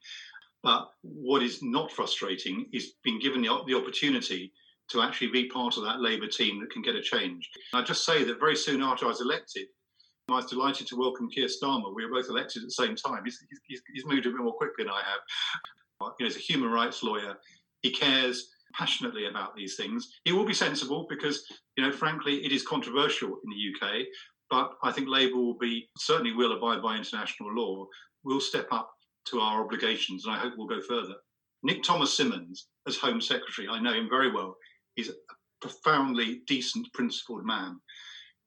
But 0.63 0.89
what 1.03 1.43
is 1.43 1.61
not 1.61 1.91
frustrating 1.91 2.69
is 2.73 2.93
being 3.03 3.19
given 3.19 3.43
the, 3.43 3.63
the 3.67 3.75
opportunity 3.75 4.51
to 4.91 5.01
actually 5.01 5.27
be 5.27 5.47
part 5.47 5.77
of 5.77 5.83
that 5.83 6.01
Labour 6.01 6.27
team 6.27 6.59
that 6.59 6.71
can 6.71 6.81
get 6.81 6.95
a 6.95 7.01
change. 7.01 7.49
I 7.73 7.81
just 7.81 8.05
say 8.05 8.23
that 8.23 8.39
very 8.39 8.55
soon 8.55 8.81
after 8.81 9.05
I 9.05 9.09
was 9.09 9.21
elected, 9.21 9.67
I 10.29 10.35
was 10.35 10.45
delighted 10.45 10.87
to 10.87 10.97
welcome 10.97 11.29
Keir 11.29 11.47
Starmer. 11.47 11.93
We 11.93 12.05
were 12.05 12.11
both 12.11 12.29
elected 12.29 12.63
at 12.63 12.67
the 12.67 12.71
same 12.71 12.95
time. 12.95 13.23
He's, 13.25 13.39
he's, 13.67 13.81
he's 13.93 14.05
moved 14.05 14.25
a 14.25 14.29
bit 14.29 14.39
more 14.39 14.53
quickly 14.53 14.85
than 14.85 14.93
I 14.93 15.01
have. 15.03 15.19
You 16.01 16.07
know, 16.07 16.13
he's 16.27 16.37
a 16.37 16.39
human 16.39 16.69
rights 16.69 17.03
lawyer. 17.03 17.35
He 17.81 17.91
cares 17.91 18.49
passionately 18.73 19.27
about 19.27 19.55
these 19.55 19.75
things. 19.75 20.13
He 20.23 20.31
will 20.31 20.45
be 20.45 20.53
sensible 20.53 21.05
because, 21.09 21.43
you 21.75 21.83
know, 21.83 21.91
frankly, 21.91 22.45
it 22.45 22.51
is 22.51 22.65
controversial 22.65 23.29
in 23.43 23.49
the 23.49 23.87
UK. 23.87 24.05
But 24.49 24.73
I 24.83 24.91
think 24.91 25.07
Labour 25.07 25.37
will 25.37 25.57
be 25.57 25.89
certainly 25.97 26.33
will 26.33 26.57
abide 26.57 26.81
by 26.81 26.97
international 26.97 27.53
law. 27.53 27.85
We'll 28.23 28.41
step 28.41 28.67
up 28.71 28.91
to 29.27 29.39
our 29.39 29.63
obligations, 29.63 30.25
and 30.25 30.33
I 30.33 30.37
hope 30.37 30.53
we'll 30.57 30.67
go 30.67 30.81
further. 30.81 31.15
Nick 31.63 31.83
Thomas-Symonds, 31.83 32.67
as 32.87 32.97
Home 32.97 33.21
Secretary, 33.21 33.67
I 33.67 33.79
know 33.79 33.93
him 33.93 34.09
very 34.09 34.31
well. 34.31 34.55
He's 34.95 35.09
a 35.09 35.13
profoundly 35.61 36.41
decent, 36.47 36.91
principled 36.93 37.45
man. 37.45 37.79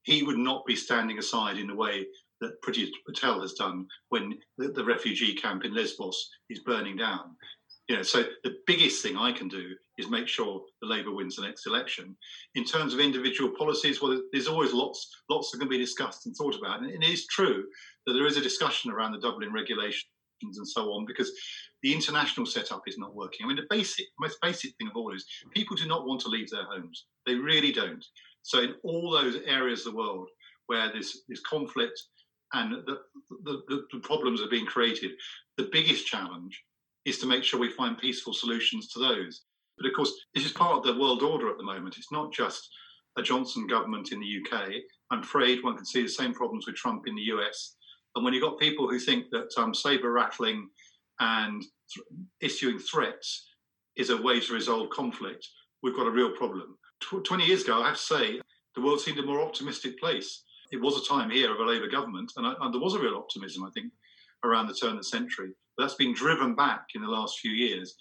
He 0.02 0.22
would 0.22 0.38
not 0.38 0.66
be 0.66 0.76
standing 0.76 1.18
aside 1.18 1.56
in 1.56 1.66
the 1.66 1.74
way 1.74 2.06
that 2.40 2.60
Priti 2.62 2.88
Patel 3.06 3.40
has 3.40 3.54
done 3.54 3.86
when 4.10 4.38
the, 4.58 4.68
the 4.68 4.84
refugee 4.84 5.34
camp 5.34 5.64
in 5.64 5.74
Lesbos 5.74 6.28
is 6.50 6.60
burning 6.60 6.96
down. 6.96 7.36
You 7.88 7.96
know, 7.96 8.02
so 8.02 8.24
the 8.42 8.56
biggest 8.66 9.02
thing 9.02 9.16
I 9.16 9.30
can 9.32 9.48
do 9.48 9.74
is 9.98 10.08
make 10.08 10.26
sure 10.26 10.62
the 10.80 10.88
Labour 10.88 11.14
wins 11.14 11.36
the 11.36 11.42
next 11.42 11.66
election. 11.66 12.16
In 12.54 12.64
terms 12.64 12.94
of 12.94 13.00
individual 13.00 13.52
policies, 13.56 14.00
well, 14.00 14.20
there's 14.32 14.48
always 14.48 14.72
lots, 14.72 15.10
lots 15.28 15.50
that 15.50 15.58
can 15.58 15.68
be 15.68 15.78
discussed 15.78 16.24
and 16.24 16.34
thought 16.34 16.56
about. 16.56 16.80
And 16.80 16.90
it 16.90 17.02
is 17.02 17.26
true 17.26 17.64
that 18.06 18.14
there 18.14 18.26
is 18.26 18.38
a 18.38 18.42
discussion 18.42 18.90
around 18.90 19.12
the 19.12 19.20
Dublin 19.20 19.52
regulations 20.44 20.58
and 20.58 20.68
so 20.68 20.92
on 20.92 21.06
because 21.06 21.30
the 21.82 21.92
international 21.92 22.46
setup 22.46 22.82
is 22.86 22.98
not 22.98 23.14
working. 23.14 23.44
I 23.44 23.48
mean, 23.48 23.56
the 23.56 23.66
basic, 23.70 24.06
most 24.18 24.38
basic 24.42 24.74
thing 24.76 24.88
of 24.88 24.96
all 24.96 25.14
is 25.14 25.24
people 25.54 25.76
do 25.76 25.86
not 25.86 26.06
want 26.06 26.20
to 26.22 26.28
leave 26.28 26.50
their 26.50 26.64
homes. 26.64 27.06
They 27.26 27.34
really 27.34 27.72
don't. 27.72 28.04
So 28.42 28.60
in 28.60 28.74
all 28.82 29.10
those 29.10 29.36
areas 29.46 29.86
of 29.86 29.92
the 29.92 29.98
world 29.98 30.28
where 30.66 30.92
this 30.92 31.22
there's 31.28 31.40
conflict 31.40 32.00
and 32.52 32.84
the, 32.86 32.98
the, 33.44 33.84
the 33.92 33.98
problems 34.00 34.40
are 34.40 34.48
being 34.48 34.66
created, 34.66 35.12
the 35.56 35.68
biggest 35.72 36.06
challenge 36.06 36.62
is 37.04 37.18
to 37.18 37.26
make 37.26 37.44
sure 37.44 37.60
we 37.60 37.70
find 37.70 37.98
peaceful 37.98 38.32
solutions 38.32 38.88
to 38.88 38.98
those. 38.98 39.42
But 39.76 39.86
of 39.86 39.92
course, 39.94 40.12
this 40.34 40.46
is 40.46 40.52
part 40.52 40.76
of 40.76 40.84
the 40.84 40.98
world 40.98 41.22
order 41.22 41.50
at 41.50 41.58
the 41.58 41.64
moment. 41.64 41.96
It's 41.98 42.12
not 42.12 42.32
just 42.32 42.68
a 43.18 43.22
Johnson 43.22 43.66
government 43.66 44.12
in 44.12 44.20
the 44.20 44.38
UK. 44.40 44.70
I'm 45.10 45.20
afraid 45.20 45.62
one 45.62 45.76
can 45.76 45.84
see 45.84 46.02
the 46.02 46.08
same 46.08 46.32
problems 46.32 46.66
with 46.66 46.76
Trump 46.76 47.02
in 47.06 47.14
the 47.14 47.22
US. 47.34 47.76
And 48.14 48.24
when 48.24 48.32
you've 48.34 48.42
got 48.42 48.58
people 48.58 48.88
who 48.88 48.98
think 48.98 49.30
that 49.30 49.50
um, 49.56 49.74
saber 49.74 50.12
rattling 50.12 50.68
and 51.20 51.62
th- 51.62 52.06
issuing 52.40 52.78
threats 52.78 53.48
is 53.96 54.10
a 54.10 54.20
way 54.20 54.40
to 54.40 54.54
resolve 54.54 54.90
conflict, 54.90 55.46
we've 55.82 55.96
got 55.96 56.06
a 56.06 56.10
real 56.10 56.30
problem. 56.30 56.76
Tw- 57.00 57.24
20 57.24 57.44
years 57.44 57.62
ago, 57.62 57.82
I 57.82 57.88
have 57.88 57.96
to 57.96 58.02
say, 58.02 58.40
the 58.74 58.82
world 58.82 59.00
seemed 59.00 59.18
a 59.18 59.22
more 59.26 59.40
optimistic 59.40 59.98
place. 59.98 60.42
It 60.72 60.80
was 60.80 60.96
a 60.96 61.08
time 61.08 61.30
here 61.30 61.52
of 61.52 61.60
a 61.60 61.64
Labour 61.64 61.88
government, 61.88 62.32
and, 62.36 62.46
I, 62.46 62.54
and 62.60 62.72
there 62.72 62.80
was 62.80 62.94
a 62.94 63.00
real 63.00 63.16
optimism, 63.16 63.64
I 63.64 63.70
think, 63.70 63.92
around 64.42 64.66
the 64.66 64.74
turn 64.74 64.92
of 64.92 64.98
the 64.98 65.04
century. 65.04 65.52
But 65.76 65.84
that's 65.84 65.94
been 65.94 66.14
driven 66.14 66.54
back 66.54 66.86
in 66.94 67.02
the 67.02 67.08
last 67.08 67.38
few 67.38 67.52
years. 67.52 67.94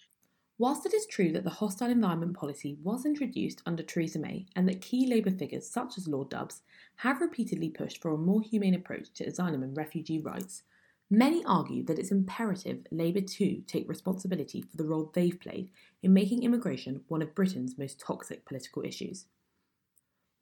Whilst 0.59 0.85
it 0.85 0.93
is 0.93 1.07
true 1.07 1.31
that 1.31 1.43
the 1.43 1.49
hostile 1.49 1.89
environment 1.89 2.35
policy 2.35 2.77
was 2.83 3.05
introduced 3.05 3.63
under 3.65 3.81
Theresa 3.81 4.19
May 4.19 4.45
and 4.55 4.67
that 4.69 4.81
key 4.81 5.07
Labour 5.07 5.31
figures 5.31 5.67
such 5.67 5.97
as 5.97 6.07
Lord 6.07 6.29
Dubs 6.29 6.61
have 6.97 7.21
repeatedly 7.21 7.69
pushed 7.69 8.01
for 8.01 8.11
a 8.11 8.17
more 8.17 8.41
humane 8.41 8.75
approach 8.75 9.11
to 9.13 9.25
asylum 9.25 9.63
and 9.63 9.75
refugee 9.75 10.19
rights, 10.19 10.61
many 11.09 11.43
argue 11.45 11.83
that 11.85 11.97
it's 11.97 12.11
imperative 12.11 12.85
Labour 12.91 13.21
too 13.21 13.63
take 13.65 13.89
responsibility 13.89 14.61
for 14.61 14.77
the 14.77 14.85
role 14.85 15.11
they've 15.13 15.39
played 15.39 15.71
in 16.03 16.13
making 16.13 16.43
immigration 16.43 17.01
one 17.07 17.23
of 17.23 17.33
Britain's 17.33 17.77
most 17.77 17.99
toxic 17.99 18.45
political 18.45 18.83
issues. 18.83 19.25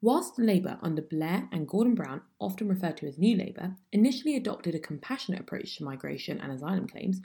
Whilst 0.02 0.38
Labour 0.38 0.78
under 0.82 1.00
Blair 1.00 1.48
and 1.52 1.66
Gordon 1.66 1.94
Brown, 1.94 2.22
often 2.38 2.68
referred 2.68 2.96
to 2.98 3.06
as 3.06 3.18
New 3.18 3.36
Labour, 3.36 3.76
initially 3.92 4.36
adopted 4.36 4.74
a 4.74 4.80
compassionate 4.80 5.40
approach 5.40 5.76
to 5.76 5.84
migration 5.84 6.40
and 6.40 6.52
asylum 6.52 6.88
claims, 6.88 7.22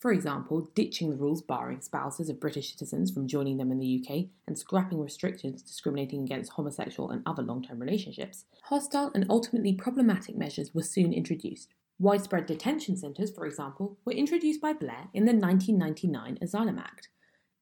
for 0.00 0.12
example, 0.12 0.70
ditching 0.74 1.10
the 1.10 1.16
rules 1.16 1.42
barring 1.42 1.82
spouses 1.82 2.30
of 2.30 2.40
British 2.40 2.72
citizens 2.72 3.10
from 3.10 3.28
joining 3.28 3.58
them 3.58 3.70
in 3.70 3.78
the 3.78 4.02
UK 4.02 4.24
and 4.46 4.58
scrapping 4.58 4.98
restrictions 4.98 5.60
discriminating 5.60 6.22
against 6.22 6.52
homosexual 6.52 7.10
and 7.10 7.22
other 7.26 7.42
long 7.42 7.62
term 7.62 7.78
relationships, 7.78 8.46
hostile 8.64 9.10
and 9.14 9.26
ultimately 9.28 9.74
problematic 9.74 10.38
measures 10.38 10.74
were 10.74 10.82
soon 10.82 11.12
introduced. 11.12 11.74
Widespread 11.98 12.46
detention 12.46 12.96
centres, 12.96 13.30
for 13.30 13.44
example, 13.44 13.98
were 14.06 14.14
introduced 14.14 14.62
by 14.62 14.72
Blair 14.72 15.08
in 15.12 15.26
the 15.26 15.34
1999 15.34 16.38
Asylum 16.40 16.78
Act. 16.78 17.10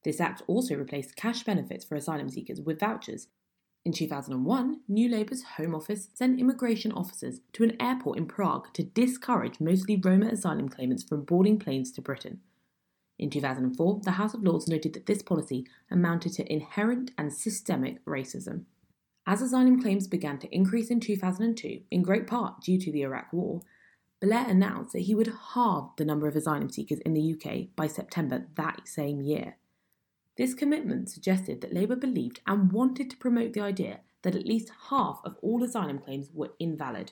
This 0.05 0.21
act 0.21 0.43
also 0.47 0.77
replaced 0.77 1.17
cash 1.17 1.43
benefits 1.43 1.85
for 1.85 1.97
asylum 1.97 2.29
seekers 2.29 2.61
with 2.61 2.79
vouchers. 2.79 3.27
In 3.89 3.95
2001, 3.95 4.81
New 4.87 5.09
Labour's 5.09 5.45
Home 5.57 5.75
Office 5.75 6.11
sent 6.13 6.39
immigration 6.39 6.93
officers 6.93 7.41
to 7.55 7.65
an 7.65 7.75
airport 7.81 8.19
in 8.19 8.27
Prague 8.27 8.71
to 8.75 8.83
discourage 8.83 9.61
mostly 9.61 9.97
Roma 9.97 10.27
asylum 10.27 10.69
claimants 10.69 11.03
from 11.03 11.25
boarding 11.25 11.59
planes 11.59 11.91
to 11.93 12.03
Britain. 12.03 12.41
In 13.19 13.31
2004, 13.31 14.01
the 14.05 14.11
House 14.11 14.35
of 14.35 14.43
Lords 14.43 14.69
noted 14.69 14.93
that 14.93 15.07
this 15.07 15.23
policy 15.23 15.67
amounted 15.91 16.35
to 16.35 16.53
inherent 16.53 17.13
and 17.17 17.33
systemic 17.33 18.05
racism. 18.05 18.65
As 19.27 19.41
asylum 19.41 19.81
claims 19.81 20.07
began 20.07 20.39
to 20.41 20.55
increase 20.55 20.91
in 20.91 21.01
2002, 21.01 21.81
in 21.91 22.03
great 22.03 22.27
part 22.27 22.61
due 22.61 22.79
to 22.79 22.93
the 22.93 23.01
Iraq 23.01 23.33
War, 23.33 23.63
Blair 24.21 24.47
announced 24.47 24.93
that 24.93 25.05
he 25.09 25.15
would 25.15 25.33
halve 25.55 25.93
the 25.97 26.05
number 26.05 26.29
of 26.29 26.37
asylum 26.37 26.69
seekers 26.69 26.99
in 27.07 27.15
the 27.15 27.35
UK 27.35 27.75
by 27.75 27.87
September 27.87 28.49
that 28.57 28.87
same 28.87 29.23
year. 29.23 29.57
This 30.39 30.55
commitment 30.55 31.11
suggested 31.11 31.61
that 31.61 31.75
Labour 31.75 31.97
believed 31.97 32.41
and 32.47 32.71
wanted 32.71 33.11
to 33.11 33.17
promote 33.17 33.55
the 33.55 33.61
idea 33.61 34.01
that 34.23 34.37
at 34.37 34.47
least 34.47 34.71
half 34.89 35.21
of 35.25 35.37
all 35.43 35.65
asylum 35.65 35.99
claims 35.99 36.31
were 36.33 36.53
invalid. 36.61 37.11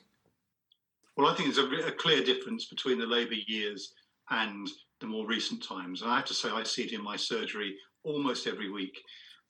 Well, 1.17 1.27
I 1.27 1.35
think 1.35 1.53
there's 1.53 1.85
a, 1.85 1.87
a 1.87 1.91
clear 1.91 2.23
difference 2.23 2.67
between 2.67 2.97
the 2.97 3.05
Labour 3.05 3.35
years 3.47 3.91
and 4.29 4.69
the 5.01 5.07
more 5.07 5.27
recent 5.27 5.61
times. 5.61 6.01
And 6.01 6.09
I 6.09 6.15
have 6.15 6.25
to 6.25 6.33
say, 6.33 6.49
I 6.49 6.63
see 6.63 6.83
it 6.83 6.93
in 6.93 7.03
my 7.03 7.17
surgery 7.17 7.75
almost 8.03 8.47
every 8.47 8.71
week, 8.71 8.97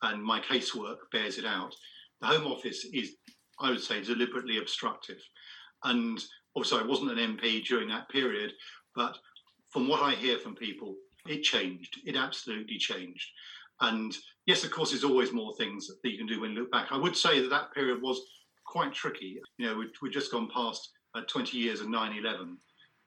and 0.01 0.23
my 0.23 0.39
casework 0.39 0.97
bears 1.11 1.38
it 1.38 1.45
out. 1.45 1.75
The 2.21 2.28
Home 2.28 2.47
Office 2.47 2.84
is, 2.86 3.11
I 3.59 3.69
would 3.69 3.82
say, 3.82 4.01
deliberately 4.01 4.57
obstructive. 4.57 5.21
And 5.84 6.19
obviously, 6.55 6.80
I 6.80 6.88
wasn't 6.88 7.11
an 7.11 7.38
MP 7.38 7.63
during 7.63 7.89
that 7.89 8.09
period, 8.09 8.53
but 8.95 9.15
from 9.69 9.88
what 9.88 10.01
I 10.01 10.15
hear 10.15 10.39
from 10.39 10.55
people, 10.55 10.95
it 11.28 11.43
changed. 11.43 11.99
It 12.05 12.15
absolutely 12.15 12.78
changed. 12.78 13.30
And 13.82 14.15
yes, 14.45 14.63
of 14.63 14.71
course, 14.71 14.91
there's 14.91 15.03
always 15.03 15.34
more 15.34 15.53
things 15.55 15.88
that 15.88 16.09
you 16.09 16.17
can 16.17 16.28
do 16.28 16.41
when 16.41 16.51
you 16.51 16.61
look 16.61 16.71
back. 16.71 16.88
I 16.91 16.97
would 16.97 17.15
say 17.15 17.41
that 17.41 17.49
that 17.49 17.73
period 17.73 18.01
was 18.01 18.21
quite 18.65 18.93
tricky. 18.93 19.39
You 19.57 19.67
know, 19.67 19.78
we'd, 19.78 20.11
just 20.11 20.32
gone 20.32 20.49
past 20.53 20.89
uh, 21.15 21.21
20 21.28 21.57
years 21.57 21.82
of 21.82 21.89
9 21.89 22.17
11, 22.17 22.57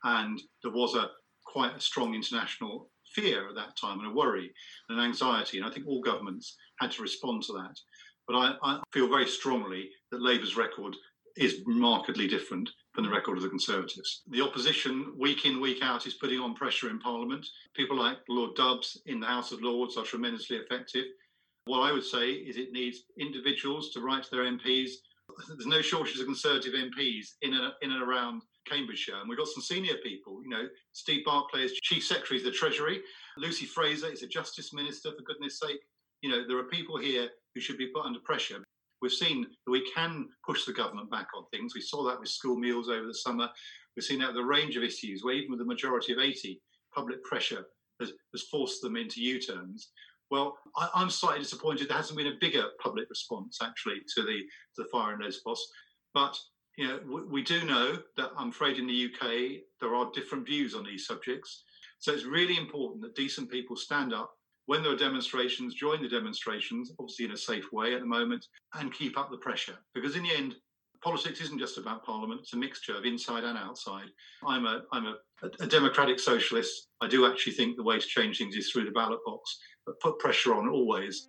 and 0.04 0.40
there 0.62 0.72
was 0.72 0.94
a 0.94 1.10
quite 1.44 1.76
a 1.76 1.80
strong 1.80 2.14
international 2.14 2.90
fear 3.14 3.48
at 3.48 3.56
that 3.56 3.76
time 3.76 3.98
and 3.98 4.08
a 4.08 4.14
worry 4.14 4.52
and 4.88 4.98
an 4.98 5.04
anxiety. 5.04 5.58
And 5.58 5.66
I 5.66 5.70
think 5.70 5.86
all 5.86 6.00
governments 6.00 6.56
had 6.78 6.92
to 6.92 7.02
respond 7.02 7.42
to 7.44 7.52
that. 7.54 7.76
But 8.28 8.36
I, 8.36 8.54
I 8.62 8.80
feel 8.92 9.08
very 9.08 9.26
strongly 9.26 9.90
that 10.12 10.22
Labour's 10.22 10.56
record 10.56 10.94
is 11.36 11.62
markedly 11.66 12.28
different 12.28 12.70
from 12.92 13.04
the 13.04 13.10
record 13.10 13.36
of 13.36 13.42
the 13.42 13.48
Conservatives. 13.48 14.22
The 14.30 14.40
opposition, 14.40 15.14
week 15.18 15.44
in, 15.44 15.60
week 15.60 15.78
out, 15.82 16.06
is 16.06 16.14
putting 16.14 16.40
on 16.40 16.54
pressure 16.54 16.90
in 16.90 16.98
Parliament. 16.98 17.46
People 17.74 17.96
like 17.96 18.18
Lord 18.28 18.56
Dubs 18.56 19.00
in 19.06 19.20
the 19.20 19.26
House 19.26 19.52
of 19.52 19.62
Lords 19.62 19.96
are 19.96 20.04
tremendously 20.04 20.56
effective. 20.56 21.04
What 21.66 21.80
I 21.80 21.92
would 21.92 22.04
say 22.04 22.32
is 22.32 22.56
it 22.56 22.72
needs 22.72 23.04
individuals 23.18 23.90
to 23.90 24.00
write 24.00 24.24
to 24.24 24.30
their 24.30 24.44
MPs. 24.44 24.90
There's 25.48 25.66
no 25.66 25.82
shortage 25.82 26.18
of 26.18 26.26
Conservative 26.26 26.74
MPs 26.74 27.34
in 27.42 27.54
and, 27.54 27.72
in 27.82 27.92
and 27.92 28.02
around 28.02 28.42
Cambridgeshire. 28.66 29.20
And 29.20 29.28
we've 29.28 29.38
got 29.38 29.46
some 29.46 29.62
senior 29.62 29.94
people, 30.02 30.42
you 30.42 30.48
know, 30.48 30.66
Steve 30.92 31.24
Barclay 31.24 31.64
is 31.64 31.72
Chief 31.82 32.04
Secretary 32.04 32.38
of 32.38 32.44
the 32.44 32.50
Treasury, 32.50 33.00
Lucy 33.38 33.66
Frazer 33.66 34.08
is 34.08 34.22
a 34.22 34.26
Justice 34.26 34.72
Minister, 34.72 35.10
for 35.12 35.22
goodness 35.22 35.58
sake. 35.58 35.80
You 36.22 36.30
know, 36.30 36.46
there 36.46 36.58
are 36.58 36.64
people 36.64 36.98
here 36.98 37.28
who 37.54 37.60
should 37.60 37.78
be 37.78 37.88
put 37.94 38.04
under 38.04 38.20
pressure. 38.20 38.62
We've 39.02 39.12
seen 39.12 39.42
that 39.42 39.70
we 39.70 39.90
can 39.92 40.28
push 40.44 40.64
the 40.64 40.72
government 40.72 41.10
back 41.10 41.28
on 41.36 41.44
things. 41.50 41.74
We 41.74 41.80
saw 41.80 42.04
that 42.04 42.20
with 42.20 42.28
school 42.28 42.56
meals 42.56 42.88
over 42.88 43.06
the 43.06 43.14
summer. 43.14 43.48
We've 43.96 44.04
seen 44.04 44.20
that 44.20 44.28
with 44.28 44.36
a 44.36 44.44
range 44.44 44.76
of 44.76 44.82
issues 44.82 45.24
where, 45.24 45.34
even 45.34 45.50
with 45.52 45.60
a 45.60 45.64
majority 45.64 46.12
of 46.12 46.18
80, 46.18 46.60
public 46.94 47.22
pressure 47.24 47.66
has, 48.00 48.12
has 48.32 48.42
forced 48.44 48.82
them 48.82 48.96
into 48.96 49.22
U 49.22 49.40
turns. 49.40 49.90
Well, 50.30 50.56
I, 50.76 50.88
am 50.94 51.10
slightly 51.10 51.40
disappointed 51.40 51.88
there 51.88 51.96
hasn't 51.96 52.18
been 52.18 52.28
a 52.28 52.38
bigger 52.40 52.66
public 52.80 53.08
response 53.10 53.58
actually 53.62 54.00
to 54.14 54.22
the 54.22 54.38
to 54.76 54.82
the 54.82 54.88
fire 54.92 55.14
in 55.14 55.20
Lesbos. 55.20 55.66
But 56.14 56.38
you 56.76 56.86
know, 56.86 57.00
we, 57.06 57.22
we 57.22 57.42
do 57.42 57.64
know 57.64 57.98
that 58.16 58.30
I'm 58.36 58.50
afraid 58.50 58.78
in 58.78 58.86
the 58.86 59.10
UK 59.12 59.62
there 59.80 59.94
are 59.94 60.10
different 60.14 60.46
views 60.46 60.74
on 60.74 60.84
these 60.84 61.06
subjects. 61.06 61.64
So 61.98 62.12
it's 62.12 62.24
really 62.24 62.56
important 62.56 63.02
that 63.02 63.14
decent 63.14 63.50
people 63.50 63.76
stand 63.76 64.14
up 64.14 64.34
when 64.70 64.84
there 64.84 64.92
are 64.92 64.96
demonstrations, 64.96 65.74
join 65.74 66.00
the 66.00 66.08
demonstrations, 66.08 66.92
obviously 67.00 67.24
in 67.24 67.32
a 67.32 67.36
safe 67.36 67.72
way 67.72 67.92
at 67.92 67.98
the 67.98 68.06
moment, 68.06 68.46
and 68.74 68.94
keep 68.94 69.18
up 69.18 69.28
the 69.28 69.36
pressure. 69.38 69.76
Because 69.96 70.14
in 70.14 70.22
the 70.22 70.32
end, 70.32 70.54
politics 71.02 71.40
isn't 71.40 71.58
just 71.58 71.76
about 71.76 72.04
parliament, 72.04 72.42
it's 72.42 72.52
a 72.52 72.56
mixture 72.56 72.96
of 72.96 73.04
inside 73.04 73.42
and 73.42 73.58
outside. 73.58 74.06
I'm 74.46 74.66
a 74.66 74.82
I'm 74.92 75.06
a, 75.06 75.16
a 75.58 75.66
democratic 75.66 76.20
socialist. 76.20 76.86
I 77.00 77.08
do 77.08 77.26
actually 77.26 77.54
think 77.54 77.76
the 77.76 77.82
way 77.82 77.98
to 77.98 78.06
change 78.06 78.38
things 78.38 78.54
is 78.54 78.70
through 78.70 78.84
the 78.84 78.92
ballot 78.92 79.18
box, 79.26 79.58
but 79.86 79.98
put 79.98 80.20
pressure 80.20 80.54
on 80.54 80.68
always. 80.68 81.28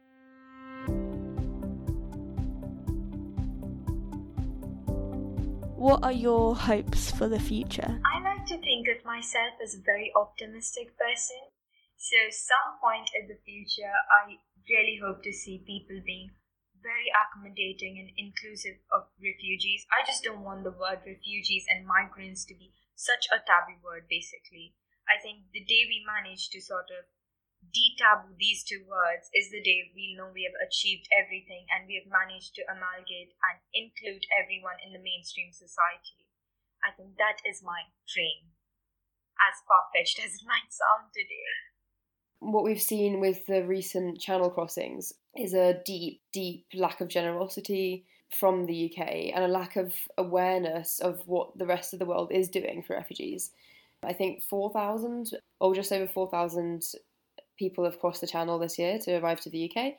What 5.82 6.04
are 6.04 6.12
your 6.12 6.56
hopes 6.56 7.10
for 7.10 7.28
the 7.28 7.40
future? 7.40 8.00
I 8.06 8.22
like 8.22 8.46
to 8.46 8.60
think 8.60 8.88
of 8.96 9.04
myself 9.04 9.54
as 9.64 9.74
a 9.74 9.80
very 9.80 10.12
optimistic 10.16 10.96
person. 10.96 11.38
So, 12.02 12.18
some 12.34 12.82
point 12.82 13.14
in 13.14 13.30
the 13.30 13.38
future, 13.46 13.94
I 14.26 14.42
really 14.66 14.98
hope 14.98 15.22
to 15.22 15.30
see 15.30 15.62
people 15.62 16.02
being 16.02 16.34
very 16.82 17.14
accommodating 17.14 18.02
and 18.02 18.10
inclusive 18.18 18.82
of 18.90 19.06
refugees. 19.22 19.86
I 19.94 20.02
just 20.02 20.26
don't 20.26 20.42
want 20.42 20.66
the 20.66 20.74
word 20.74 21.06
refugees 21.06 21.70
and 21.70 21.86
migrants 21.86 22.42
to 22.50 22.58
be 22.58 22.74
such 22.98 23.30
a 23.30 23.38
taboo 23.38 23.78
word, 23.86 24.10
basically. 24.10 24.74
I 25.06 25.22
think 25.22 25.54
the 25.54 25.62
day 25.62 25.86
we 25.86 26.02
manage 26.02 26.50
to 26.50 26.60
sort 26.60 26.90
of 26.90 27.06
detaboo 27.70 28.34
these 28.34 28.66
two 28.66 28.82
words 28.90 29.30
is 29.38 29.54
the 29.54 29.62
day 29.62 29.94
we'll 29.94 30.18
know 30.18 30.34
we 30.34 30.50
have 30.50 30.58
achieved 30.58 31.06
everything 31.14 31.70
and 31.70 31.86
we 31.86 32.02
have 32.02 32.10
managed 32.10 32.58
to 32.58 32.66
amalgamate 32.66 33.38
and 33.46 33.62
include 33.78 34.26
everyone 34.34 34.82
in 34.82 34.90
the 34.90 35.06
mainstream 35.06 35.54
society. 35.54 36.26
I 36.82 36.98
think 36.98 37.22
that 37.22 37.46
is 37.46 37.62
my 37.62 37.94
dream, 38.10 38.58
as 39.38 39.62
far 39.70 39.86
fetched 39.94 40.18
as 40.18 40.42
it 40.42 40.50
might 40.50 40.74
sound 40.74 41.14
today. 41.14 41.71
What 42.42 42.64
we've 42.64 42.82
seen 42.82 43.20
with 43.20 43.46
the 43.46 43.64
recent 43.64 44.20
channel 44.20 44.50
crossings 44.50 45.14
is 45.38 45.54
a 45.54 45.80
deep, 45.86 46.22
deep 46.34 46.66
lack 46.74 47.00
of 47.00 47.08
generosity 47.08 48.04
from 48.32 48.66
the 48.66 48.92
UK 48.92 49.32
and 49.36 49.44
a 49.44 49.48
lack 49.48 49.76
of 49.76 49.94
awareness 50.18 51.00
of 51.00 51.22
what 51.28 51.56
the 51.58 51.68
rest 51.68 51.94
of 51.94 52.00
the 52.00 52.06
world 52.06 52.32
is 52.32 52.50
doing 52.50 52.82
for 52.82 52.96
refugees. 52.96 53.52
I 54.04 54.14
think 54.14 54.42
4,000 54.44 55.38
or 55.60 55.76
just 55.76 55.92
over 55.92 56.08
4,000 56.08 56.84
people 57.60 57.86
have 57.86 58.00
crossed 58.00 58.22
the 58.22 58.28
channel 58.28 58.58
this 58.58 58.80
year 58.80 58.98
to 59.04 59.18
arrive 59.18 59.40
to 59.42 59.52
the 59.52 59.70
UK. 59.70 59.94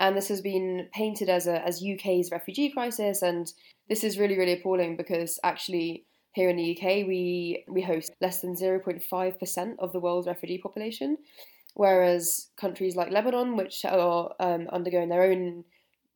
And 0.00 0.16
this 0.16 0.28
has 0.28 0.40
been 0.40 0.88
painted 0.92 1.28
as 1.28 1.46
a 1.46 1.64
as 1.64 1.82
UK's 1.82 2.30
refugee 2.32 2.70
crisis, 2.70 3.22
and 3.22 3.52
this 3.88 4.04
is 4.04 4.18
really 4.18 4.38
really 4.38 4.52
appalling 4.52 4.96
because 4.96 5.40
actually 5.42 6.04
here 6.34 6.48
in 6.48 6.56
the 6.56 6.76
UK 6.76 7.06
we 7.06 7.64
we 7.68 7.82
host 7.82 8.12
less 8.20 8.40
than 8.40 8.54
0.5% 8.54 9.74
of 9.80 9.92
the 9.92 10.00
world's 10.00 10.28
refugee 10.28 10.58
population, 10.58 11.18
whereas 11.78 12.48
countries 12.56 12.96
like 12.96 13.12
Lebanon, 13.12 13.56
which 13.56 13.84
are 13.84 14.34
um, 14.40 14.66
undergoing 14.72 15.08
their 15.08 15.22
own 15.22 15.64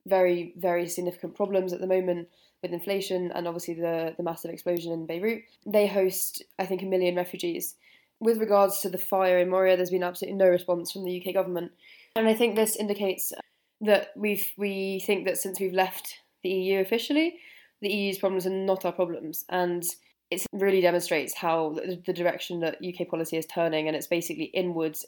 very 0.05 0.53
very 0.59 0.89
significant 0.89 1.37
problems 1.37 1.73
at 1.73 1.81
the 1.81 1.87
moment 1.87 2.27
with 2.61 2.73
inflation 2.73 3.31
and 3.31 3.47
obviously 3.47 3.75
the 3.75 4.13
the 4.17 4.25
massive 4.25 4.51
explosion 4.51 4.93
in 4.93 5.07
Beirut, 5.07 5.43
they 5.65 5.87
host 5.87 6.43
I 6.59 6.67
think 6.67 6.83
a 6.83 6.87
million 6.87 7.15
refugees. 7.15 7.77
With 8.19 8.39
regards 8.39 8.81
to 8.81 8.89
the 8.89 8.99
fire 8.99 9.39
in 9.39 9.51
Moria, 9.51 9.77
there's 9.77 9.91
been 9.91 10.03
absolutely 10.03 10.39
no 10.39 10.49
response 10.49 10.91
from 10.91 11.05
the 11.05 11.25
UK 11.25 11.33
government, 11.33 11.71
and 12.17 12.27
I 12.27 12.35
think 12.35 12.57
this 12.57 12.77
indicates 12.77 13.33
that 13.81 14.09
we've 14.17 14.51
we 14.57 15.01
think 15.07 15.27
that 15.27 15.39
since 15.39 15.61
we've 15.61 15.73
left 15.73 16.19
the 16.43 16.51
EU 16.51 16.81
officially, 16.81 17.37
the 17.81 17.89
EU's 17.89 18.19
problems 18.19 18.47
are 18.47 18.51
not 18.51 18.85
our 18.85 18.93
problems, 18.93 19.45
and 19.49 19.85
it 20.29 20.45
really 20.53 20.81
demonstrates 20.81 21.35
how 21.35 21.77
the 22.07 22.13
direction 22.13 22.61
that 22.61 22.79
UK 22.85 23.07
policy 23.09 23.37
is 23.37 23.47
turning, 23.47 23.87
and 23.87 23.97
it's 23.97 24.09
basically 24.09 24.47
inwards, 24.47 25.07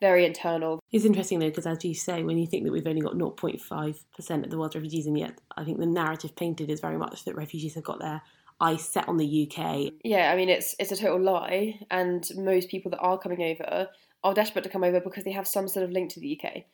very 0.00 0.24
internal. 0.26 0.80
It's 0.92 1.04
interesting 1.04 1.38
though, 1.38 1.48
because 1.48 1.66
as 1.66 1.84
you 1.84 1.94
say, 1.94 2.22
when 2.22 2.38
you 2.38 2.46
think 2.46 2.64
that 2.64 2.72
we've 2.72 2.86
only 2.86 3.00
got 3.00 3.14
0.5% 3.14 4.44
of 4.44 4.50
the 4.50 4.58
world's 4.58 4.74
refugees, 4.74 5.06
and 5.06 5.18
yet 5.18 5.38
I 5.56 5.64
think 5.64 5.78
the 5.78 5.86
narrative 5.86 6.36
painted 6.36 6.70
is 6.70 6.80
very 6.80 6.98
much 6.98 7.24
that 7.24 7.36
refugees 7.36 7.74
have 7.74 7.84
got 7.84 8.00
their 8.00 8.22
eyes 8.60 8.88
set 8.88 9.08
on 9.08 9.16
the 9.16 9.48
UK. 9.48 9.92
Yeah, 10.04 10.30
I 10.32 10.36
mean 10.36 10.48
it's 10.48 10.74
it's 10.78 10.92
a 10.92 10.96
total 10.96 11.20
lie, 11.20 11.80
and 11.90 12.28
most 12.36 12.68
people 12.68 12.90
that 12.90 13.00
are 13.00 13.18
coming 13.18 13.42
over 13.42 13.88
are 14.22 14.34
desperate 14.34 14.64
to 14.64 14.70
come 14.70 14.84
over 14.84 15.00
because 15.00 15.24
they 15.24 15.32
have 15.32 15.46
some 15.46 15.68
sort 15.68 15.84
of 15.84 15.90
link 15.90 16.10
to 16.10 16.20
the 16.20 16.40
UK. 16.40 16.64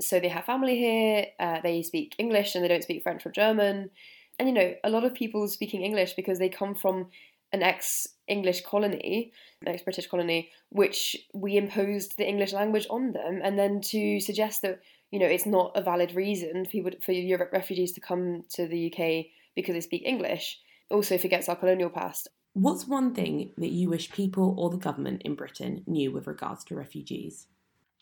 So 0.00 0.20
they 0.20 0.28
have 0.28 0.44
family 0.44 0.78
here, 0.78 1.26
uh, 1.40 1.60
they 1.62 1.82
speak 1.82 2.14
English 2.18 2.54
and 2.54 2.62
they 2.62 2.68
don't 2.68 2.82
speak 2.82 3.02
French 3.02 3.26
or 3.26 3.32
German. 3.32 3.90
And 4.38 4.48
you 4.48 4.54
know, 4.54 4.74
a 4.84 4.90
lot 4.90 5.04
of 5.04 5.14
people 5.14 5.48
speaking 5.48 5.82
English 5.82 6.14
because 6.14 6.38
they 6.38 6.48
come 6.48 6.74
from 6.74 7.08
an 7.52 7.62
ex 7.62 8.08
English 8.26 8.62
colony, 8.62 9.32
an 9.62 9.68
ex 9.68 9.82
British 9.82 10.06
colony, 10.06 10.50
which 10.70 11.16
we 11.32 11.56
imposed 11.56 12.16
the 12.16 12.28
English 12.28 12.52
language 12.52 12.86
on 12.90 13.12
them, 13.12 13.40
and 13.42 13.58
then 13.58 13.80
to 13.80 14.20
suggest 14.20 14.62
that 14.62 14.80
you 15.10 15.18
know 15.18 15.26
it's 15.26 15.46
not 15.46 15.72
a 15.74 15.82
valid 15.82 16.14
reason 16.14 16.64
for 16.64 16.70
people 16.70 16.92
for 17.00 17.12
Europe 17.12 17.50
refugees 17.52 17.92
to 17.92 18.00
come 18.00 18.44
to 18.50 18.66
the 18.66 18.92
UK 18.92 19.26
because 19.54 19.74
they 19.74 19.80
speak 19.80 20.02
English 20.04 20.60
also 20.90 21.18
forgets 21.18 21.48
our 21.48 21.56
colonial 21.56 21.90
past. 21.90 22.28
What's 22.54 22.86
one 22.86 23.14
thing 23.14 23.50
that 23.58 23.70
you 23.70 23.90
wish 23.90 24.10
people 24.10 24.54
or 24.58 24.70
the 24.70 24.78
government 24.78 25.22
in 25.22 25.34
Britain 25.34 25.84
knew 25.86 26.10
with 26.10 26.26
regards 26.26 26.64
to 26.64 26.74
refugees? 26.74 27.46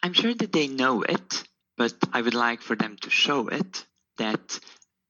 I'm 0.03 0.13
sure 0.13 0.35
that 0.35 0.53
they 0.53 0.69
know 0.69 1.03
it, 1.03 1.45
but 1.77 1.95
I 2.13 2.23
would 2.23 2.35
like 2.35 2.63
for 2.63 2.77
them 2.77 2.97
to 3.03 3.11
show 3.11 3.49
it 3.49 3.87
that 4.19 4.59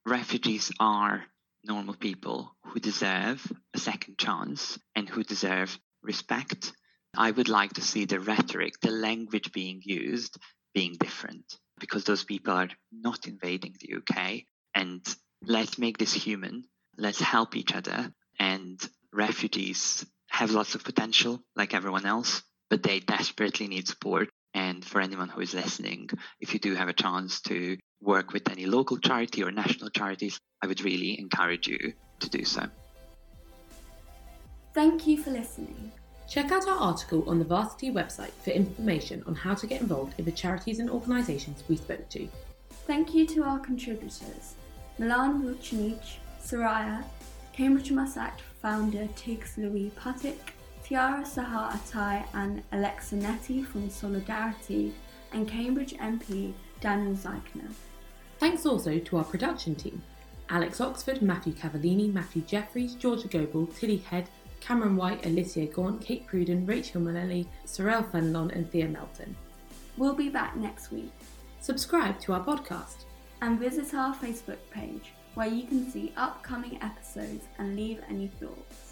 refugees 0.05 0.71
are 0.79 1.25
normal 1.63 1.95
people 1.95 2.55
who 2.65 2.79
deserve 2.79 3.51
a 3.73 3.79
second 3.79 4.17
chance 4.17 4.77
and 4.95 5.09
who 5.09 5.23
deserve 5.23 5.77
respect. 6.03 6.73
I 7.15 7.31
would 7.31 7.49
like 7.49 7.73
to 7.73 7.81
see 7.81 8.05
the 8.05 8.19
rhetoric, 8.19 8.79
the 8.81 8.91
language 8.91 9.51
being 9.51 9.81
used 9.83 10.37
being 10.73 10.95
different 10.99 11.57
because 11.79 12.03
those 12.03 12.23
people 12.23 12.53
are 12.53 12.69
not 12.91 13.27
invading 13.27 13.75
the 13.79 13.95
UK. 13.97 14.41
And 14.75 15.03
let's 15.41 15.77
make 15.77 15.97
this 15.97 16.13
human. 16.13 16.65
Let's 16.97 17.21
help 17.21 17.55
each 17.55 17.73
other. 17.73 18.11
And 18.39 18.79
refugees 19.13 20.05
have 20.29 20.51
lots 20.51 20.75
of 20.75 20.83
potential, 20.83 21.41
like 21.55 21.73
everyone 21.73 22.05
else, 22.05 22.43
but 22.69 22.83
they 22.83 22.99
desperately 22.99 23.67
need 23.67 23.87
support. 23.87 24.29
And 24.57 24.83
for 24.83 24.99
anyone 24.99 25.29
who 25.29 25.41
is 25.41 25.53
listening, 25.53 26.09
if 26.39 26.51
you 26.51 26.59
do 26.59 26.73
have 26.73 26.89
a 26.89 26.93
chance 26.93 27.41
to 27.41 27.77
work 28.01 28.33
with 28.33 28.49
any 28.49 28.65
local 28.65 28.97
charity 28.97 29.43
or 29.43 29.51
national 29.51 29.91
charities, 29.91 30.39
I 30.63 30.65
would 30.65 30.81
really 30.81 31.19
encourage 31.19 31.67
you 31.67 31.93
to 32.21 32.29
do 32.29 32.43
so. 32.43 32.65
Thank 34.73 35.05
you 35.05 35.21
for 35.21 35.29
listening. 35.29 35.91
Check 36.27 36.51
out 36.51 36.67
our 36.67 36.79
article 36.79 37.23
on 37.29 37.37
the 37.37 37.45
Varsity 37.45 37.91
website 37.91 38.31
for 38.43 38.49
information 38.49 39.23
on 39.27 39.35
how 39.35 39.53
to 39.53 39.67
get 39.67 39.79
involved 39.79 40.15
in 40.17 40.25
the 40.25 40.31
charities 40.31 40.79
and 40.79 40.89
organisations 40.89 41.63
we 41.67 41.75
spoke 41.75 42.09
to. 42.09 42.27
Thank 42.87 43.13
you 43.13 43.27
to 43.27 43.43
our 43.43 43.59
contributors 43.59 44.55
Milan 44.97 45.43
Vucinic, 45.43 46.17
Soraya, 46.43 47.03
Cambridge 47.53 47.91
Must 47.91 48.17
Act 48.17 48.41
founder 48.59 49.07
Tiggs 49.15 49.55
Louis 49.55 49.91
Putik, 49.95 50.56
Chiara 50.87 51.21
Sahar 51.25 51.73
Atai 51.73 52.23
and 52.33 52.63
Alexa 52.71 53.17
Netti 53.17 53.65
from 53.65 53.89
Solidarity, 53.89 54.93
and 55.33 55.45
Cambridge 55.45 55.93
MP 55.95 56.53
Daniel 56.79 57.13
Zeichner. 57.13 57.69
Thanks 58.39 58.65
also 58.65 58.97
to 58.97 59.17
our 59.17 59.25
production 59.25 59.75
team 59.75 60.01
Alex 60.49 60.79
Oxford, 60.79 61.21
Matthew 61.21 61.51
Cavallini, 61.51 62.13
Matthew 62.13 62.41
Jeffries, 62.43 62.93
Georgia 62.93 63.27
Goebel, 63.27 63.67
Tilly 63.77 63.97
Head, 63.97 64.29
Cameron 64.61 64.95
White, 64.95 65.25
Alicia 65.25 65.65
Gaunt, 65.65 65.99
Kate 65.99 66.25
Pruden, 66.25 66.65
Rachel 66.65 67.01
Mullally, 67.01 67.49
Sorel 67.65 68.03
Fenlon, 68.03 68.55
and 68.55 68.71
Thea 68.71 68.87
Melton. 68.87 69.35
We'll 69.97 70.15
be 70.15 70.29
back 70.29 70.55
next 70.55 70.93
week. 70.93 71.11
Subscribe 71.59 72.17
to 72.21 72.31
our 72.31 72.45
podcast 72.45 73.03
and 73.41 73.59
visit 73.59 73.93
our 73.93 74.15
Facebook 74.15 74.59
page 74.71 75.11
where 75.33 75.47
you 75.47 75.67
can 75.67 75.91
see 75.91 76.13
upcoming 76.15 76.81
episodes 76.81 77.43
and 77.59 77.75
leave 77.75 77.99
any 78.09 78.27
thoughts. 78.39 78.86